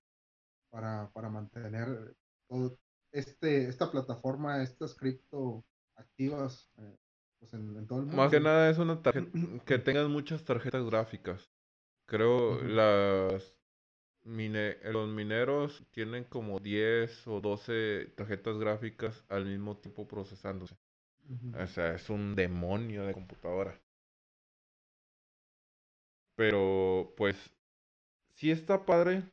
para, 0.70 1.10
para 1.12 1.30
mantener 1.30 2.14
todo 2.48 2.78
este, 3.12 3.68
esta 3.68 3.90
plataforma, 3.90 4.62
estas 4.62 4.94
cripto 4.94 5.64
activas 5.96 6.70
eh, 6.78 6.96
pues 7.38 7.54
en, 7.54 7.76
en 7.76 7.86
todo 7.86 8.00
el 8.00 8.06
Más 8.10 8.30
que 8.30 8.40
mundo. 8.40 8.40
nada 8.40 8.68
es 8.70 8.78
una 8.78 9.02
tarjeta 9.02 9.30
que 9.64 9.78
tengas 9.78 10.08
muchas 10.08 10.44
tarjetas 10.44 10.84
gráficas. 10.84 11.50
Creo 12.06 12.62
Ujú, 12.62 12.64
las 12.64 13.56
mine- 14.24 14.78
los 14.92 15.08
mineros 15.08 15.84
tienen 15.92 16.24
como 16.24 16.60
10 16.60 17.26
o 17.28 17.40
12 17.40 18.12
tarjetas 18.16 18.58
gráficas 18.58 19.24
al 19.30 19.46
mismo 19.46 19.76
tiempo 19.78 20.08
procesándose. 20.08 20.76
O 21.52 21.66
sea, 21.68 21.94
es 21.96 22.10
un 22.10 22.36
demonio 22.36 23.06
de 23.06 23.14
computadora. 23.14 23.80
Pero 26.40 27.12
pues 27.18 27.36
sí 28.32 28.50
está 28.50 28.86
padre 28.86 29.24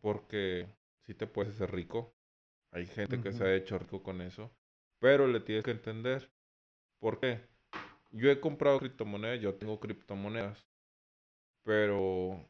porque 0.00 0.66
sí 1.04 1.12
te 1.12 1.26
puedes 1.26 1.52
hacer 1.52 1.70
rico. 1.72 2.14
Hay 2.72 2.86
gente 2.86 3.20
que 3.20 3.32
se 3.32 3.44
ha 3.44 3.54
hecho 3.54 3.78
rico 3.78 4.02
con 4.02 4.22
eso. 4.22 4.50
Pero 4.98 5.26
le 5.26 5.40
tienes 5.40 5.62
que 5.62 5.72
entender. 5.72 6.30
¿Por 7.00 7.20
qué? 7.20 7.42
Yo 8.12 8.30
he 8.30 8.40
comprado 8.40 8.78
criptomonedas, 8.78 9.42
yo 9.42 9.56
tengo 9.56 9.78
criptomonedas. 9.78 10.66
Pero 11.64 12.42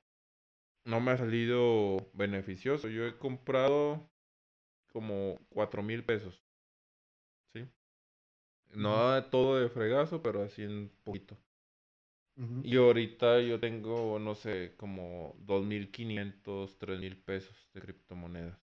no 0.85 1.01
me 1.01 1.11
ha 1.11 1.17
salido 1.17 1.97
beneficioso. 2.13 2.87
Yo 2.87 3.05
he 3.05 3.19
comprado 3.19 4.09
como 4.93 5.41
cuatro 5.49 5.83
mil 5.83 6.05
pesos. 6.05 6.41
¿Sí? 7.53 7.67
No 8.77 9.25
todo 9.25 9.59
de 9.59 9.69
fregazo, 9.69 10.23
pero 10.23 10.45
así 10.45 10.65
un 10.65 10.89
poquito. 11.03 11.37
Y 12.63 12.77
ahorita 12.77 13.41
yo 13.41 13.59
tengo, 13.61 14.19
no 14.19 14.35
sé, 14.35 14.75
como 14.77 15.35
dos 15.41 15.65
mil 15.65 15.91
quinientos, 15.91 16.79
tres 16.79 17.01
mil 17.01 17.17
pesos 17.17 17.57
de 17.75 17.81
criptomonedas. 17.81 18.59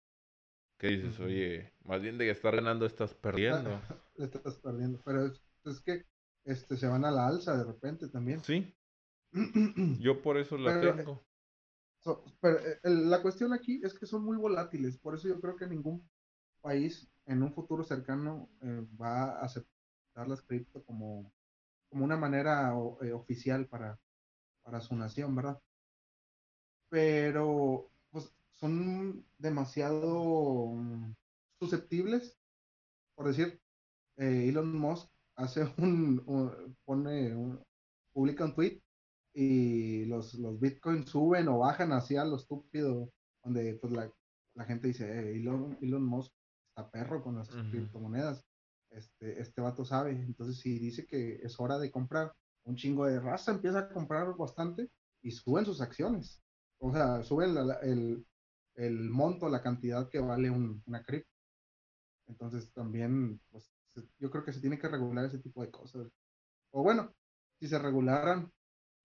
¿Qué 0.78 0.88
dices? 0.90 1.20
Oye, 1.22 1.74
más 1.86 2.02
bien 2.02 2.18
de 2.18 2.30
estar 2.30 2.56
ganando 2.56 2.86
estás 2.88 3.14
perdiendo. 3.16 3.82
estás 4.18 4.56
perdiendo, 4.60 5.00
pero 5.04 5.26
es, 5.28 5.42
es 5.66 5.80
que 5.82 6.06
este, 6.46 6.78
se 6.78 6.88
van 6.88 7.06
a 7.06 7.12
la 7.12 7.28
alza 7.28 7.58
de 7.58 7.64
repente 7.64 8.08
también. 8.10 8.42
Sí, 8.44 8.74
yo 9.98 10.22
por 10.22 10.38
eso 10.38 10.58
la 10.58 10.72
Pero, 10.74 11.00
eh, 11.00 11.06
tengo. 11.06 11.26
so- 12.00 12.24
pero, 12.42 12.60
eh, 12.60 12.80
el- 12.84 13.10
la 13.10 13.22
cuestión 13.22 13.54
aquí 13.54 13.82
es 13.84 13.94
que 13.94 14.06
son 14.06 14.24
muy 14.24 14.38
volátiles, 14.38 14.98
por 14.98 15.16
eso 15.16 15.28
yo 15.28 15.40
creo 15.42 15.56
que 15.58 15.68
ningún 15.68 16.10
país 16.62 17.10
en 17.26 17.44
un 17.44 17.54
futuro 17.54 17.84
cercano 17.84 18.50
eh, 18.62 18.86
va 19.02 19.40
a 19.40 19.46
aceptar 19.46 20.28
las 20.28 20.42
cripto 20.44 20.84
como, 20.86 21.32
como 21.96 22.04
una 22.04 22.18
manera 22.18 22.76
o- 22.76 23.02
eh, 23.02 23.14
oficial 23.14 23.68
para, 23.68 23.98
para 24.66 24.82
su 24.82 24.98
nación, 24.98 25.34
¿verdad? 25.34 25.58
Pero 26.90 27.90
pues 28.12 28.34
son 28.52 29.26
demasiado 29.38 30.68
mm, 30.74 31.14
susceptibles, 31.58 32.38
por 33.16 33.28
decir, 33.28 33.62
eh, 34.18 34.50
Elon 34.50 34.78
Musk 34.78 35.10
hace 35.38 35.62
un, 35.78 36.22
un- 36.26 36.76
pone 36.84 37.34
un- 37.34 37.64
publica 38.14 38.44
un 38.44 38.56
tweet 38.56 38.82
y 39.34 40.04
los, 40.06 40.34
los 40.36 40.60
bitcoins 40.60 41.10
suben 41.10 41.48
o 41.48 41.60
bajan 41.60 41.94
así 41.94 42.18
a 42.18 42.26
lo 42.26 42.36
estúpido, 42.36 43.10
donde 43.42 43.76
pues 43.76 43.94
la, 43.94 44.12
la 44.56 44.66
gente 44.66 44.88
dice, 44.90 45.06
"Eh, 45.10 45.38
Elon, 45.38 45.78
Elon 45.82 46.04
Musk 46.04 46.34
está 46.70 46.92
perro 46.92 47.24
con 47.24 47.38
las 47.38 47.50
criptomonedas, 47.72 48.44
este, 48.96 49.42
este 49.42 49.62
vato 49.62 49.86
sabe, 49.86 50.12
entonces 50.12 50.60
si 50.60 50.80
dice 50.80 51.06
que 51.06 51.36
es 51.44 51.60
hora 51.60 51.78
de 51.80 51.92
comprar, 51.92 52.34
un 52.66 52.76
chingo 52.76 53.06
de 53.06 53.20
raza 53.20 53.52
empieza 53.52 53.80
a 53.80 53.90
comprar 53.90 54.36
bastante 54.38 54.90
y 55.22 55.32
suben 55.32 55.66
sus 55.66 55.82
acciones, 55.82 56.42
o 56.80 56.92
sea, 56.92 57.24
suben 57.24 57.54
la- 57.56 57.64
la- 57.64 57.80
el, 57.82 58.26
el 58.76 59.10
monto, 59.10 59.50
la 59.50 59.62
cantidad 59.62 60.10
que 60.10 60.20
vale 60.20 60.50
un- 60.50 60.82
una 60.88 61.04
cripto. 61.04 61.30
Entonces 62.28 62.72
también, 62.74 63.40
pues, 63.52 63.72
yo 64.20 64.30
creo 64.32 64.44
que 64.44 64.54
se 64.54 64.62
tiene 64.62 64.80
que 64.80 64.88
regular 64.88 65.26
ese 65.26 65.40
tipo 65.40 65.62
de 65.62 65.72
cosas. 65.72 66.08
O 66.72 66.84
bueno, 66.84 67.14
si 67.60 67.68
se 67.68 67.80
regularan, 67.80 68.52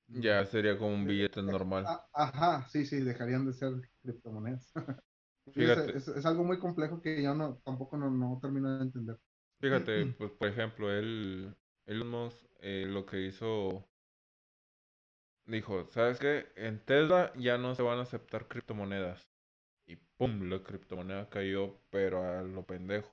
Ya 0.09 0.45
sería 0.47 0.77
como 0.77 0.95
un 0.95 1.05
de- 1.05 1.13
billete 1.13 1.43
de- 1.43 1.53
normal. 1.53 1.85
a- 1.87 2.07
ajá, 2.15 2.69
sí, 2.69 2.85
sí, 2.87 3.01
dejarían 3.01 3.47
de 3.47 3.53
ser 3.55 3.73
criptomonedas. 4.03 4.73
Es, 5.47 5.55
es- 5.97 6.09
es 6.09 6.27
algo 6.27 6.45
muy 6.45 6.59
complejo 6.61 7.01
que 7.03 7.23
yo 7.23 7.35
no, 7.35 7.57
tampoco 7.65 7.97
no, 7.97 8.11
no 8.11 8.39
termino 8.41 8.77
de 8.77 8.83
entender. 8.85 9.19
Fíjate, 9.61 10.07
pues 10.19 10.31
por 10.33 10.49
ejemplo, 10.49 10.93
él, 10.93 11.55
Elon 11.87 12.09
Musk, 12.09 12.45
eh, 12.61 12.85
lo 12.89 13.07
que 13.07 13.21
hizo, 13.27 13.89
dijo, 15.47 15.87
¿sabes 15.91 16.19
qué? 16.19 16.47
En 16.57 16.81
Tesla 16.85 17.33
ya 17.37 17.59
no 17.59 17.75
se 17.75 17.83
van 17.83 17.99
a 17.99 18.03
aceptar 18.03 18.49
criptomonedas. 18.49 19.29
Y 19.87 19.97
pum, 20.19 20.49
la 20.51 20.63
criptomoneda 20.63 21.29
cayó, 21.31 21.79
pero 21.91 22.25
a 22.25 22.43
lo 22.43 22.65
pendejo. 22.65 23.13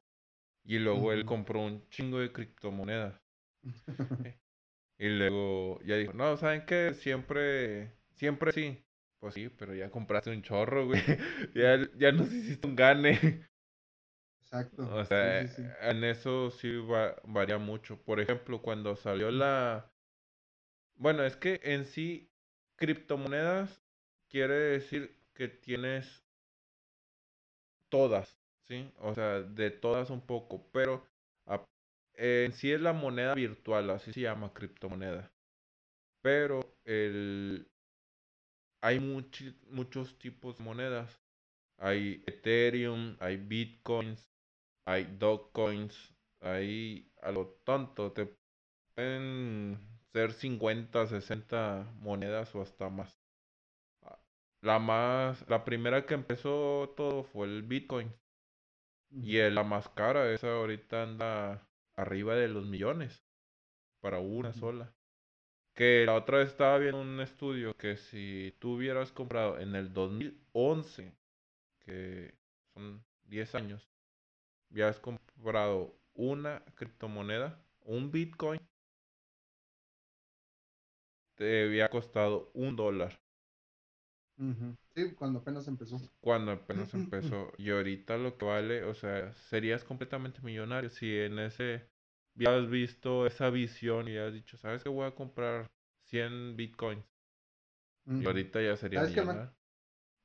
Y 0.66 0.80
luego 0.80 1.14
él 1.14 1.26
compró 1.26 1.62
un 1.62 1.88
chingo 1.90 2.20
de 2.20 2.32
criptomonedas. 2.32 3.22
Y 5.00 5.10
luego 5.10 5.80
ya 5.84 5.96
dijo, 5.98 6.14
no, 6.14 6.38
¿saben 6.38 6.66
qué? 6.66 6.94
Siempre, 6.94 7.92
siempre 8.16 8.52
sí. 8.52 8.84
Pues 9.20 9.34
sí, 9.36 9.50
pero 9.50 9.76
ya 9.76 9.90
compraste 9.92 10.32
un 10.32 10.42
chorro, 10.44 10.88
güey. 10.88 11.02
Ya, 11.56 11.80
ya 11.98 12.12
nos 12.12 12.32
hiciste 12.32 12.68
un 12.68 12.76
gane. 12.76 13.48
Exacto, 14.52 14.84
O 14.84 15.06
sea, 15.06 15.42
sí, 15.42 15.48
sí. 15.50 15.64
en 15.82 16.04
eso 16.04 16.50
sí 16.52 16.76
va, 16.78 17.16
varía 17.26 17.58
mucho. 17.58 17.98
Por 18.02 18.20
ejemplo, 18.20 18.62
cuando 18.62 18.96
salió 18.96 19.30
la... 19.32 19.92
Bueno, 20.98 21.24
es 21.24 21.38
que 21.38 21.62
en 21.64 21.86
sí, 21.86 22.30
criptomonedas 22.76 23.82
quiere 24.28 24.54
decir 24.56 25.18
que 25.34 25.48
tienes 25.48 26.26
todas, 27.90 28.38
¿sí? 28.68 28.92
O 29.00 29.14
sea, 29.14 29.42
de 29.42 29.72
todas 29.72 30.10
un 30.10 30.22
poco, 30.22 30.70
pero 30.72 31.04
a- 31.46 31.66
en 32.16 32.54
sí 32.54 32.72
es 32.72 32.82
la 32.82 32.94
moneda 32.94 33.34
virtual, 33.36 33.90
así 33.92 34.14
se 34.14 34.22
llama 34.22 34.54
criptomoneda. 34.54 35.32
Pero 36.22 36.78
el, 36.86 37.68
hay 38.82 39.00
muchos 39.70 40.18
tipos 40.20 40.58
de 40.58 40.64
monedas. 40.64 41.20
Hay 41.78 42.24
Ethereum, 42.28 43.18
hay 43.20 43.38
Bitcoins, 43.38 44.28
hay 44.88 45.06
Dogecoins, 45.20 45.96
hay 46.42 47.12
a 47.22 47.32
lo 47.32 47.48
tonto, 47.66 48.12
te 48.14 48.36
pueden 48.96 49.80
ser 50.14 50.34
50, 50.34 51.08
60 51.08 51.92
monedas 52.02 52.56
o 52.56 52.62
hasta 52.64 52.90
más. 52.90 53.20
La 54.62 54.78
más, 54.78 55.44
la 55.50 55.66
primera 55.66 56.06
que 56.06 56.14
empezó 56.14 56.94
todo 56.96 57.24
fue 57.24 57.48
el 57.48 57.64
Bitcoin. 57.64 58.14
Y 59.10 59.38
el- 59.38 59.56
la 59.56 59.64
más 59.64 59.90
cara, 59.90 60.32
esa 60.34 60.52
ahorita 60.54 61.04
anda 61.04 61.68
arriba 61.98 62.36
de 62.36 62.48
los 62.48 62.66
millones 62.66 63.24
para 64.02 64.20
una 64.20 64.54
sola. 64.54 64.94
Que 65.76 66.06
la 66.06 66.16
otra 66.16 66.40
vez 66.40 66.50
estaba 66.50 66.78
viendo 66.80 67.02
un 67.02 67.22
estudio 67.22 67.76
que 67.78 67.98
si 67.98 68.56
tú 68.60 68.76
hubieras 68.78 69.12
comprado 69.14 69.60
en 69.60 69.76
el 69.76 69.94
2011, 69.94 71.16
que 71.80 72.36
son 72.76 73.06
10 73.26 73.56
años, 73.56 73.90
hubieras 74.72 75.00
comprado 75.00 75.96
una 76.14 76.64
criptomoneda, 76.76 77.60
un 77.82 78.12
Bitcoin, 78.12 78.60
te 81.36 81.64
había 81.66 81.90
costado 81.90 82.52
un 82.54 82.76
dólar. 82.76 83.20
Sí, 84.96 85.14
cuando 85.16 85.40
apenas 85.40 85.68
empezó. 85.68 86.00
cuando 86.22 86.52
apenas 86.52 86.94
empezó. 86.94 87.52
Y 87.58 87.70
ahorita 87.72 88.18
lo 88.18 88.38
que 88.38 88.46
vale, 88.46 88.84
o 88.84 88.94
sea, 88.94 89.34
serías 89.34 89.84
completamente 89.84 90.42
millonario 90.42 90.90
si 90.90 91.18
en 91.18 91.40
ese 91.40 91.88
hubieras 92.36 92.70
visto 92.70 93.26
esa 93.26 93.50
visión 93.50 94.08
y 94.08 94.12
hubieras 94.12 94.34
dicho, 94.34 94.58
¿sabes 94.58 94.84
qué? 94.84 94.90
Voy 94.90 95.06
a 95.06 95.16
comprar 95.16 95.68
100 96.06 96.56
Bitcoins. 96.56 97.04
Y 98.06 98.26
ahorita 98.26 98.62
ya 98.62 98.78
sería 98.78 99.02
millonario. 99.04 99.54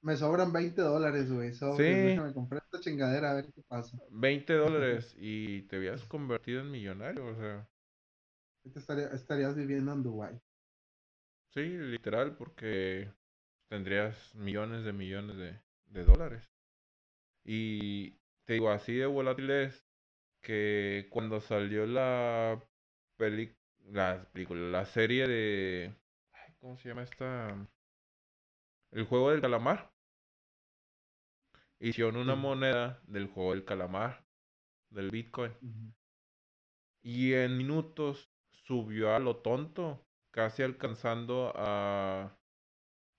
Me 0.02 0.16
sobran 0.16 0.52
20 0.52 0.82
dólares, 0.82 1.30
güey, 1.32 1.52
sobres, 1.54 2.00
Sí, 2.00 2.02
déjame 2.02 2.32
comprar 2.34 2.62
esta 2.64 2.80
chingadera 2.80 3.30
a 3.32 3.34
ver 3.34 3.52
qué 3.52 3.62
pasa. 3.68 3.98
20 4.10 4.54
dólares 4.54 5.14
y 5.18 5.62
te 5.62 5.76
habías 5.76 6.04
convertido 6.04 6.60
en 6.60 6.70
millonario, 6.70 7.26
o 7.26 7.34
sea, 7.34 7.68
estaría- 8.74 9.06
estarías 9.12 9.54
viviendo 9.54 9.92
en 9.92 10.02
Dubái. 10.02 10.40
sí, 11.50 11.60
literal, 11.62 12.36
porque 12.36 13.12
tendrías 13.68 14.34
millones 14.34 14.84
de 14.84 14.92
millones 14.92 15.36
de, 15.36 15.60
de 15.86 16.04
dólares. 16.04 16.50
Y 17.44 18.12
te 18.46 18.54
digo, 18.54 18.70
así 18.70 18.94
de 18.96 19.06
volátil 19.06 19.50
es. 19.50 19.84
que 20.42 21.08
cuando 21.10 21.40
salió 21.40 21.86
la 21.86 22.62
peli 23.18 23.56
la 23.86 24.26
película, 24.32 24.60
la 24.70 24.86
serie 24.86 25.28
de 25.28 25.94
ay, 26.32 26.54
¿cómo 26.60 26.78
se 26.78 26.90
llama 26.90 27.04
esta? 27.04 27.68
El 28.92 29.04
juego 29.06 29.30
del 29.32 29.42
calamar. 29.42 29.91
Hicieron 31.82 32.16
una 32.16 32.36
moneda 32.36 33.02
del 33.08 33.26
juego 33.26 33.54
del 33.54 33.64
calamar, 33.64 34.24
del 34.90 35.10
Bitcoin. 35.10 35.52
Y 37.02 37.32
en 37.32 37.56
minutos 37.56 38.30
subió 38.52 39.16
a 39.16 39.18
lo 39.18 39.38
tonto, 39.38 40.06
casi 40.30 40.62
alcanzando 40.62 41.52
a 41.56 42.38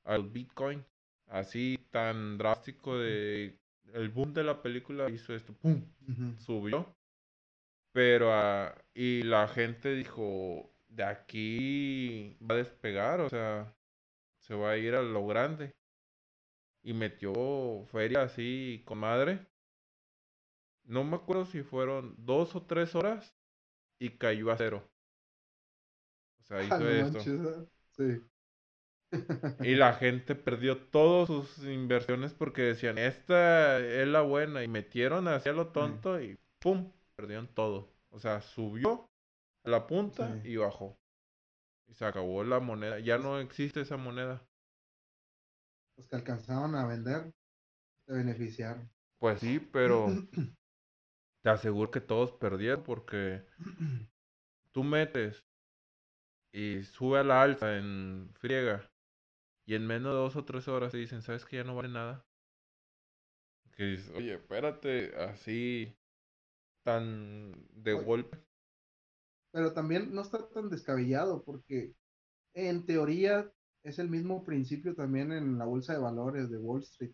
al 0.05 0.29
Bitcoin. 0.29 0.85
Así 1.27 1.77
tan 1.91 2.37
drástico 2.37 2.97
de 2.97 3.59
el 3.93 4.07
boom 4.07 4.33
de 4.33 4.45
la 4.45 4.61
película 4.61 5.09
hizo 5.09 5.35
esto, 5.35 5.53
¡pum! 5.53 5.85
Subió. 6.37 6.95
Pero 7.91 8.31
ah, 8.31 8.73
y 8.93 9.23
la 9.23 9.49
gente 9.49 9.93
dijo, 9.93 10.73
de 10.87 11.03
aquí 11.03 12.37
va 12.41 12.55
a 12.55 12.59
despegar, 12.59 13.19
o 13.19 13.29
sea, 13.29 13.75
se 14.39 14.55
va 14.55 14.71
a 14.71 14.77
ir 14.77 14.95
a 14.95 15.01
lo 15.01 15.27
grande. 15.27 15.75
Y 16.83 16.93
metió 16.93 17.33
feria 17.91 18.21
así 18.23 18.83
con 18.85 18.99
madre. 18.99 19.47
No 20.85 21.03
me 21.03 21.17
acuerdo 21.17 21.43
si 21.45 21.61
fueron 21.61 22.15
dos 22.17 22.55
o 22.55 22.63
tres 22.63 22.95
horas 22.95 23.35
y 23.99 24.11
cayó 24.17 24.51
a 24.51 24.57
cero. 24.57 24.89
O 26.41 26.43
sea, 26.45 26.61
Ah, 26.69 26.77
hizo 26.77 26.87
esto. 26.89 27.31
ah, 27.45 27.65
Sí. 27.91 28.21
Y 29.61 29.75
la 29.75 29.93
gente 29.95 30.35
perdió 30.35 30.77
todas 30.77 31.27
sus 31.27 31.65
inversiones 31.65 32.33
porque 32.33 32.61
decían, 32.63 32.97
esta 32.99 33.79
es 33.79 34.07
la 34.07 34.21
buena. 34.21 34.63
Y 34.63 34.67
metieron 34.67 35.27
hacia 35.27 35.53
lo 35.53 35.67
Sí, 35.75 35.83
tonto 35.83 36.21
y 36.21 36.37
¡pum! 36.59 36.91
Perdieron 37.15 37.47
todo. 37.47 37.89
O 38.09 38.19
sea, 38.19 38.41
subió 38.41 39.09
a 39.63 39.69
la 39.69 39.87
sí. 40.17 40.23
punta 40.27 40.39
y 40.43 40.57
bajó. 40.57 40.97
Y 41.87 41.95
se 41.95 42.05
acabó 42.05 42.43
la 42.43 42.59
moneda. 42.59 42.99
Ya 42.99 43.17
no 43.19 43.39
existe 43.39 43.81
esa 43.81 43.97
moneda. 43.97 44.43
Los 45.97 46.07
que 46.07 46.15
alcanzaron 46.15 46.75
a 46.75 46.85
vender 46.87 47.33
se 48.05 48.13
beneficiaron. 48.13 48.89
Pues 49.19 49.39
sí, 49.39 49.59
pero 49.59 50.07
te 51.43 51.49
aseguro 51.49 51.91
que 51.91 52.01
todos 52.01 52.31
perdieron 52.33 52.83
porque 52.83 53.45
tú 54.73 54.83
metes 54.83 55.45
y 56.53 56.83
sube 56.83 57.19
a 57.19 57.23
la 57.23 57.41
alza 57.41 57.77
en 57.77 58.29
friega 58.33 58.89
y 59.65 59.75
en 59.75 59.87
menos 59.87 60.13
de 60.13 60.19
dos 60.19 60.35
o 60.35 60.45
tres 60.45 60.67
horas 60.67 60.91
te 60.91 60.97
dicen, 60.97 61.21
¿sabes 61.21 61.45
que 61.45 61.57
ya 61.57 61.63
no 61.63 61.75
vale 61.75 61.89
nada? 61.89 62.25
Que 63.75 63.83
dices, 63.85 64.11
oye, 64.15 64.35
espérate, 64.35 65.15
así 65.17 65.95
tan 66.83 67.53
de 67.73 67.93
Oye, 67.93 68.05
golpe. 68.05 68.37
Pero 69.51 69.73
también 69.73 70.13
no 70.13 70.21
está 70.21 70.49
tan 70.49 70.69
descabellado 70.69 71.43
porque 71.43 71.95
en 72.55 72.85
teoría 72.85 73.51
es 73.83 73.99
el 73.99 74.09
mismo 74.09 74.43
principio 74.43 74.95
también 74.95 75.31
en 75.31 75.57
la 75.57 75.65
bolsa 75.65 75.93
de 75.93 75.99
valores 75.99 76.49
de 76.49 76.57
Wall 76.57 76.81
Street. 76.83 77.13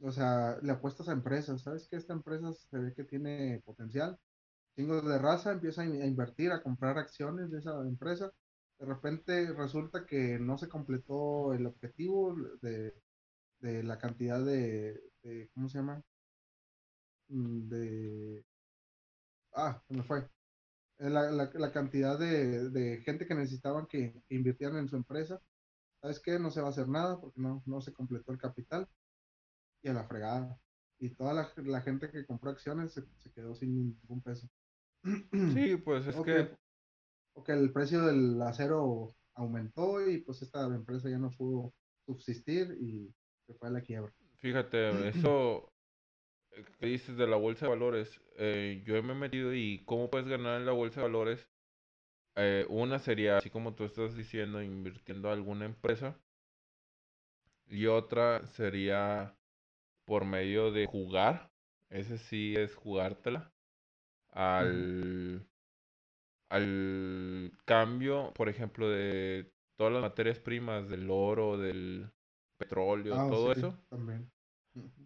O 0.00 0.12
sea, 0.12 0.58
le 0.62 0.72
apuestas 0.72 1.08
a 1.08 1.12
empresas, 1.12 1.62
¿sabes 1.62 1.88
que 1.88 1.96
esta 1.96 2.12
empresa 2.12 2.52
se 2.52 2.78
ve 2.78 2.94
que 2.94 3.04
tiene 3.04 3.60
potencial? 3.64 4.18
Chingos 4.76 5.06
de 5.06 5.18
raza 5.18 5.52
empieza 5.52 5.82
a 5.82 5.86
in- 5.86 6.02
a 6.02 6.06
invertir, 6.06 6.52
a 6.52 6.62
comprar 6.62 6.98
acciones 6.98 7.50
de 7.50 7.58
esa 7.60 7.72
empresa. 7.82 8.32
De 8.78 8.86
repente 8.86 9.52
resulta 9.54 10.06
que 10.06 10.38
no 10.40 10.58
se 10.58 10.68
completó 10.68 11.54
el 11.54 11.66
objetivo 11.66 12.36
de, 12.62 12.94
de 13.60 13.82
la 13.84 13.98
cantidad 13.98 14.44
de, 14.44 15.00
de- 15.22 15.50
¿cómo 15.54 15.68
se 15.68 15.78
llama? 15.78 16.02
Mm, 17.28 17.68
De, 17.68 18.44
ah, 19.54 19.82
se 19.88 19.94
me 19.94 20.02
fue. 20.02 20.28
La, 20.98 21.30
la- 21.30 21.50
la 21.54 21.72
cantidad 21.72 22.18
de, 22.18 22.70
de 22.70 23.02
gente 23.02 23.26
que 23.26 23.34
necesitaban 23.34 23.86
que, 23.88 24.22
que 24.28 24.34
invirtieran 24.36 24.78
en 24.78 24.88
su 24.88 24.96
empresa. 24.96 25.40
¿Sabes 26.04 26.20
qué? 26.20 26.38
No 26.38 26.50
se 26.50 26.60
va 26.60 26.66
a 26.66 26.70
hacer 26.70 26.86
nada 26.86 27.18
porque 27.18 27.40
no, 27.40 27.62
no 27.64 27.80
se 27.80 27.90
completó 27.90 28.30
el 28.30 28.36
capital 28.36 28.86
y 29.82 29.88
a 29.88 29.94
la 29.94 30.04
fregada. 30.04 30.54
Y 31.00 31.08
toda 31.08 31.32
la, 31.32 31.50
la 31.64 31.80
gente 31.80 32.10
que 32.10 32.26
compró 32.26 32.50
acciones 32.50 32.92
se, 32.92 33.00
se 33.16 33.32
quedó 33.32 33.54
sin 33.54 33.74
ningún 33.74 34.20
peso. 34.20 34.46
Sí, 35.54 35.78
pues 35.78 36.06
es 36.06 36.14
O 36.14 36.22
que, 36.22 36.34
que, 36.34 36.56
o 37.32 37.42
que 37.42 37.52
el 37.52 37.72
precio 37.72 38.02
del 38.02 38.40
acero 38.42 39.16
aumentó 39.34 40.06
y 40.06 40.18
pues 40.18 40.42
esta 40.42 40.66
empresa 40.66 41.08
ya 41.08 41.16
no 41.16 41.30
pudo 41.30 41.72
subsistir 42.04 42.76
y 42.82 43.10
se 43.46 43.54
fue 43.54 43.68
a 43.68 43.72
la 43.72 43.80
quiebra. 43.80 44.12
fíjate, 44.36 45.08
eso 45.08 45.70
que 46.78 46.86
dices 46.86 47.16
de 47.16 47.26
la 47.26 47.36
bolsa 47.36 47.64
de 47.64 47.70
valores, 47.70 48.20
eh, 48.36 48.84
yo 48.86 49.02
me 49.02 49.14
he 49.14 49.16
metido 49.16 49.54
y 49.54 49.82
cómo 49.86 50.10
puedes 50.10 50.28
ganar 50.28 50.60
en 50.60 50.66
la 50.66 50.72
bolsa 50.72 51.00
de 51.00 51.06
valores. 51.06 51.53
Eh, 52.36 52.66
una 52.68 52.98
sería, 52.98 53.38
así 53.38 53.50
como 53.50 53.74
tú 53.74 53.84
estás 53.84 54.16
diciendo, 54.16 54.62
invirtiendo 54.62 55.28
a 55.28 55.32
alguna 55.32 55.64
empresa. 55.66 56.16
Y 57.66 57.86
otra 57.86 58.46
sería 58.46 59.36
por 60.06 60.24
medio 60.24 60.72
de 60.72 60.86
jugar. 60.86 61.50
Ese 61.90 62.18
sí 62.18 62.54
es 62.56 62.74
jugártela. 62.74 63.52
Al, 64.32 65.46
al 66.50 67.52
cambio, 67.64 68.32
por 68.34 68.48
ejemplo, 68.48 68.88
de 68.88 69.52
todas 69.76 69.92
las 69.92 70.02
materias 70.02 70.38
primas, 70.38 70.88
del 70.88 71.10
oro, 71.10 71.58
del 71.58 72.10
petróleo, 72.58 73.14
Ah, 73.14 73.24
sí, 73.24 73.30
todo 73.30 73.52
eso. 73.52 73.78
también. 73.88 74.30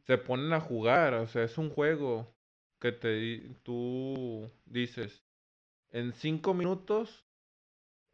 Se 0.06 0.18
ponen 0.18 0.52
a 0.52 0.60
jugar. 0.60 1.14
O 1.14 1.26
sea, 1.26 1.44
es 1.44 1.58
un 1.58 1.70
juego 1.70 2.34
que 2.80 2.92
te, 2.92 3.54
tú 3.62 4.50
dices, 4.66 5.22
en 5.90 6.12
cinco 6.12 6.54
minutos 6.54 7.24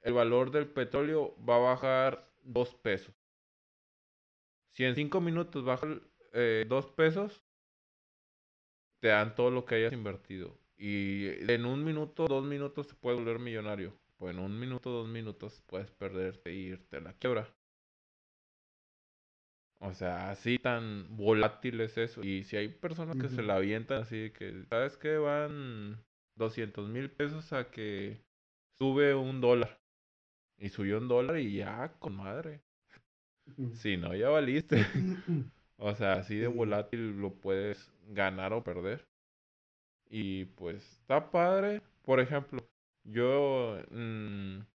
el 0.05 0.12
valor 0.12 0.51
del 0.51 0.66
petróleo 0.66 1.35
va 1.49 1.57
a 1.57 1.75
bajar 1.75 2.31
dos 2.43 2.75
pesos. 2.75 3.14
Si 4.72 4.85
en 4.85 4.95
cinco 4.95 5.20
minutos 5.20 5.64
baja 5.64 5.87
eh, 6.33 6.66
dos 6.68 6.87
pesos, 6.87 7.43
te 9.01 9.09
dan 9.09 9.35
todo 9.35 9.51
lo 9.51 9.64
que 9.64 9.77
hayas 9.77 9.93
invertido. 9.93 10.59
Y 10.77 11.29
en 11.51 11.64
un 11.64 11.85
minuto, 11.85 12.27
dos 12.27 12.45
minutos 12.45 12.89
te 12.89 12.95
puedes 12.95 13.18
volver 13.18 13.39
millonario. 13.39 13.97
Pues 14.16 14.35
en 14.35 14.43
un 14.43 14.59
minuto, 14.59 14.91
dos 14.91 15.09
minutos 15.09 15.62
puedes 15.66 15.91
perderte 15.91 16.51
e 16.51 16.55
irte 16.55 16.99
a 16.99 17.01
la 17.01 17.12
quiebra. 17.14 17.49
O 19.79 19.93
sea, 19.93 20.31
así 20.31 20.59
tan 20.59 21.16
volátil 21.16 21.81
es 21.81 21.97
eso. 21.97 22.22
Y 22.25 22.45
si 22.45 22.57
hay 22.57 22.68
personas 22.68 23.16
que 23.16 23.29
se 23.29 23.43
la 23.43 23.57
avientan 23.57 24.03
así 24.03 24.31
que, 24.31 24.64
¿sabes 24.68 24.97
qué? 24.97 25.16
Van 25.18 26.03
doscientos 26.37 26.89
mil 26.89 27.11
pesos 27.11 27.53
a 27.53 27.70
que 27.70 28.22
sube 28.78 29.14
un 29.14 29.41
dólar. 29.41 29.80
Y 30.59 30.68
subió 30.68 30.99
un 30.99 31.09
dólar 31.09 31.39
y 31.39 31.57
ya, 31.57 31.93
con 31.99 32.16
madre. 32.16 32.62
Si 33.74 33.97
no, 33.97 34.14
ya 34.14 34.28
valiste. 34.28 34.76
O 35.76 35.93
sea, 35.97 36.14
así 36.14 36.37
de 36.37 36.47
volátil 36.47 37.20
lo 37.20 37.35
puedes 37.35 37.93
ganar 38.07 38.53
o 38.53 38.62
perder. 38.62 39.09
Y 40.09 40.45
pues 40.45 40.89
está 41.01 41.30
padre. 41.32 41.82
Por 42.03 42.20
ejemplo, 42.20 42.64
yo 43.03 43.78
en 43.91 44.66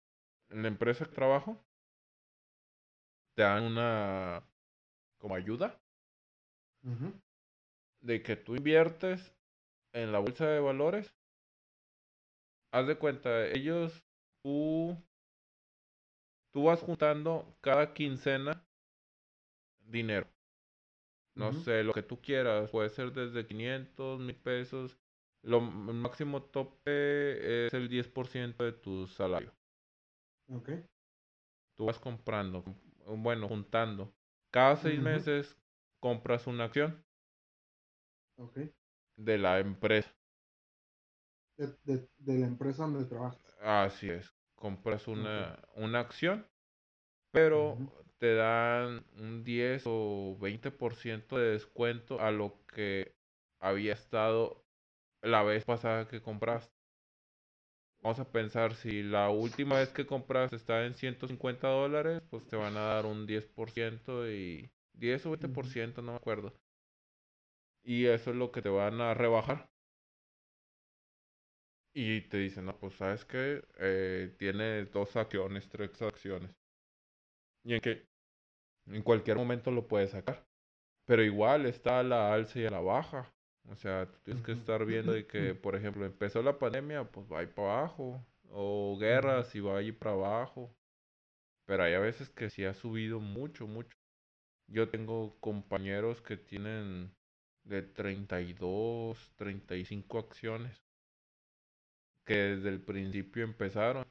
la 0.49 0.67
empresa 0.67 1.05
que 1.05 1.15
trabajo 1.15 1.57
te 3.35 3.43
dan 3.43 3.63
una 3.63 4.43
como 5.17 5.35
ayuda 5.35 5.79
de 8.01 8.21
que 8.21 8.35
tú 8.35 8.55
inviertes 8.55 9.33
en 9.93 10.11
la 10.11 10.19
bolsa 10.19 10.47
de 10.47 10.59
valores. 10.59 11.13
Haz 12.71 12.87
de 12.87 12.95
cuenta, 12.97 13.45
ellos, 13.47 14.03
tú, 14.43 14.97
tú 16.53 16.63
vas 16.65 16.79
juntando 16.81 17.55
cada 17.61 17.93
quincena 17.93 18.63
dinero. 19.89 20.27
No 21.35 21.53
sé, 21.53 21.83
lo 21.83 21.93
que 21.93 22.03
tú 22.03 22.21
quieras. 22.21 22.69
Puede 22.69 22.89
ser 22.89 23.11
desde 23.13 23.47
500 23.47 24.19
mil 24.19 24.35
pesos. 24.35 24.97
Lo 25.41 25.61
máximo 25.61 26.43
tope 26.43 27.65
es 27.65 27.73
el 27.73 27.87
10% 27.89 28.63
de 28.63 28.73
tu 28.73 29.07
salario. 29.07 29.51
Ok. 30.49 30.69
Tú 31.75 31.85
vas 31.85 31.97
comprando, 31.97 32.63
bueno, 33.07 33.47
juntando. 33.47 34.13
Cada 34.51 34.75
seis 34.75 35.01
meses 35.01 35.57
compras 35.99 36.45
una 36.45 36.65
acción 36.65 37.03
Ok. 38.37 38.57
de 39.17 39.37
la 39.37 39.59
empresa. 39.59 40.11
De, 41.59 41.67
de, 41.83 42.07
de 42.17 42.39
la 42.39 42.47
empresa 42.47 42.83
donde 42.85 43.05
trabajas. 43.05 43.39
Así 43.61 44.09
es. 44.09 44.33
Compras 44.55 45.07
una, 45.07 45.59
una 45.75 45.99
acción, 45.99 46.45
pero 47.31 47.77
te 48.19 48.35
dan 48.35 49.05
un 49.17 49.43
10 49.43 49.83
o 49.85 50.37
20% 50.39 51.37
de 51.37 51.51
descuento 51.51 52.21
a 52.21 52.31
lo 52.31 52.55
que 52.67 53.13
había 53.59 53.93
estado 53.93 54.63
la 55.23 55.43
vez 55.43 55.65
pasada 55.65 56.07
que 56.07 56.21
compraste. 56.21 56.73
Vamos 58.01 58.19
a 58.19 58.29
pensar, 58.29 58.75
si 58.75 59.03
la 59.03 59.29
última 59.29 59.77
vez 59.77 59.93
que 59.93 60.05
compraste 60.05 60.57
estaba 60.57 60.85
en 60.85 60.95
150 60.95 61.69
dólares, 61.69 62.21
pues 62.29 62.45
te 62.47 62.57
van 62.57 62.75
a 62.75 62.81
dar 62.81 63.05
un 63.05 63.25
10% 63.25 64.29
y 64.29 64.69
10 64.93 65.25
o 65.25 65.29
veinte 65.31 65.47
por 65.47 65.65
Ujú. 65.65 65.73
ciento 65.73 66.01
no 66.01 66.11
me 66.11 66.17
acuerdo. 66.17 66.53
Y 67.83 68.05
eso 68.05 68.29
es 68.29 68.37
lo 68.37 68.53
que 68.53 68.61
te 68.61 68.69
van 68.69 69.01
a 69.01 69.13
rebajar. 69.13 69.69
Y 71.93 72.21
te 72.21 72.37
dicen, 72.37 72.65
no, 72.65 72.77
pues 72.77 72.95
sabes 72.95 73.25
que 73.25 73.63
eh, 73.79 74.33
tiene 74.37 74.85
dos 74.85 75.15
acciones, 75.15 75.67
tres 75.69 76.01
acciones. 76.01 76.51
Y 77.63 77.73
en 77.75 77.81
que 77.81 78.07
en 78.87 79.03
cualquier 79.03 79.37
momento 79.37 79.71
lo 79.71 79.87
puedes 79.87 80.11
sacar. 80.11 80.45
Pero 81.05 81.23
igual 81.23 81.65
está 81.65 81.99
a 81.99 82.03
la 82.03 82.33
alza 82.33 82.59
y 82.59 82.65
a 82.65 82.71
la 82.71 82.81
baja. 82.81 83.31
O 83.69 83.75
sea, 83.75 84.05
tú 84.11 84.19
tienes 84.23 84.43
que 84.43 84.51
estar 84.53 84.85
viendo 84.85 85.11
de 85.11 85.25
que, 85.27 85.55
por 85.55 85.75
ejemplo, 85.75 86.05
empezó 86.05 86.41
la 86.41 86.57
pandemia, 86.57 87.05
pues 87.05 87.27
va 87.31 87.39
a 87.39 87.43
ir 87.43 87.53
para 87.53 87.79
abajo. 87.79 88.25
O 88.51 88.97
guerras 88.99 89.53
y 89.55 89.59
va 89.59 89.77
a 89.77 89.81
ir 89.81 89.97
para 89.97 90.13
abajo. 90.13 90.73
Pero 91.65 91.83
hay 91.83 91.93
a 91.93 91.99
veces 91.99 92.29
que 92.29 92.49
sí 92.49 92.65
ha 92.65 92.73
subido 92.73 93.19
mucho, 93.19 93.67
mucho. 93.67 93.97
Yo 94.67 94.89
tengo 94.89 95.37
compañeros 95.39 96.21
que 96.21 96.37
tienen 96.37 97.11
de 97.63 97.81
32, 97.81 99.31
35 99.35 100.19
acciones. 100.19 100.88
Que 102.29 102.35
desde 102.35 102.69
el 102.69 102.85
principio 102.85 103.43
empezaron. 103.43 104.05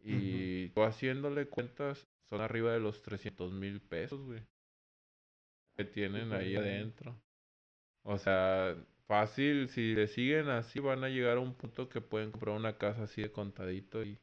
Y 0.00 0.70
tú 0.70 0.82
haciéndole 0.82 1.48
cuentas, 1.50 2.08
son 2.30 2.40
arriba 2.40 2.72
de 2.72 2.80
los 2.80 3.02
300 3.02 3.52
mil 3.52 3.82
pesos, 3.82 4.20
güey. 4.24 4.46
Que 5.76 5.84
tienen 5.84 6.32
ahí 6.32 6.56
adentro. 6.56 7.22
O 8.04 8.18
sea, 8.18 8.74
fácil, 9.06 9.68
si 9.68 9.94
le 9.94 10.08
siguen 10.08 10.48
así, 10.48 10.80
van 10.80 11.04
a 11.04 11.08
llegar 11.08 11.36
a 11.36 11.40
un 11.40 11.56
punto 11.56 11.88
que 11.88 12.00
pueden 12.00 12.32
comprar 12.32 12.56
una 12.56 12.78
casa 12.78 13.04
así 13.04 13.22
de 13.22 13.32
contadito. 13.32 14.02
Y, 14.02 14.18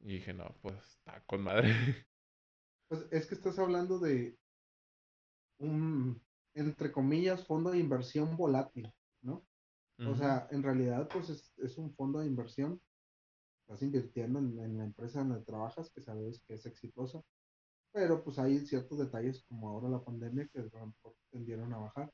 y 0.00 0.14
dije, 0.14 0.32
no, 0.34 0.56
pues 0.62 0.76
está 0.90 1.24
con 1.26 1.42
madre. 1.42 1.68
Pues 2.88 3.08
es 3.10 3.26
que 3.26 3.34
estás 3.34 3.58
hablando 3.58 3.98
de 3.98 4.38
un, 5.58 6.22
entre 6.54 6.92
comillas, 6.92 7.46
fondo 7.46 7.70
de 7.70 7.78
inversión 7.78 8.36
volátil, 8.36 8.92
¿no? 9.22 9.46
O 10.08 10.16
sea, 10.16 10.48
en 10.50 10.62
realidad, 10.62 11.08
pues 11.12 11.30
es, 11.30 11.52
es 11.58 11.78
un 11.78 11.92
fondo 11.94 12.20
de 12.20 12.26
inversión. 12.26 12.80
Estás 13.62 13.82
invirtiendo 13.82 14.38
en, 14.38 14.58
en 14.58 14.78
la 14.78 14.84
empresa 14.84 15.20
en 15.20 15.30
la 15.30 15.38
que 15.38 15.44
trabajas, 15.44 15.90
que 15.90 16.00
sabes 16.00 16.42
que 16.46 16.54
es 16.54 16.66
exitosa, 16.66 17.22
pero 17.92 18.22
pues 18.24 18.38
hay 18.38 18.58
ciertos 18.66 18.98
detalles 18.98 19.44
como 19.48 19.68
ahora 19.68 19.88
la 19.88 20.02
pandemia 20.02 20.48
que 20.52 20.64
tendieron 21.30 21.72
a 21.72 21.78
bajar. 21.78 22.12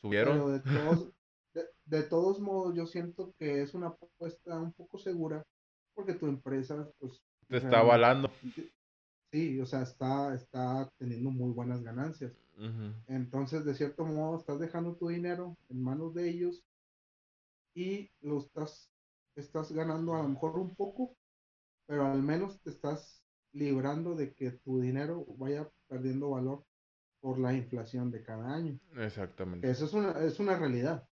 Subieron, 0.00 0.34
Pero 0.34 0.48
de 0.50 0.60
todos, 0.60 1.12
de, 1.54 1.64
de 1.84 2.02
todos 2.02 2.40
modos, 2.40 2.74
yo 2.74 2.86
siento 2.86 3.32
que 3.38 3.62
es 3.62 3.74
una 3.74 3.88
apuesta 3.88 4.60
un 4.60 4.72
poco 4.72 4.98
segura 4.98 5.44
porque 5.96 6.14
tu 6.14 6.26
empresa, 6.26 6.88
pues 6.98 7.22
te 7.48 7.56
está 7.56 7.80
avalando. 7.80 8.30
sí, 9.32 9.58
o 9.60 9.66
sea, 9.66 9.82
está, 9.82 10.34
está 10.34 10.88
teniendo 10.98 11.30
muy 11.30 11.52
buenas 11.52 11.82
ganancias. 11.82 12.32
Entonces, 13.06 13.66
de 13.66 13.74
cierto 13.74 14.06
modo, 14.06 14.38
estás 14.38 14.58
dejando 14.58 14.96
tu 14.96 15.08
dinero 15.08 15.56
en 15.68 15.82
manos 15.82 16.14
de 16.14 16.30
ellos 16.30 16.64
y 17.76 18.10
lo 18.22 18.38
estás, 18.40 18.92
estás 19.36 19.72
ganando 19.72 20.14
a 20.16 20.22
lo 20.24 20.30
mejor 20.30 20.58
un 20.58 20.74
poco, 20.76 21.16
pero 21.86 22.06
al 22.06 22.22
menos 22.22 22.62
te 22.62 22.70
estás 22.70 23.24
librando 23.52 24.16
de 24.16 24.34
que 24.34 24.52
tu 24.52 24.80
dinero 24.80 25.26
vaya 25.38 25.70
perdiendo 25.88 26.30
valor 26.30 26.66
por 27.20 27.38
la 27.40 27.54
inflación 27.54 28.10
de 28.10 28.24
cada 28.24 28.54
año. 28.54 28.80
Exactamente, 28.96 29.70
eso 29.70 29.86
es 29.86 29.94
una, 29.94 30.12
es 30.24 30.40
una 30.40 30.58
realidad. 30.58 31.08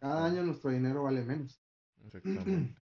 Cada 0.00 0.26
año 0.26 0.42
nuestro 0.44 0.70
dinero 0.70 1.04
vale 1.04 1.24
menos. 1.24 1.62
exactamente. 2.06 2.66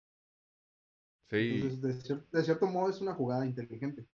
Sí, 1.31 1.37
Entonces, 1.51 1.81
de, 1.83 1.95
cier- 1.95 2.28
de 2.31 2.43
cierto 2.45 2.66
modo, 2.66 2.91
es 2.91 3.01
una 3.01 3.14
jugada 3.14 3.47
inteligente. 3.47 4.07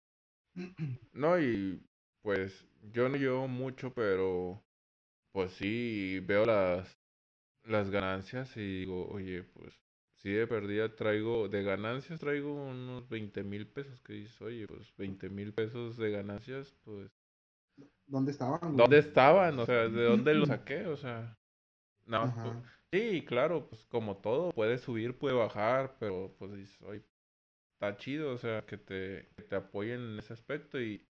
no, 1.12 1.38
y 1.40 1.84
pues 2.22 2.66
yo 2.82 3.08
no 3.08 3.16
llevo 3.16 3.48
mucho, 3.48 3.92
pero 3.94 4.64
pues 5.32 5.52
sí 5.54 6.20
veo 6.20 6.46
las, 6.46 6.95
las 7.66 7.90
ganancias 7.90 8.56
y 8.56 8.80
digo, 8.80 9.08
oye, 9.08 9.42
pues 9.44 9.74
sí 10.14 10.30
de 10.32 10.46
perdida 10.46 10.94
traigo, 10.96 11.48
de 11.48 11.62
ganancias 11.62 12.20
traigo 12.20 12.52
unos 12.54 13.08
veinte 13.08 13.42
mil 13.44 13.66
pesos 13.68 14.00
que 14.02 14.14
dices, 14.14 14.40
oye, 14.42 14.66
pues 14.66 14.94
veinte 14.96 15.28
mil 15.30 15.52
pesos 15.54 15.96
de 15.96 16.10
ganancias, 16.10 16.74
pues, 16.84 17.10
¿Dónde 18.06 18.30
estaban, 18.32 18.76
¿dónde 18.76 18.98
estaban? 18.98 19.58
O 19.58 19.66
sea, 19.66 19.88
¿de 19.88 20.04
dónde 20.04 20.34
los 20.34 20.48
saqué? 20.48 20.86
O 20.86 20.96
sea, 20.96 21.38
po- 22.42 22.56
Ajá. 22.56 22.62
sí, 22.92 23.24
claro, 23.24 23.68
pues 23.68 23.84
como 23.86 24.18
todo, 24.18 24.50
puede 24.52 24.78
subir, 24.78 25.18
puede 25.18 25.34
bajar, 25.36 25.96
pero 25.98 26.34
pues 26.38 26.52
dices, 26.54 26.80
oye, 26.82 27.04
está 27.74 27.96
chido, 27.98 28.32
o 28.34 28.38
sea, 28.38 28.66
que 28.66 28.78
te, 28.78 29.28
que 29.36 29.44
te 29.44 29.56
apoyen 29.56 30.00
en 30.00 30.18
ese 30.20 30.32
aspecto 30.34 30.80
y, 30.80 31.06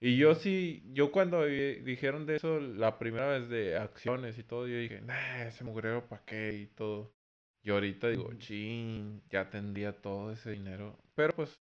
y 0.00 0.16
yo 0.18 0.34
sí, 0.34 0.82
yo 0.92 1.12
cuando 1.12 1.42
vi- 1.44 1.80
dijeron 1.82 2.26
de 2.26 2.36
eso 2.36 2.58
la 2.60 2.98
primera 2.98 3.28
vez 3.28 3.48
de 3.48 3.76
acciones 3.78 4.38
y 4.38 4.44
todo, 4.44 4.66
yo 4.66 4.76
dije, 4.78 5.00
nah, 5.02 5.44
ese 5.46 5.64
mugrero 5.64 6.08
pa' 6.08 6.24
qué 6.24 6.54
y 6.54 6.66
todo. 6.68 7.14
Y 7.62 7.70
ahorita 7.70 8.08
digo, 8.08 8.32
Ujú. 8.32 8.38
chin, 8.38 9.22
ya 9.30 9.50
tendría 9.50 10.00
todo 10.00 10.32
ese 10.32 10.52
dinero. 10.52 10.98
Pero 11.14 11.34
pues, 11.34 11.60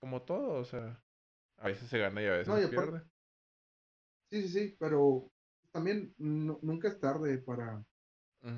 como 0.00 0.22
todo, 0.22 0.60
o 0.60 0.64
sea, 0.64 1.02
a 1.58 1.68
veces 1.68 1.88
se 1.90 1.98
gana 1.98 2.22
y 2.22 2.26
a 2.26 2.32
veces 2.38 2.48
No, 2.48 2.58
se 2.60 2.68
pierde. 2.68 3.02
sí, 4.30 4.42
sí, 4.42 4.48
sí, 4.48 4.76
pero 4.78 5.30
también 5.72 6.14
nu- 6.18 6.58
nunca 6.62 6.88
es 6.88 7.00
tarde 7.00 7.38
para, 7.38 7.84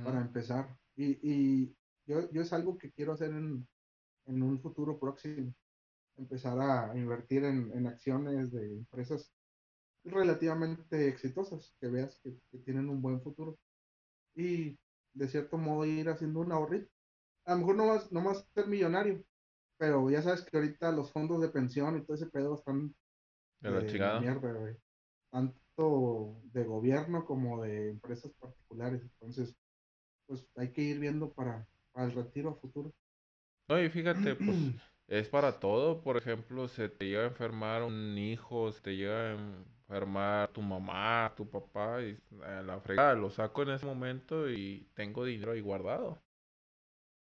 para 0.02 0.22
empezar. 0.22 0.78
Y, 0.96 1.18
y 1.64 1.76
yo, 2.06 2.30
yo 2.32 2.42
es 2.42 2.52
algo 2.52 2.78
que 2.78 2.92
quiero 2.92 3.14
hacer 3.14 3.30
en, 3.32 3.68
en 4.26 4.42
un 4.44 4.60
futuro 4.60 4.98
próximo. 5.00 5.54
Empezar 6.20 6.58
a 6.60 6.96
invertir 6.96 7.44
en, 7.44 7.72
en 7.76 7.88
acciones 7.88 8.52
de 8.52 8.74
empresas 8.74 9.32
relativamente 10.04 11.08
exitosas, 11.08 11.74
que 11.80 11.88
veas 11.88 12.18
que, 12.22 12.36
que 12.50 12.58
tienen 12.58 12.88
un 12.90 13.02
buen 13.02 13.20
futuro. 13.22 13.58
Y 14.34 14.78
de 15.14 15.28
cierto 15.28 15.58
modo 15.58 15.86
ir 15.86 16.08
haciendo 16.08 16.40
un 16.40 16.52
ahorrito. 16.52 16.90
A 17.46 17.52
lo 17.54 17.58
mejor 17.60 17.76
no 17.76 17.88
vas, 17.88 18.12
no 18.12 18.24
vas 18.24 18.38
a 18.38 18.54
ser 18.54 18.66
millonario, 18.68 19.24
pero 19.78 20.10
ya 20.10 20.22
sabes 20.22 20.42
que 20.42 20.56
ahorita 20.56 20.92
los 20.92 21.12
fondos 21.12 21.40
de 21.42 21.48
pensión 21.48 21.98
y 21.98 22.04
todo 22.04 22.16
ese 22.16 22.26
pedo 22.28 22.54
están 22.56 22.94
De 23.60 23.70
la 23.70 23.86
chingada. 23.86 24.20
mierda, 24.20 24.52
güey. 24.52 24.76
Tanto 25.30 26.42
de 26.52 26.64
gobierno 26.64 27.24
como 27.24 27.62
de 27.62 27.90
empresas 27.90 28.32
particulares. 28.38 29.02
Entonces, 29.02 29.56
pues 30.26 30.46
hay 30.56 30.72
que 30.72 30.82
ir 30.82 31.00
viendo 31.00 31.32
para, 31.32 31.66
para 31.92 32.06
el 32.06 32.12
retiro 32.12 32.50
a 32.50 32.54
futuro. 32.56 32.92
Y 33.68 33.88
fíjate, 33.88 34.34
pues 34.36 34.56
es 35.10 35.28
para 35.28 35.58
todo. 35.58 36.02
Por 36.02 36.16
ejemplo, 36.16 36.68
se 36.68 36.88
te 36.88 37.06
llega 37.06 37.22
a 37.22 37.26
enfermar 37.26 37.82
un 37.82 38.16
hijo, 38.16 38.72
se 38.72 38.80
te 38.80 38.96
llega 38.96 39.32
a 39.32 39.36
enfermar 39.88 40.48
tu 40.52 40.62
mamá, 40.62 41.32
tu 41.36 41.50
papá, 41.50 42.00
y 42.02 42.16
a 42.44 42.62
la 42.62 42.80
fregada 42.80 43.14
lo 43.14 43.28
saco 43.28 43.62
en 43.62 43.70
ese 43.70 43.84
momento 43.84 44.48
y 44.48 44.86
tengo 44.94 45.24
dinero 45.24 45.52
ahí 45.52 45.60
guardado. 45.60 46.18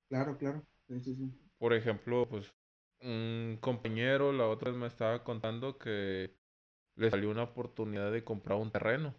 Claro, 0.09 0.37
claro. 0.37 0.63
Sí, 0.87 1.01
sí, 1.01 1.15
sí. 1.17 1.33
Por 1.59 1.73
ejemplo, 1.73 2.29
pues 2.29 2.53
un 3.01 3.59
compañero 3.61 4.33
la 4.33 4.47
otra 4.47 4.71
vez 4.71 4.79
me 4.79 4.87
estaba 4.87 5.25
contando 5.25 5.79
que 5.79 6.31
le 6.97 7.11
salió 7.11 7.31
una 7.31 7.45
oportunidad 7.45 8.13
de 8.13 8.23
comprar 8.23 8.59
un 8.59 8.71
terreno 8.71 9.15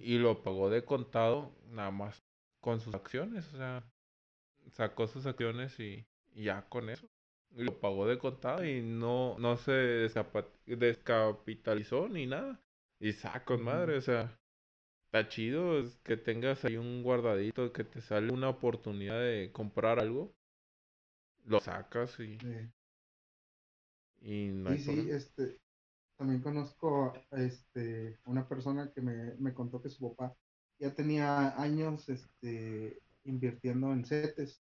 y 0.00 0.18
lo 0.18 0.42
pagó 0.42 0.70
de 0.70 0.84
contado 0.84 1.52
nada 1.68 1.90
más 1.90 2.24
con 2.60 2.80
sus 2.80 2.94
acciones, 2.94 3.52
o 3.54 3.56
sea, 3.58 3.84
sacó 4.72 5.06
sus 5.06 5.26
acciones 5.26 5.78
y, 5.78 6.04
y 6.36 6.44
ya 6.44 6.68
con 6.70 6.90
eso. 6.90 7.08
Y 7.56 7.64
lo 7.64 7.80
pagó 7.80 8.06
de 8.08 8.18
contado 8.18 8.64
y 8.66 8.82
no, 8.82 9.36
no 9.40 9.58
se 9.58 9.72
descapitalizó 10.66 12.08
ni 12.08 12.26
nada. 12.26 12.60
Y 13.00 13.14
saco 13.14 13.58
madre, 13.58 13.98
o 13.98 14.02
sea, 14.02 14.38
está 15.06 15.28
chido 15.28 15.78
es 15.80 15.96
que 16.04 16.16
tengas 16.18 16.64
ahí 16.64 16.76
un 16.78 17.02
guardadito 17.04 17.72
que 17.72 17.84
te 17.84 18.02
sale 18.02 18.32
una 18.32 18.50
oportunidad 18.50 19.20
de 19.20 19.52
comprar 19.52 20.00
algo, 20.00 20.34
lo 21.46 21.60
sacas 21.60 22.20
y, 22.20 22.42
Eh, 22.42 22.70
y 24.20 24.48
no 24.52 24.70
hay 24.70 24.78
sí, 24.78 24.78
sí, 24.78 25.10
este, 25.10 25.58
también 26.18 26.42
conozco 26.42 27.14
este, 27.32 28.18
una 28.26 28.48
persona 28.48 28.92
que 28.92 29.02
me, 29.02 29.34
me 29.36 29.54
contó 29.54 29.82
que 29.82 29.90
su 29.90 30.10
papá 30.10 30.36
ya 30.80 30.94
tenía 30.94 31.60
años 31.60 32.08
este, 32.10 33.02
invirtiendo 33.24 33.92
en 33.92 34.04
CETES. 34.06 34.62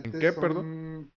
¿En 0.00 0.12
CETES 0.12 0.20
qué, 0.20 0.32
perdón? 0.32 1.12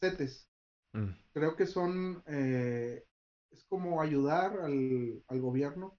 CETES. 0.00 0.48
Mm, 0.94 1.14
Creo 1.32 1.56
que 1.56 1.66
son, 1.66 2.22
eh, 2.26 3.04
es 3.50 3.64
como 3.66 4.00
ayudar 4.02 4.58
al, 4.60 5.22
al 5.28 5.40
gobierno 5.40 5.98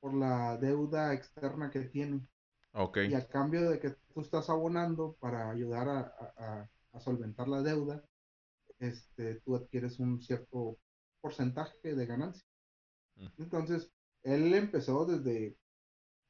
por 0.00 0.14
la 0.14 0.56
deuda 0.58 1.14
externa 1.14 1.70
que 1.70 1.80
tiene. 1.82 2.26
ok. 2.72 2.98
Y 3.04 3.14
a 3.14 3.26
cambio 3.28 3.70
de 3.70 3.80
que 3.80 3.90
tú 4.14 4.20
estás 4.22 4.50
abonando 4.50 5.16
para 5.20 5.50
ayudar 5.50 5.88
a, 5.88 6.00
a- 6.38 6.70
a 6.92 7.00
solventar 7.00 7.48
la 7.48 7.62
deuda, 7.62 8.04
este, 8.80 9.36
tú 9.42 9.56
adquieres 9.56 9.98
un 10.00 10.22
cierto 10.22 10.78
porcentaje 11.20 11.94
de 11.96 12.06
ganancia. 12.06 12.44
Mm, 13.20 13.28
Entonces, 13.38 13.90
él 14.24 14.54
empezó 14.54 15.06
desde, 15.06 15.56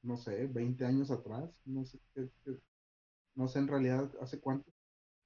no 0.03 0.17
sé, 0.19 0.47
20 0.49 0.85
años 0.87 1.11
atrás, 1.11 1.61
no 1.67 1.85
sé, 1.87 2.01
no 3.35 3.49
sé 3.49 3.59
en 3.61 3.69
realidad 3.69 4.11
hace 4.21 4.39
cuánto, 4.41 4.71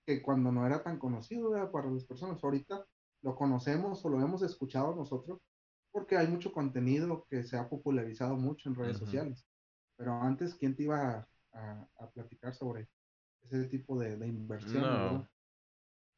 que 0.07 0.23
cuando 0.23 0.53
no 0.53 0.67
era 0.67 0.83
tan 0.83 0.99
conocido 0.99 1.51
¿verdad? 1.51 1.71
para 1.71 1.91
las 1.91 2.05
personas. 2.05 2.43
Ahorita 2.43 2.85
lo 3.23 3.37
conocemos 3.37 4.05
o 4.05 4.09
lo 4.09 4.21
hemos 4.21 4.43
escuchado 4.43 4.95
nosotros 4.95 5.41
porque 5.93 6.17
hay 6.17 6.27
mucho 6.29 6.53
contenido 6.53 7.27
que 7.29 7.43
se 7.45 7.57
ha 7.57 7.69
popularizado 7.69 8.37
mucho 8.37 8.69
en 8.69 8.75
redes 8.75 8.97
sociales. 8.99 9.47
Pero 9.97 10.15
antes, 10.15 10.55
¿quién 10.55 10.75
te 10.75 10.85
iba 10.85 11.19
a, 11.19 11.29
a- 11.53 11.89
a 11.99 12.11
platicar 12.11 12.55
sobre 12.55 12.89
ese 13.43 13.65
tipo 13.69 13.99
de, 13.99 14.17
de 14.17 14.27
inversiones, 14.29 14.83
No. 14.85 15.29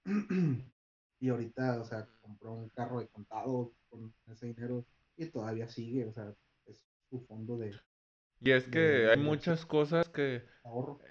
y 1.20 1.28
ahorita, 1.28 1.80
o 1.80 1.85
sea, 1.85 2.07
compró 2.20 2.53
un 2.53 2.68
carro 2.70 3.01
de 3.01 3.09
contado 3.09 3.72
con 3.89 4.14
ese 4.26 4.47
dinero 4.47 4.87
y 5.16 5.26
todavía 5.26 5.68
sigue, 5.68 6.07
o 6.07 6.12
sea, 6.12 6.32
es 6.66 6.85
su 7.11 7.20
fondo 7.26 7.57
de, 7.57 7.72
Y 8.45 8.51
es 8.53 8.68
que 8.68 9.09
hay 9.11 9.18
muchas 9.18 9.64
cosas 9.66 10.09
que 10.09 10.45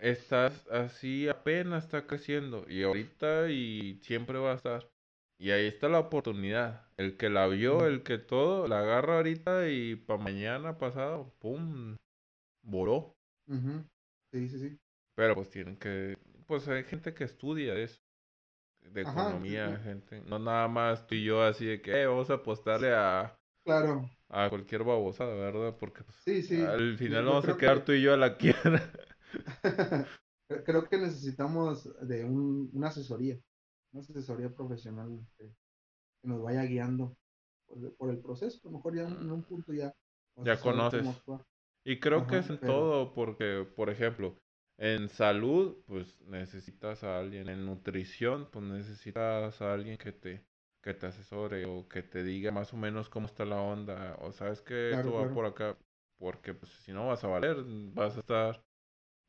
estás 0.02 0.68
así 0.70 1.28
apenas 1.30 1.86
está 1.86 2.08
creciendo 2.08 2.66
y 2.70 2.84
ahorita 2.84 3.50
y 3.52 4.00
siempre 4.04 4.40
va 4.40 4.52
a 4.54 4.56
estar. 4.56 4.92
Y 5.40 5.52
ahí 5.52 5.68
está 5.68 5.90
la 5.90 6.00
oportunidad. 6.00 6.92
El 6.98 7.18
que 7.18 7.30
la 7.30 7.48
vio, 7.48 7.88
el 7.88 8.04
que 8.04 8.20
todo, 8.20 8.68
la 8.68 8.80
agarra 8.80 9.18
ahorita 9.18 9.70
y 9.70 9.96
para 9.96 10.22
mañana 10.24 10.78
pasado, 10.78 11.36
pum, 11.40 11.98
voló. 12.64 13.18
ujú. 13.48 13.86
Sí, 14.32 14.48
sí, 14.50 14.60
sí. 14.60 14.80
Pero 15.16 15.36
pues 15.36 15.50
tienen 15.50 15.78
que, 15.78 16.18
pues 16.48 16.68
hay 16.68 16.84
gente 16.84 17.14
que 17.14 17.24
estudia 17.24 17.76
eso, 17.76 18.00
de 18.82 19.02
Ajá, 19.04 19.40
economía, 19.42 19.80
gente. 19.80 20.22
No 20.22 20.40
nada 20.40 20.68
más 20.68 21.08
tú 21.08 21.16
y 21.16 21.26
yo 21.26 21.44
así 21.44 21.66
de 21.66 21.82
que 21.82 22.02
"Eh, 22.04 22.08
vamos 22.08 22.30
a 22.30 22.36
apostarle 22.36 22.94
a, 22.94 23.36
claro, 23.64 24.10
a 24.34 24.50
cualquier 24.50 24.84
babosada, 24.84 25.36
¿verdad? 25.36 25.78
Porque 25.80 26.04
pues, 26.04 26.18
sí, 26.26 26.42
sí. 26.44 26.68
al 26.68 26.98
final 26.98 27.26
vamos 27.26 27.48
a 27.48 27.58
quedar 27.58 27.84
que 27.84 27.86
tú 27.86 27.94
y 27.94 28.02
yo 28.04 28.14
a 28.14 28.18
la 28.18 28.38
quiebra. 28.38 28.92
cre- 29.32 30.06
creo 30.66 30.88
que 30.90 30.98
necesitamos 30.98 31.90
de 32.08 32.24
un, 32.26 32.70
una 32.74 32.88
asesoría, 32.90 33.40
una 33.94 34.02
asesoría 34.02 34.50
profesional 34.54 35.20
que, 35.38 35.46
que 36.22 36.28
nos 36.30 36.42
vaya 36.44 36.64
guiando 36.66 37.18
por, 37.68 37.96
por 37.98 38.12
el 38.12 38.20
proceso. 38.20 38.60
A 38.64 38.68
lo 38.72 38.78
mejor 38.78 38.96
ya 38.98 39.04
en 39.04 39.32
un 39.32 39.44
punto 39.44 39.74
ya 39.74 39.94
Ya 40.42 40.60
conoces. 40.60 41.24
Y 41.86 42.00
creo 42.00 42.28
que 42.28 42.38
es 42.38 42.50
en 42.50 42.60
pero 42.60 42.64
todo, 42.64 43.14
porque, 43.14 43.66
por 43.76 43.90
ejemplo, 43.90 44.40
en 44.78 45.10
salud, 45.10 45.78
pues 45.88 46.20
necesitas 46.22 47.04
a 47.04 47.20
alguien, 47.20 47.50
en 47.50 47.66
nutrición, 47.66 48.50
pues 48.52 48.66
necesitas 48.66 49.62
a 49.62 49.74
alguien 49.74 49.98
que 49.98 50.12
te, 50.12 50.46
que 50.84 50.94
te 50.94 51.08
asesore 51.08 51.66
o 51.66 51.88
que 51.88 52.04
te 52.04 52.24
diga 52.24 52.52
más 52.52 52.74
o 52.74 52.78
menos 52.78 53.10
cómo 53.10 53.26
está 53.26 53.46
la 53.46 53.62
onda, 53.62 54.18
o 54.22 54.32
sabes 54.34 54.62
que 54.62 54.92
esto 54.92 55.14
va 55.14 55.22
claro. 55.22 55.34
por 55.34 55.46
acá, 55.46 55.78
porque 56.20 56.54
pues 56.54 56.72
si 56.84 56.92
no 56.92 57.08
vas 57.08 57.24
a 57.24 57.28
valer, 57.28 57.64
vas 57.94 58.18
a 58.18 58.20
estar 58.20 58.64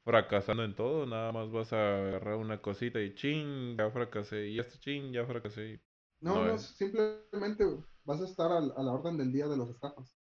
fracasando 0.05 0.65
en 0.65 0.75
todo, 0.75 1.07
nada 1.07 1.31
más 1.33 1.51
vas 1.53 1.73
a 1.73 1.99
agarrar 1.99 2.37
una 2.37 2.61
cosita 2.61 3.01
y 3.01 3.15
ching, 3.15 3.77
ya 3.79 3.89
fracasé, 3.91 4.49
y 4.49 4.59
este 4.59 4.79
ching, 4.79 5.13
ya 5.13 5.25
fracasé, 5.25 5.81
No, 6.21 6.45
no 6.45 6.59
simplemente 6.59 7.65
vas 8.05 8.21
a 8.21 8.25
estar 8.25 8.51
a, 8.51 8.61
la 8.61 8.93
orden 8.93 9.17
del 9.17 9.33
día 9.33 9.47
de 9.47 9.57
los 9.57 9.71
estafas. 9.71 10.19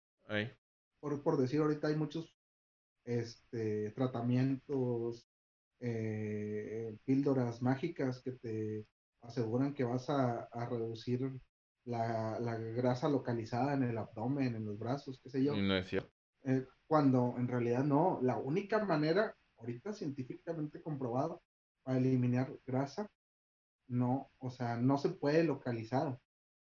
Por, 1.00 1.22
por 1.24 1.38
decir, 1.38 1.60
ahorita 1.60 1.88
hay 1.88 1.96
muchos 1.96 2.38
este, 3.06 3.90
tratamientos, 3.92 5.28
eh, 5.80 6.96
píldoras 7.06 7.62
mágicas 7.62 8.22
que 8.22 8.32
te 8.34 8.88
aseguran 9.24 9.74
que 9.74 9.84
vas 9.84 10.10
a, 10.10 10.44
a 10.44 10.66
reducir 10.70 11.32
la, 11.86 12.40
la 12.40 12.58
grasa 12.58 13.10
localizada 13.10 13.74
en 13.74 13.84
el 13.84 13.98
abdomen, 13.98 14.56
en 14.56 14.66
los 14.66 14.78
brazos, 14.78 15.20
qué 15.22 15.30
sé 15.30 15.44
yo. 15.44 15.56
no 15.56 15.76
es 15.76 15.88
cierto. 15.88 16.12
Eh, 16.44 16.66
cuando 16.88 17.36
en 17.38 17.48
realidad 17.48 17.84
no, 17.84 18.20
la 18.22 18.38
única 18.38 18.84
manera, 18.86 19.36
ahorita 19.58 19.94
científicamente 19.94 20.82
comprobado, 20.82 21.42
para 21.84 21.98
eliminar 21.98 22.54
grasa, 22.66 23.10
no, 23.88 24.32
o 24.40 24.50
sea, 24.50 24.78
no 24.78 24.98
se 24.98 25.10
puede 25.10 25.44
localizar. 25.44 26.18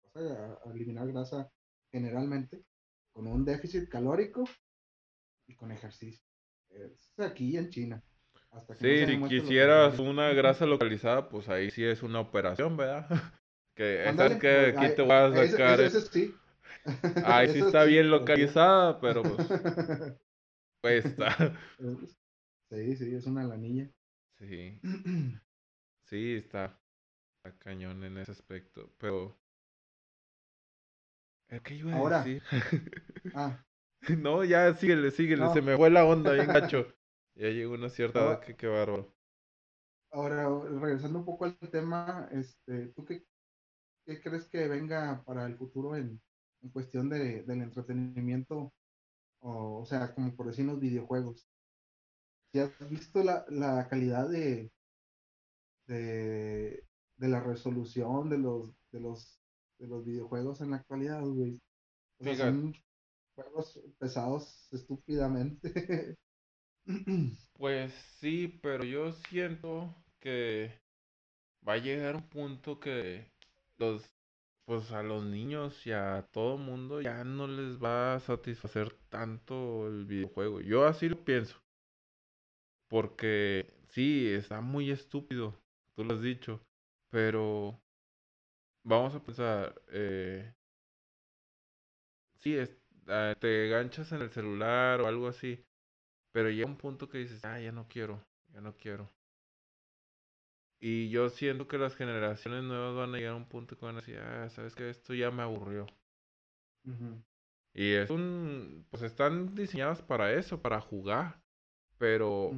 Vas 0.03 0.15
a, 0.15 0.53
a 0.65 0.71
eliminar 0.73 1.07
grasa 1.07 1.49
generalmente 1.91 2.63
con 3.13 3.27
un 3.27 3.45
déficit 3.45 3.87
calórico 3.89 4.43
y 5.47 5.55
con 5.55 5.71
ejercicio. 5.71 6.25
Es 6.69 7.13
aquí 7.19 7.55
en 7.55 7.69
China, 7.69 8.03
hasta 8.55 8.75
que 8.77 8.85
no 8.85 8.95
Sí, 8.95 8.97
se 8.97 9.07
si 9.07 9.23
quisieras 9.23 9.99
una 9.99 10.29
grasa 10.33 10.65
localizada, 10.65 11.29
pues 11.29 11.47
ahí 11.49 11.71
sí 11.71 11.83
es 11.83 12.03
una 12.03 12.19
operación, 12.19 12.77
¿verdad? 12.77 13.07
Que 13.75 14.09
Ándale, 14.09 14.37
que 14.39 14.47
pues, 14.49 14.73
aquí 14.73 14.89
ay, 14.89 14.95
te 14.95 15.01
voy 15.01 15.11
a 15.13 15.33
sacar, 15.33 15.81
ese 15.81 16.01
sí, 16.01 16.33
ahí 17.21 17.47
sí 17.49 17.59
eso 17.59 17.59
está 17.59 17.83
sí, 17.83 17.83
bien 17.83 18.09
sí. 18.09 18.09
localizada, 18.09 18.99
pero 19.01 19.25
pues 19.25 19.41
cuesta. 20.81 21.53
Sí, 22.69 22.95
sí, 22.95 23.15
es 23.15 23.25
una 23.25 23.43
lanilla. 23.43 23.89
Sí, 24.37 24.79
sí, 26.05 26.35
está, 26.35 26.79
está 27.37 27.57
cañón 27.59 28.03
en 28.03 28.17
ese 28.19 28.31
aspecto, 28.31 28.91
pero 28.97 29.37
¿eh, 31.49 31.59
¿qué 31.63 31.75
iba 31.75 31.93
a 31.93 31.95
Ahora, 31.95 32.21
decir? 32.21 32.43
ah, 33.33 33.59
No, 34.17 34.43
ya 34.43 34.73
síguele, 34.73 35.11
síguele, 35.11 35.49
se 35.49 35.61
no, 35.61 35.61
me 35.61 35.75
fue 35.77 35.89
la 35.89 36.05
onda 36.05 36.33
bien 36.33 36.51
gacho. 36.51 36.87
Ya 37.35 37.47
llegó 37.49 37.75
una 37.75 37.87
cierta 37.89 38.19
edad 38.23 38.39
que 38.41 38.55
qué 38.57 38.67
bárbaro. 38.67 39.15
ahora, 40.11 40.47
regresando 40.79 41.19
un 41.19 41.25
poco 41.25 41.45
al 41.45 41.57
tema, 41.71 42.27
este, 42.31 42.87
¿tú 42.89 43.05
qué, 43.05 43.25
qué 44.05 44.21
crees 44.21 44.49
que 44.49 44.67
venga 44.69 45.23
para 45.25 45.45
el 45.47 45.57
futuro 45.57 45.95
en, 45.97 46.21
en 46.61 46.69
cuestión 46.71 47.09
de, 47.09 47.43
del 47.43 47.61
entretenimiento? 47.63 48.73
O, 49.41 49.81
o 49.81 49.85
sea, 49.85 50.13
como 50.15 50.35
por 50.35 50.47
decir 50.47 50.65
los 50.65 50.79
videojuegos. 50.79 51.47
¿Si 52.51 52.59
has 52.59 52.89
visto 52.89 53.23
la, 53.23 53.45
la 53.49 53.87
calidad 53.87 54.27
de, 54.29 54.71
de, 55.87 56.87
de 57.17 57.27
la 57.27 57.39
resolución 57.41 58.29
de 58.29 58.37
los, 58.37 58.73
de 58.91 58.99
los, 58.99 59.41
de 59.79 59.87
los 59.87 60.05
videojuegos 60.05 60.61
en 60.61 60.71
la 60.71 60.77
actualidad, 60.77 61.21
güey? 61.23 61.61
O 62.19 62.23
sea, 62.25 62.35
Fíjate, 62.35 62.51
son 62.53 62.73
juegos 63.35 63.81
pesados 63.99 64.69
estúpidamente. 64.73 65.73
pues 67.53 67.93
sí, 68.19 68.47
pero 68.61 68.83
yo 68.83 69.11
siento 69.11 69.95
que 70.19 70.79
va 71.67 71.73
a 71.73 71.77
llegar 71.77 72.15
un 72.15 72.29
punto 72.29 72.79
que 72.79 73.31
los, 73.77 74.03
pues 74.65 74.91
a 74.91 75.03
los 75.03 75.25
niños 75.25 75.85
y 75.87 75.91
a 75.91 76.27
todo 76.31 76.57
mundo 76.57 77.01
ya 77.01 77.23
no 77.23 77.47
les 77.47 77.83
va 77.83 78.15
a 78.15 78.19
satisfacer 78.19 78.93
tanto 79.09 79.87
el 79.87 80.05
videojuego. 80.05 80.61
Yo 80.61 80.85
así 80.85 81.09
lo 81.09 81.23
pienso, 81.25 81.57
porque 82.87 83.73
sí, 83.89 84.27
está 84.29 84.61
muy 84.61 84.91
estúpido, 84.91 85.55
tú 85.95 86.03
lo 86.03 86.13
has 86.15 86.21
dicho, 86.21 86.61
pero 87.09 87.79
vamos 88.83 89.15
a 89.15 89.23
pensar, 89.23 89.75
eh, 89.89 90.53
sí, 92.39 92.57
ah, 93.07 93.35
te 93.39 93.67
ganchas 93.69 94.11
en 94.11 94.21
el 94.21 94.29
celular 94.31 95.01
o 95.01 95.07
algo 95.07 95.27
así, 95.27 95.64
pero 96.35 96.49
llega 96.49 96.67
un 96.67 96.75
punto 96.75 97.07
que 97.07 97.19
dices, 97.19 97.45
ah, 97.45 97.61
ya 97.61 97.71
no 97.71 97.87
quiero, 97.87 98.21
ya 98.53 98.59
no 98.59 98.75
quiero. 98.75 99.09
Y 100.81 101.09
yo 101.09 101.29
siento 101.29 101.65
que 101.65 101.77
las 101.77 101.95
generaciones 101.95 102.61
nuevas 102.61 102.93
van 102.93 103.15
a 103.15 103.17
llegar 103.17 103.31
a 103.31 103.37
un 103.37 103.47
punto 103.47 103.77
que 103.77 103.85
van 103.85 103.95
a 103.95 104.01
decir, 104.01 104.19
ah, 104.19 104.49
sabes 104.49 104.75
que 104.75 104.89
esto 104.89 105.13
ya 105.13 105.31
me 105.31 105.43
aburrió. 105.43 105.87
Y 107.73 107.93
es 107.93 108.09
un, 108.09 108.85
pues 108.89 109.03
están 109.03 109.55
diseñadas 109.55 110.01
para 110.01 110.33
eso, 110.33 110.61
para 110.61 110.81
jugar, 110.81 111.41
pero 111.97 112.51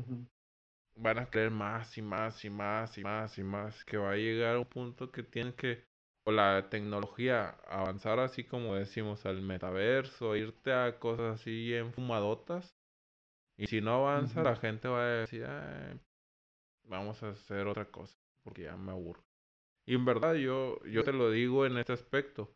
van 0.95 1.19
a 1.19 1.29
querer 1.29 1.51
más 1.51 1.95
y 1.99 2.01
más 2.01 2.43
y 2.45 2.49
más 2.49 2.97
y 2.97 3.03
más 3.03 3.37
y 3.37 3.43
más, 3.43 3.85
que 3.85 3.97
va 3.97 4.13
a 4.13 4.15
llegar 4.15 4.55
a 4.55 4.59
un 4.59 4.65
punto 4.65 5.11
que 5.11 5.21
tienen 5.21 5.53
que, 5.53 5.83
o 6.25 6.31
la 6.31 6.67
tecnología, 6.71 7.49
avanzar 7.67 8.19
así 8.19 8.43
como 8.43 8.73
decimos 8.73 9.27
al 9.27 9.43
metaverso, 9.43 10.35
irte 10.35 10.73
a 10.73 10.97
cosas 10.97 11.41
así 11.41 11.75
en 11.75 11.93
fumadotas, 11.93 12.76
y 13.57 13.67
si 13.67 13.81
no 13.81 13.95
avanza, 13.95 14.43
la 14.43 14.55
gente 14.55 14.87
va 14.87 15.01
a 15.01 15.07
decir, 15.21 15.45
"Ay, 15.45 15.99
vamos 16.85 17.23
a 17.23 17.29
hacer 17.29 17.67
otra 17.67 17.85
cosa, 17.85 18.17
porque 18.43 18.63
ya 18.63 18.77
me 18.77 18.91
aburro. 18.91 19.23
Y 19.85 19.95
en 19.95 20.05
verdad 20.05 20.35
yo, 20.35 20.79
yo 20.85 21.03
te 21.03 21.13
lo 21.13 21.31
digo 21.31 21.65
en 21.65 21.77
este 21.77 21.93
aspecto. 21.93 22.49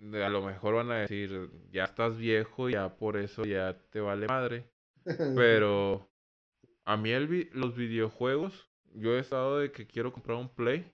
A 0.00 0.28
lo 0.28 0.42
mejor 0.42 0.74
van 0.74 0.90
a 0.92 0.98
decir, 0.98 1.50
ya 1.72 1.84
estás 1.84 2.16
viejo, 2.16 2.68
ya 2.68 2.96
por 2.96 3.16
eso 3.16 3.44
ya 3.44 3.76
te 3.90 4.00
vale 4.00 4.26
madre. 4.26 4.70
Pero 5.34 6.08
a 6.84 6.96
mí 6.96 7.10
el 7.10 7.28
vi- 7.28 7.50
los 7.52 7.74
videojuegos, 7.76 8.68
yo 8.94 9.16
he 9.16 9.20
estado 9.20 9.58
de 9.58 9.72
que 9.72 9.86
quiero 9.86 10.12
comprar 10.12 10.38
un 10.38 10.48
Play, 10.48 10.92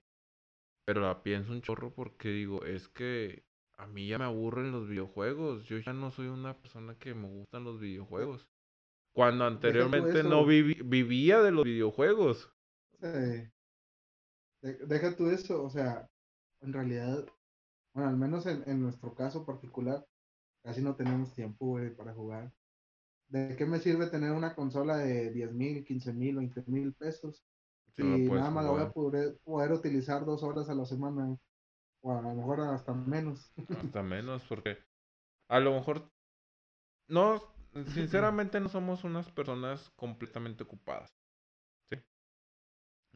pero 0.85 1.01
la 1.01 1.23
pienso 1.23 1.51
un 1.51 1.61
chorro 1.61 1.91
porque 1.93 2.29
digo, 2.29 2.65
es 2.65 2.87
que 2.89 3.43
a 3.81 3.87
mí 3.87 4.07
ya 4.07 4.19
me 4.19 4.25
aburren 4.25 4.71
los 4.71 4.87
videojuegos. 4.87 5.63
Yo 5.65 5.77
ya 5.79 5.91
no 5.91 6.11
soy 6.11 6.27
una 6.27 6.55
persona 6.55 6.95
que 6.99 7.15
me 7.15 7.27
gustan 7.27 7.63
los 7.63 7.79
de- 7.79 7.87
videojuegos. 7.87 8.47
Cuando 9.13 9.45
anteriormente 9.45 10.23
no 10.23 10.45
vivi- 10.45 10.81
vivía 10.87 11.41
de 11.41 11.51
los 11.51 11.65
videojuegos. 11.65 12.49
de- 13.01 13.51
deja 14.61 15.15
tú 15.15 15.27
eso, 15.29 15.63
o 15.63 15.69
sea, 15.69 16.07
en 16.61 16.73
realidad, 16.73 17.25
bueno, 17.95 18.09
al 18.09 18.17
menos 18.17 18.45
en, 18.45 18.63
en 18.67 18.81
nuestro 18.81 19.15
caso 19.15 19.45
particular, 19.45 20.05
casi 20.63 20.81
no 20.81 20.95
tenemos 20.95 21.33
tiempo, 21.33 21.65
güey, 21.65 21.95
para 21.95 22.13
jugar. 22.13 22.53
¿De 23.29 23.55
qué 23.55 23.65
me 23.65 23.79
sirve 23.79 24.07
tener 24.07 24.31
una 24.31 24.53
consola 24.53 24.97
de 24.97 25.31
diez 25.31 25.51
mil, 25.51 25.83
quince 25.83 26.13
mil, 26.13 26.35
veinte 26.35 26.63
mil 26.67 26.93
pesos 26.93 27.43
no 27.97 28.17
si 28.17 28.27
puedes 28.27 28.41
nada 28.41 28.51
más 28.51 28.63
la 28.65 28.71
voy 28.71 28.81
a 28.83 28.91
poder, 28.91 29.37
poder 29.43 29.71
utilizar 29.71 30.23
dos 30.25 30.43
horas 30.43 30.69
a 30.69 30.75
la 30.75 30.85
semana 30.85 31.35
o 32.01 32.17
a 32.17 32.21
lo 32.21 32.33
mejor 32.33 32.61
hasta 32.61 32.93
menos? 32.93 33.51
Hasta 33.73 34.03
menos, 34.03 34.43
porque 34.47 34.77
a 35.49 35.59
lo 35.59 35.73
mejor 35.73 36.09
no, 37.07 37.41
sinceramente 37.93 38.59
no 38.59 38.69
somos 38.69 39.03
unas 39.03 39.29
personas 39.31 39.91
completamente 39.95 40.63
ocupadas. 40.63 41.13
¿sí? 41.89 41.97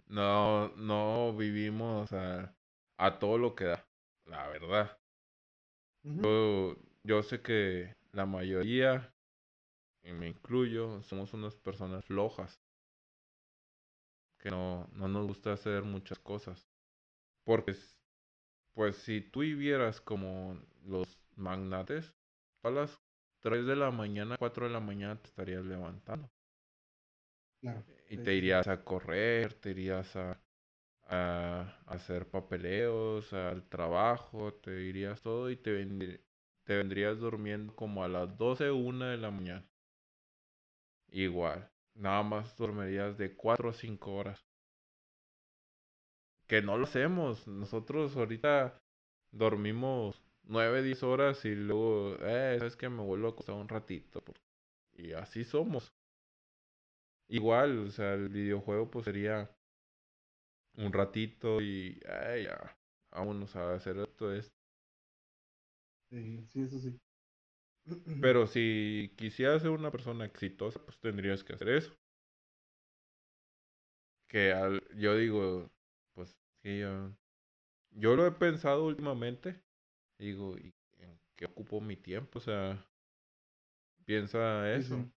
no, 0.08 0.70
no 0.76 1.36
vivimos 1.36 2.12
a, 2.14 2.56
a 2.98 3.20
todo 3.20 3.38
lo 3.38 3.56
que 3.56 3.66
da, 3.66 3.88
la 4.26 4.48
verdad. 4.48 4.98
Yo, 6.04 6.76
yo 7.04 7.24
sé 7.24 7.42
que 7.42 7.96
la 8.14 8.26
mayoría, 8.26 9.14
y 10.04 10.14
me 10.14 10.30
incluyo, 10.30 11.02
somos 11.04 11.34
unas 11.34 11.56
personas 11.56 12.06
flojas, 12.06 12.62
que 14.40 14.50
no, 14.50 14.88
no 14.94 15.08
nos 15.08 15.28
gusta 15.28 15.54
hacer 15.54 15.84
muchas 15.84 16.20
cosas. 16.20 16.68
Porque, 17.46 17.76
pues, 18.76 18.98
si 18.98 19.22
tú 19.22 19.42
vivieras 19.42 20.02
como 20.02 20.60
los 20.86 21.20
magnates, 21.38 22.14
a 22.64 22.72
las 22.72 23.02
3 23.42 23.66
de 23.68 23.76
la 23.78 23.92
mañana, 23.92 24.38
4 24.40 24.68
de 24.68 24.74
la 24.74 24.82
mañana 24.82 25.22
te 25.22 25.30
estarías 25.30 25.66
levantando. 25.66 26.30
Y 28.10 28.18
te 28.18 28.34
irías 28.34 28.68
a 28.68 28.84
correr, 28.84 29.54
te 29.54 29.70
irías 29.72 30.16
a, 30.16 30.42
a 31.08 31.80
hacer 31.88 32.30
papeleos, 32.30 33.34
al 33.34 33.68
trabajo, 33.70 34.54
te 34.56 34.82
irías 34.84 35.22
todo 35.22 35.50
y 35.52 35.58
te, 35.58 35.72
vendrí- 35.84 36.22
te 36.66 36.78
vendrías 36.78 37.20
durmiendo 37.20 37.76
como 37.76 38.04
a 38.04 38.08
las 38.10 38.38
12 38.38 38.72
una 38.72 39.12
de 39.12 39.18
la 39.18 39.32
mañana. 39.32 39.66
Igual, 41.14 41.68
nada 41.96 42.22
más 42.22 42.56
dormirías 42.56 43.18
de 43.18 43.36
4 43.36 43.70
a 43.70 43.74
5 43.74 44.14
horas. 44.14 44.46
Que 46.48 46.62
no 46.62 46.78
lo 46.78 46.86
hacemos. 46.86 47.48
Nosotros 47.48 48.16
ahorita 48.18 48.78
dormimos 49.32 50.22
9 50.44 50.82
10 50.84 51.04
horas 51.04 51.46
y 51.46 51.56
luego, 51.56 52.18
eh, 52.22 52.56
sabes 52.60 52.76
que 52.76 52.90
me 52.90 53.04
vuelvo 53.04 53.28
a 53.28 53.32
acostar 53.32 53.56
un 53.56 53.68
ratito. 53.70 54.24
Y 54.94 55.14
así 55.14 55.44
somos. 55.44 55.94
Igual, 57.28 57.78
o 57.88 57.92
sea, 57.92 58.16
el 58.16 58.30
videojuego 58.30 58.90
pues 58.90 59.06
sería 59.06 59.48
un 60.78 60.92
ratito 60.94 61.60
y, 61.62 62.00
eh, 62.06 62.44
ya, 62.46 62.78
vámonos 63.12 63.56
a 63.56 63.74
hacer 63.74 63.98
esto, 63.98 64.32
esto. 64.34 64.54
Sí, 66.10 66.44
sí, 66.48 66.62
eso 66.64 66.80
sí. 66.80 66.98
Pero 68.22 68.48
si 68.48 69.12
quisieras 69.18 69.62
ser 69.62 69.72
una 69.72 69.92
persona 69.92 70.26
exitosa, 70.26 70.80
pues 70.84 70.98
tendrías 71.00 71.44
que 71.44 71.54
hacer 71.54 71.70
eso. 71.70 71.94
Que 74.28 74.52
al, 74.54 74.82
yo 74.96 75.16
digo, 75.16 75.72
pues 76.16 76.36
sí, 76.64 76.80
yo, 76.80 77.12
yo 77.92 78.16
lo 78.16 78.28
he 78.28 78.32
pensado 78.32 78.86
últimamente. 78.88 79.62
Digo, 80.20 80.58
¿y 80.58 80.74
en 81.00 81.20
qué 81.38 81.46
ocupo 81.46 81.82
mi 81.82 81.98
tiempo? 81.98 82.40
O 82.40 82.42
sea, 82.42 82.86
piensa 84.06 84.74
eso. 84.76 84.98
sí. 84.98 85.12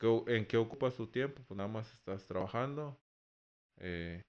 ¿Qué 0.00 0.06
o- 0.08 0.28
¿En 0.28 0.46
qué 0.46 0.58
ocupas 0.58 0.96
tu 0.96 1.06
tiempo? 1.08 1.42
Pues 1.48 1.56
nada 1.58 1.68
más 1.70 1.92
estás 1.94 2.26
trabajando, 2.26 3.00
eh, 3.78 4.22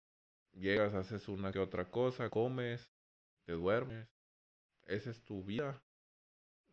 llegas, 0.53 0.93
haces 0.95 1.27
una 1.29 1.51
que 1.53 1.59
otra 1.59 1.89
cosa, 1.91 2.29
comes, 2.31 2.91
te 3.45 3.53
duermes. 3.53 4.09
Esa 4.87 5.11
es 5.11 5.23
tu 5.23 5.43
vida. 5.43 5.83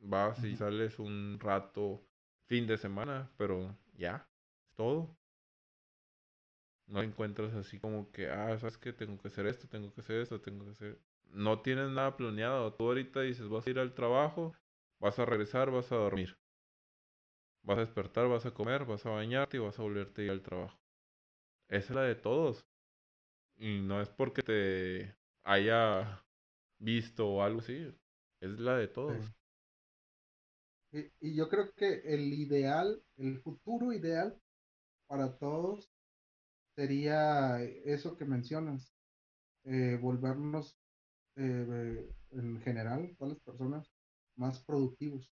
Vas 0.01 0.45
y 0.45 0.57
sales 0.57 0.99
un 1.01 1.39
rato 1.41 2.03
fin 2.49 2.67
de 2.69 2.79
semana, 2.79 3.31
pero 3.39 3.77
ya, 3.95 4.29
es 4.67 4.75
todo. 4.77 5.17
No 6.91 7.03
encuentras 7.03 7.55
así 7.55 7.79
como 7.79 8.11
que, 8.11 8.29
ah, 8.29 8.59
¿sabes 8.59 8.77
qué? 8.77 8.93
Tengo 8.93 9.17
que 9.17 9.29
hacer 9.29 9.47
esto, 9.47 9.69
tengo 9.69 9.93
que 9.95 10.01
hacer 10.01 10.21
esto, 10.21 10.41
tengo 10.41 10.65
que 10.65 10.73
hacer... 10.73 10.99
No 11.33 11.63
tienes 11.63 11.89
nada 11.91 12.17
planeado. 12.17 12.73
Tú 12.75 12.89
ahorita 12.89 13.21
dices, 13.21 13.49
vas 13.49 13.65
a 13.67 13.71
ir 13.71 13.79
al 13.79 13.95
trabajo, 13.95 14.53
vas 14.99 15.19
a 15.21 15.25
regresar, 15.25 15.71
vas 15.71 15.93
a 15.93 15.97
dormir. 15.97 16.37
Vas 17.63 17.79
a 17.79 17.83
despertar, 17.83 18.29
vas 18.29 18.45
a 18.47 18.51
comer, 18.51 18.85
vas 18.85 19.07
a 19.07 19.11
bañarte 19.11 19.57
y 19.59 19.61
vas 19.61 19.79
a 19.79 19.83
volverte 19.83 20.23
a 20.23 20.25
ir 20.25 20.31
al 20.33 20.43
trabajo. 20.43 20.77
Esa 21.69 21.79
es 21.79 21.91
la 21.91 22.03
de 22.03 22.17
todos. 22.17 22.67
Y 23.57 23.81
no 23.83 24.01
es 24.01 24.09
porque 24.09 24.43
te 24.43 25.15
haya 25.45 26.25
visto 26.81 27.29
o 27.29 27.43
algo 27.43 27.61
así. 27.61 27.95
Es 28.41 28.59
la 28.59 28.77
de 28.77 28.89
Sí. 28.89 28.95
todos. 28.95 29.33
Y, 30.93 31.07
y 31.21 31.37
yo 31.37 31.49
creo 31.49 31.71
que 31.77 32.01
el 32.05 32.33
ideal, 32.33 33.01
el 33.17 33.39
futuro 33.43 33.93
ideal 33.93 34.37
para 35.07 35.39
todos 35.39 35.89
sería 36.81 37.63
eso 37.85 38.17
que 38.17 38.25
mencionas, 38.25 38.91
eh, 39.65 39.99
volvernos 40.01 40.79
eh, 41.37 42.11
en 42.31 42.59
general, 42.63 43.15
todas 43.19 43.35
las 43.35 43.43
personas, 43.43 43.93
más 44.37 44.61
productivos. 44.65 45.31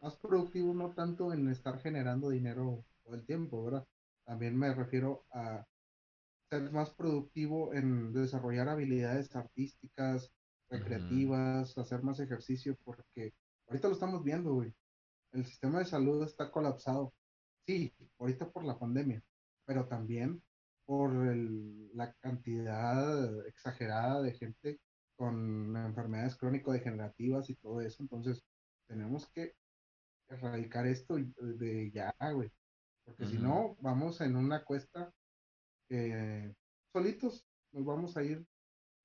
Más 0.00 0.16
productivos 0.16 0.76
no 0.76 0.94
tanto 0.94 1.32
en 1.32 1.48
estar 1.48 1.80
generando 1.80 2.30
dinero 2.30 2.84
todo 3.02 3.16
el 3.16 3.26
tiempo, 3.26 3.64
¿verdad? 3.64 3.84
También 4.24 4.56
me 4.56 4.72
refiero 4.72 5.26
a 5.32 5.66
ser 6.48 6.70
más 6.70 6.90
productivo 6.90 7.74
en 7.74 8.12
desarrollar 8.12 8.68
habilidades 8.68 9.34
artísticas, 9.34 10.30
recreativas, 10.70 11.76
hacer 11.76 12.04
más 12.04 12.20
ejercicio, 12.20 12.76
porque 12.84 13.34
ahorita 13.66 13.88
lo 13.88 13.94
estamos 13.94 14.22
viendo, 14.22 14.54
güey. 14.54 14.72
El 15.32 15.44
sistema 15.44 15.80
de 15.80 15.86
salud 15.86 16.22
está 16.22 16.52
colapsado. 16.52 17.12
Sí, 17.66 17.92
ahorita 18.20 18.48
por 18.52 18.64
la 18.64 18.78
pandemia, 18.78 19.24
pero 19.66 19.88
también 19.88 20.40
por 20.86 21.10
el- 21.28 21.90
la 21.94 22.12
cantidad 22.14 23.46
exagerada 23.46 24.22
de 24.22 24.32
gente 24.34 24.80
con 25.16 25.76
enfermedades 25.76 26.36
crónico-degenerativas 26.36 27.48
y 27.50 27.54
todo 27.56 27.80
eso. 27.80 28.02
Entonces, 28.02 28.44
tenemos 28.88 29.30
que 29.32 29.52
erradicar 30.28 30.86
esto 30.86 31.16
de 31.16 31.90
ya, 31.92 32.14
güey. 32.32 32.50
Porque 33.04 33.26
si 33.26 33.38
no, 33.38 33.76
vamos 33.80 34.20
en 34.20 34.34
una 34.36 34.64
cuesta 34.64 35.12
que 35.88 36.54
solitos 36.92 37.46
nos 37.72 37.84
vamos 37.84 38.16
a 38.16 38.22
ir 38.22 38.44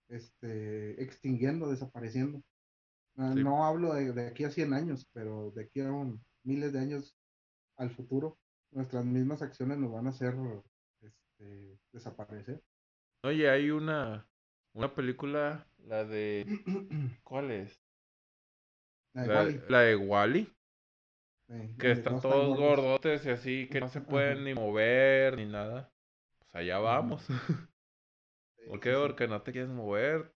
este, 0.10 1.02
extinguiendo, 1.04 1.70
desapareciendo. 1.70 2.42
No, 3.16 3.34
Sí. 3.34 3.44
no 3.44 3.66
hablo 3.66 3.94
de, 3.94 4.14
de 4.14 4.28
aquí 4.28 4.46
a 4.46 4.52
100 4.52 4.74
años, 4.74 5.06
pero 5.14 5.52
de 5.52 5.64
aquí 5.66 5.82
a 5.82 5.92
un, 5.92 6.24
miles 6.44 6.72
de 6.74 6.80
años 6.80 7.16
al 7.78 7.92
futuro, 7.92 8.40
nuestras 8.72 9.06
mismas 9.06 9.42
acciones 9.42 9.78
nos 9.78 9.92
van 9.92 10.08
a 10.08 10.12
hacer 10.12 10.36
este, 11.40 11.80
desaparecer. 11.94 12.62
Oye, 13.24 13.50
hay 13.50 13.72
una, 13.72 14.28
una 14.74 14.94
película, 14.94 15.68
la 15.78 16.04
de... 16.06 16.46
¿Cuál 17.24 17.52
es? 17.52 17.82
La 19.14 19.22
de 19.24 19.30
La, 19.30 19.36
Wally, 19.36 19.62
la 19.68 19.80
de 19.82 19.96
Wally, 19.96 20.52
que 21.78 21.92
están 21.92 22.22
todos 22.22 22.56
gordotes 22.58 23.26
y 23.26 23.30
así, 23.30 23.68
que 23.72 23.82
no 23.82 23.90
se 23.90 24.02
Ajá, 24.08 24.12
pueden 24.12 24.44
ni 24.44 24.54
mover 24.54 25.38
ni 25.38 25.46
nada. 25.46 25.92
Pues 26.40 26.56
allá 26.56 26.80
vamos. 26.80 27.26
¿Por 28.66 28.80
qué? 28.80 28.94
sí. 28.94 28.96
Porque 28.96 29.28
no 29.28 29.42
te 29.42 29.52
quieres 29.52 29.70
mover, 29.70 30.34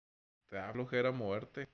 te 0.50 0.56
da 0.56 0.72
flojera 0.74 1.12
moverte. 1.12 1.70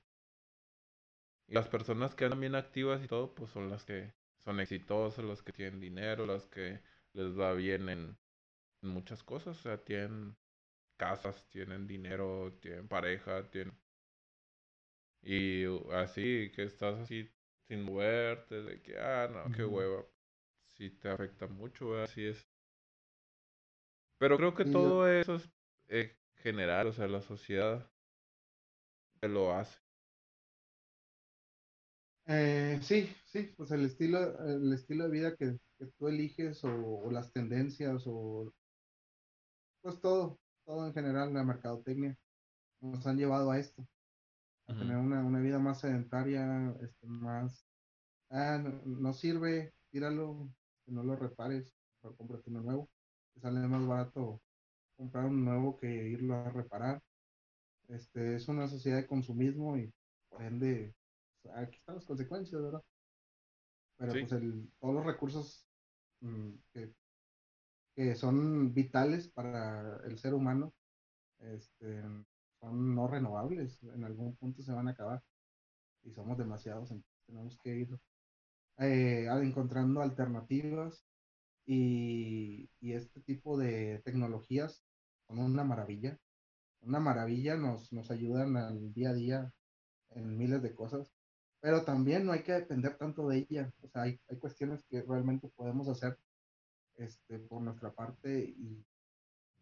Y 1.48 1.54
las 1.56 1.68
personas 1.68 2.16
que 2.16 2.24
andan 2.24 2.40
bien 2.40 2.56
activas 2.56 3.04
y 3.04 3.08
todo, 3.08 3.34
pues 3.36 3.52
son 3.52 3.70
las 3.70 3.84
que 3.84 4.14
son 4.38 4.60
exitosas, 4.62 5.26
las 5.26 5.42
que 5.44 5.52
tienen 5.52 5.80
dinero, 5.82 6.26
las 6.26 6.48
que 6.48 6.80
les 7.14 7.38
va 7.38 7.52
bien 7.54 7.90
en, 7.90 8.00
en 8.00 8.18
muchas 8.82 9.24
cosas. 9.24 9.58
O 9.60 9.62
sea, 9.62 9.84
tienen 9.84 10.38
casas, 10.98 11.48
tienen 11.50 11.88
dinero, 11.88 12.58
tienen 12.62 12.88
pareja, 12.88 13.50
tienen... 13.52 13.78
Y 15.22 15.66
así, 15.94 16.52
que 16.56 16.64
estás 16.64 17.00
así 17.00 17.30
sin 17.68 17.84
moverte, 17.84 18.62
de 18.64 18.82
que, 18.82 18.98
ah, 19.00 19.28
no, 19.32 19.52
qué 19.52 19.66
hueva. 19.66 20.06
Sí 20.76 20.92
te 20.92 21.10
afecta 21.10 21.48
mucho, 21.48 21.90
¿verdad? 21.90 22.06
Así 22.06 22.26
es. 22.26 22.50
Pero 24.20 24.38
creo 24.38 24.54
que 24.56 24.66
todo 24.66 25.08
eso 25.10 25.36
es 25.36 25.50
eh, 25.88 26.20
general, 26.36 26.88
o 26.88 26.94
sea, 26.94 27.08
la 27.08 27.22
sociedad 27.22 27.92
te 29.20 29.28
lo 29.28 29.52
hace. 29.54 29.80
eh, 32.26 32.80
sí, 32.82 33.10
sí, 33.26 33.54
pues 33.56 33.72
el 33.72 33.86
estilo, 33.86 34.20
el 34.46 34.74
estilo 34.74 35.06
de 35.06 35.10
vida 35.12 35.36
que, 35.36 35.58
que 35.80 35.88
tú 35.98 36.08
eliges 36.08 36.64
o, 36.64 36.70
o 36.74 37.12
las 37.12 37.32
tendencias 37.32 38.04
o 38.08 38.54
pues 39.88 40.02
todo, 40.02 40.38
todo 40.66 40.86
en 40.86 40.94
general, 40.94 41.34
la 41.34 41.46
mercadotecnia, 41.46 42.14
nos 42.82 43.08
han 43.08 43.16
llevado 43.16 43.52
a 43.52 43.58
esto, 43.58 43.88
a 44.68 44.76
tener 44.76 44.98
una, 44.98 45.24
una 45.24 45.40
vida 45.40 45.60
más 45.60 45.80
sedentaria, 45.80 46.76
este, 46.82 47.08
más, 47.08 47.66
ah, 48.30 48.58
no, 48.62 48.82
no 48.84 49.14
sirve, 49.14 49.74
tíralo, 49.90 50.50
que 50.86 50.92
no 50.92 51.04
lo 51.04 51.16
repares, 51.16 51.74
mejor 52.04 52.18
cómprate 52.18 52.50
uno 52.50 52.64
nuevo, 52.64 52.90
te 53.34 53.40
sale 53.40 53.66
más 53.66 53.88
barato 53.88 54.42
comprar 54.98 55.24
un 55.24 55.46
nuevo 55.46 55.78
que 55.78 55.88
irlo 55.88 56.36
a 56.36 56.50
reparar. 56.50 57.02
Este, 57.88 58.36
es 58.36 58.50
una 58.50 58.68
sociedad 58.68 58.98
de 58.98 59.08
consumismo 59.08 59.78
y 59.78 59.90
por 60.28 60.42
ende, 60.42 60.94
pues, 61.42 61.56
aquí 61.56 61.78
están 61.78 61.96
las 61.96 62.06
consecuencias, 62.06 62.62
¿verdad? 62.62 62.84
Pero 63.96 64.12
Sí, 64.12 64.20
pues 64.20 64.34
el, 64.34 64.70
todos 64.82 64.96
los 64.96 65.06
recursos 65.06 65.66
mm, 66.20 66.56
que, 66.74 66.94
que 67.98 68.14
son 68.14 68.76
vitales 68.76 69.28
para 69.28 69.98
el 70.06 70.20
ser 70.20 70.36
humano 70.36 70.72
este, 71.40 72.04
son 72.60 72.94
no 72.94 73.08
renovables, 73.08 73.82
en 73.84 74.04
algún 74.04 74.36
punto 74.36 74.62
se 74.62 74.72
van 74.72 74.88
a 74.88 74.92
acabar 74.92 75.24
y 76.04 76.12
somos 76.12 76.38
demasiados, 76.38 76.92
entonces 76.92 77.24
tenemos 77.26 77.58
que 77.58 77.76
ir 77.76 78.00
eh, 78.78 79.26
encontrando 79.42 80.04
alternativas 80.04 81.04
y, 81.66 82.70
y, 82.80 82.94
este 82.94 83.20
tipo 83.22 83.58
de 83.58 84.00
tecnologías 84.06 84.84
son 85.28 85.40
una 85.40 85.64
maravilla. 85.64 86.20
Una 86.82 87.00
maravilla, 87.00 87.58
nos, 87.58 87.92
nos 87.92 88.12
ayudan 88.12 88.56
al 88.58 88.94
día 88.94 89.10
a 89.10 89.14
día 89.14 89.54
en 90.12 90.38
miles 90.38 90.62
de 90.62 90.76
cosas, 90.76 91.12
pero 91.60 91.84
también 91.84 92.26
no 92.26 92.32
hay 92.32 92.44
que 92.44 92.54
depender 92.54 92.96
tanto 92.98 93.28
de 93.28 93.40
ella. 93.40 93.74
O 93.82 93.88
sea, 93.90 94.04
hay, 94.04 94.20
hay 94.30 94.38
cuestiones 94.38 94.86
que 94.86 95.02
realmente 95.02 95.50
podemos 95.56 95.90
hacer 95.90 96.18
este, 96.98 97.40
por 97.40 97.62
nuestra 97.62 97.94
parte 97.94 98.40
y, 98.58 98.86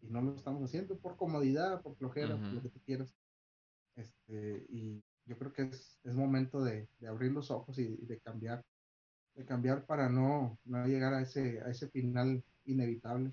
y 0.00 0.10
no 0.10 0.22
lo 0.22 0.34
estamos 0.34 0.62
haciendo 0.64 0.98
por 0.98 1.16
comodidad, 1.16 1.82
por 1.82 1.96
flojera, 1.96 2.36
por 2.36 2.52
lo 2.52 2.62
que 2.62 2.70
tú 2.70 2.80
quieras. 2.82 3.14
Este, 3.94 4.66
y 4.68 5.02
yo 5.24 5.38
creo 5.38 5.52
que 5.52 5.62
es, 5.62 5.98
es 6.04 6.14
momento 6.14 6.62
de, 6.62 6.88
de, 6.98 7.08
abrir 7.08 7.32
los 7.32 7.50
ojos 7.50 7.78
y, 7.78 7.98
y, 8.00 8.06
de 8.06 8.20
cambiar, 8.20 8.64
de 9.34 9.44
cambiar 9.44 9.86
para 9.86 10.08
no, 10.08 10.58
no 10.64 10.86
llegar 10.86 11.14
a 11.14 11.22
ese, 11.22 11.60
a 11.62 11.70
ese 11.70 11.88
final 11.88 12.44
inevitable. 12.64 13.32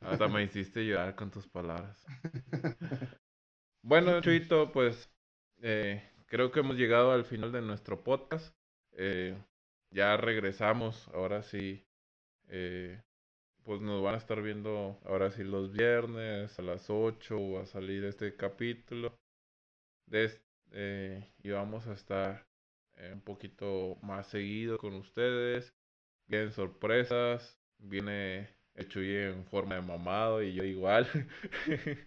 Hasta 0.00 0.28
me 0.28 0.42
hiciste 0.44 0.84
llorar 0.84 1.14
con 1.14 1.30
tus 1.30 1.48
palabras. 1.48 2.04
Bueno, 3.88 4.20
Chuito, 4.20 4.72
pues 4.72 5.08
eh, 5.62 6.02
creo 6.26 6.50
que 6.50 6.58
hemos 6.58 6.74
llegado 6.74 7.12
al 7.12 7.24
final 7.24 7.52
de 7.52 7.62
nuestro 7.62 8.02
podcast. 8.02 8.52
Eh, 8.90 9.40
ya 9.92 10.16
regresamos, 10.16 11.06
ahora 11.14 11.44
sí. 11.44 11.86
Eh, 12.48 13.00
pues 13.66 13.80
nos 13.80 14.00
van 14.00 14.14
a 14.14 14.18
estar 14.18 14.40
viendo 14.42 14.96
ahora 15.04 15.32
sí 15.32 15.42
los 15.42 15.72
viernes 15.72 16.56
a 16.56 16.62
las 16.62 16.88
8 16.88 17.52
va 17.52 17.62
a 17.62 17.66
salir 17.66 18.04
este 18.04 18.36
capítulo. 18.36 19.18
De, 20.06 20.30
eh, 20.70 21.28
y 21.42 21.50
vamos 21.50 21.86
a 21.88 21.94
estar 21.94 22.46
eh, 22.96 23.10
un 23.12 23.22
poquito 23.22 23.98
más 24.02 24.28
seguido 24.28 24.78
con 24.78 24.94
ustedes. 24.94 25.74
Vienen 26.28 26.52
sorpresas, 26.52 27.58
viene 27.78 28.48
el 28.74 28.88
Chuy 28.88 29.16
en 29.16 29.44
forma 29.46 29.74
de 29.74 29.82
mamado 29.82 30.42
y 30.44 30.54
yo 30.54 30.62
igual. 30.62 31.08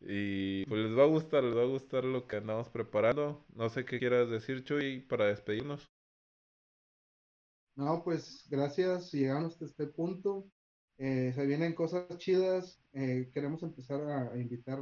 y 0.00 0.64
pues 0.64 0.82
les 0.84 0.98
va 0.98 1.02
a 1.02 1.06
gustar, 1.06 1.44
les 1.44 1.56
va 1.56 1.62
a 1.62 1.66
gustar 1.66 2.04
lo 2.04 2.26
que 2.26 2.36
andamos 2.36 2.70
preparando. 2.70 3.44
No 3.54 3.68
sé 3.68 3.84
qué 3.84 3.98
quieras 3.98 4.30
decir, 4.30 4.64
Chuy, 4.64 5.00
para 5.00 5.26
despedirnos. 5.26 5.90
No, 7.76 8.02
pues 8.04 8.46
gracias, 8.50 9.12
llegamos 9.12 9.54
hasta 9.54 9.64
este 9.64 9.86
punto. 9.86 10.46
Eh, 10.98 11.32
se 11.34 11.46
vienen 11.46 11.74
cosas 11.74 12.06
chidas. 12.18 12.78
Eh, 12.92 13.30
queremos 13.32 13.62
empezar 13.62 14.02
a, 14.02 14.36
invitar 14.38 14.78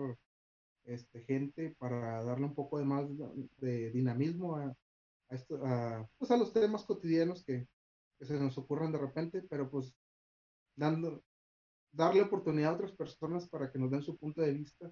este, 0.84 1.22
gente 1.22 1.76
para 1.78 2.24
darle 2.24 2.46
un 2.46 2.54
poco 2.54 2.78
de 2.78 2.84
más 2.84 3.06
de 3.58 3.90
dinamismo 3.90 4.56
a, 4.56 4.74
a, 5.28 5.34
esto, 5.34 5.60
pues 6.18 6.30
a 6.30 6.36
los 6.36 6.52
temas 6.52 6.84
cotidianos 6.84 7.44
que, 7.44 7.68
que, 8.18 8.24
se 8.24 8.34
nos 8.34 8.58
ocurran 8.58 8.90
de 8.90 8.98
repente, 8.98 9.42
pero 9.48 9.70
pues 9.70 9.94
dando, 10.74 11.22
darle 11.92 12.22
oportunidad 12.22 12.72
a 12.72 12.74
otras 12.74 12.92
personas 12.92 13.48
para 13.48 13.70
que 13.70 13.78
nos 13.78 13.90
den 13.90 14.02
su 14.02 14.16
punto 14.16 14.40
de 14.40 14.54
vista, 14.54 14.90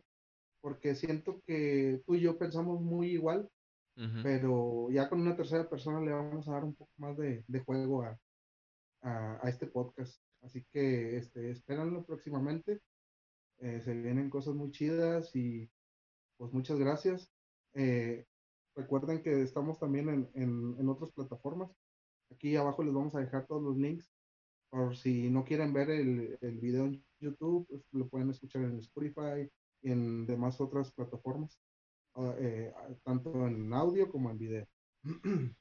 porque 0.60 0.94
siento 0.94 1.40
que 1.46 2.02
tú 2.06 2.14
y 2.14 2.20
yo 2.20 2.38
pensamos 2.38 2.80
muy 2.80 3.12
igual, 3.12 3.48
Pero 4.22 4.90
ya 4.90 5.08
con 5.08 5.22
una 5.22 5.34
tercera 5.34 5.68
persona 5.68 6.00
le 6.00 6.12
vamos 6.12 6.46
a 6.46 6.52
dar 6.52 6.64
un 6.64 6.74
poco 6.74 6.92
más 6.98 7.16
de, 7.16 7.44
de 7.48 7.60
juego 7.60 8.02
a, 8.02 8.18
a, 9.00 9.48
este 9.48 9.66
podcast. 9.66 10.20
Así 10.42 10.66
que 10.70 11.16
este, 11.16 11.54
próximamente. 12.06 12.80
Eh, 13.58 13.80
se 13.80 13.94
vienen 13.94 14.28
cosas 14.28 14.54
muy 14.54 14.70
chidas 14.70 15.34
y 15.34 15.70
pues 16.36 16.52
muchas 16.52 16.78
gracias. 16.78 17.32
Eh, 17.72 18.26
recuerden 18.74 19.22
que 19.22 19.40
estamos 19.40 19.78
también 19.78 20.10
en, 20.10 20.30
en, 20.34 20.76
en, 20.78 20.88
otras 20.90 21.10
plataformas. 21.12 21.70
Aquí 22.30 22.54
abajo 22.54 22.82
les 22.84 22.92
vamos 22.92 23.14
a 23.14 23.20
dejar 23.20 23.46
todos 23.46 23.62
los 23.62 23.78
links. 23.78 24.12
Por 24.68 24.94
si 24.94 25.30
no 25.30 25.42
quieren 25.42 25.72
ver 25.72 25.88
el, 25.88 26.36
el 26.42 26.58
video 26.58 26.84
en 26.84 27.02
YouTube, 27.18 27.66
pues 27.66 27.82
lo 27.92 28.08
pueden 28.08 28.28
escuchar 28.28 28.62
en 28.62 28.78
Spotify 28.80 29.50
y 29.80 29.90
en 29.90 30.26
demás 30.26 30.60
otras 30.60 30.92
plataformas 30.92 31.58
eh, 32.38 32.72
tanto 33.04 33.46
en 33.46 33.72
audio 33.72 34.10
como 34.10 34.30
en 34.30 34.38
video. 34.38 34.66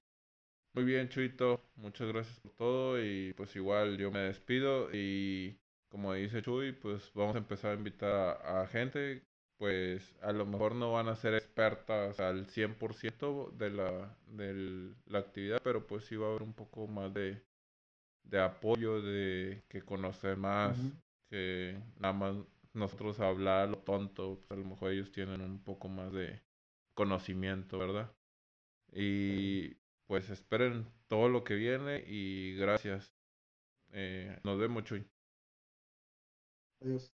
Muy 0.73 0.83
bien, 0.83 1.07
Chuito, 1.09 1.61
muchas 1.75 2.07
gracias 2.09 2.37
por 2.41 2.51
todo 2.51 3.01
y 3.03 3.33
pues 3.33 3.55
igual 3.55 3.97
yo 3.97 4.11
me 4.11 4.19
despido 4.19 4.89
y 4.93 5.57
como 5.89 6.13
dice 6.13 6.41
Chuy, 6.41 6.73
pues 6.73 7.11
vamos 7.13 7.35
a 7.35 7.39
empezar 7.39 7.71
a 7.71 7.75
invitar 7.75 8.11
a, 8.11 8.61
a 8.61 8.67
gente, 8.67 9.23
pues 9.57 10.13
a 10.21 10.33
lo 10.33 10.45
mejor 10.45 10.75
no 10.75 10.91
van 10.91 11.07
a 11.07 11.15
ser 11.15 11.33
expertas 11.35 12.19
al 12.19 12.47
100% 12.47 13.51
de 13.51 13.69
la, 13.69 14.17
de 14.27 14.93
la 15.05 15.19
actividad, 15.19 15.59
pero 15.63 15.87
pues 15.87 16.03
sí 16.05 16.17
va 16.17 16.27
a 16.27 16.29
haber 16.31 16.43
un 16.43 16.53
poco 16.53 16.87
más 16.87 17.13
de, 17.13 17.41
de 18.23 18.39
apoyo, 18.41 19.01
de 19.01 19.63
que 19.69 19.81
conocer 19.81 20.37
más, 20.37 20.77
uh 20.77 20.81
-huh. 20.81 21.01
que 21.29 21.81
nada 21.99 22.13
más 22.13 22.35
nosotros 22.73 23.19
hablar 23.21 23.69
lo 23.69 23.77
tonto, 23.79 24.37
pues 24.39 24.51
a 24.51 24.55
lo 24.55 24.65
mejor 24.65 24.91
ellos 24.91 25.11
tienen 25.11 25.41
un 25.41 25.63
poco 25.63 25.87
más 25.87 26.11
de 26.11 26.41
conocimiento, 26.95 27.79
¿verdad? 27.79 28.13
Y 28.93 29.75
pues 30.07 30.29
esperen 30.31 30.87
todo 31.07 31.29
lo 31.29 31.43
que 31.45 31.55
viene 31.55 32.03
y 32.07 32.55
gracias. 32.57 33.13
Eh, 33.93 34.39
nos 34.43 34.59
vemos, 34.59 34.83
Chuy. 34.85 35.07
Adiós. 36.81 37.11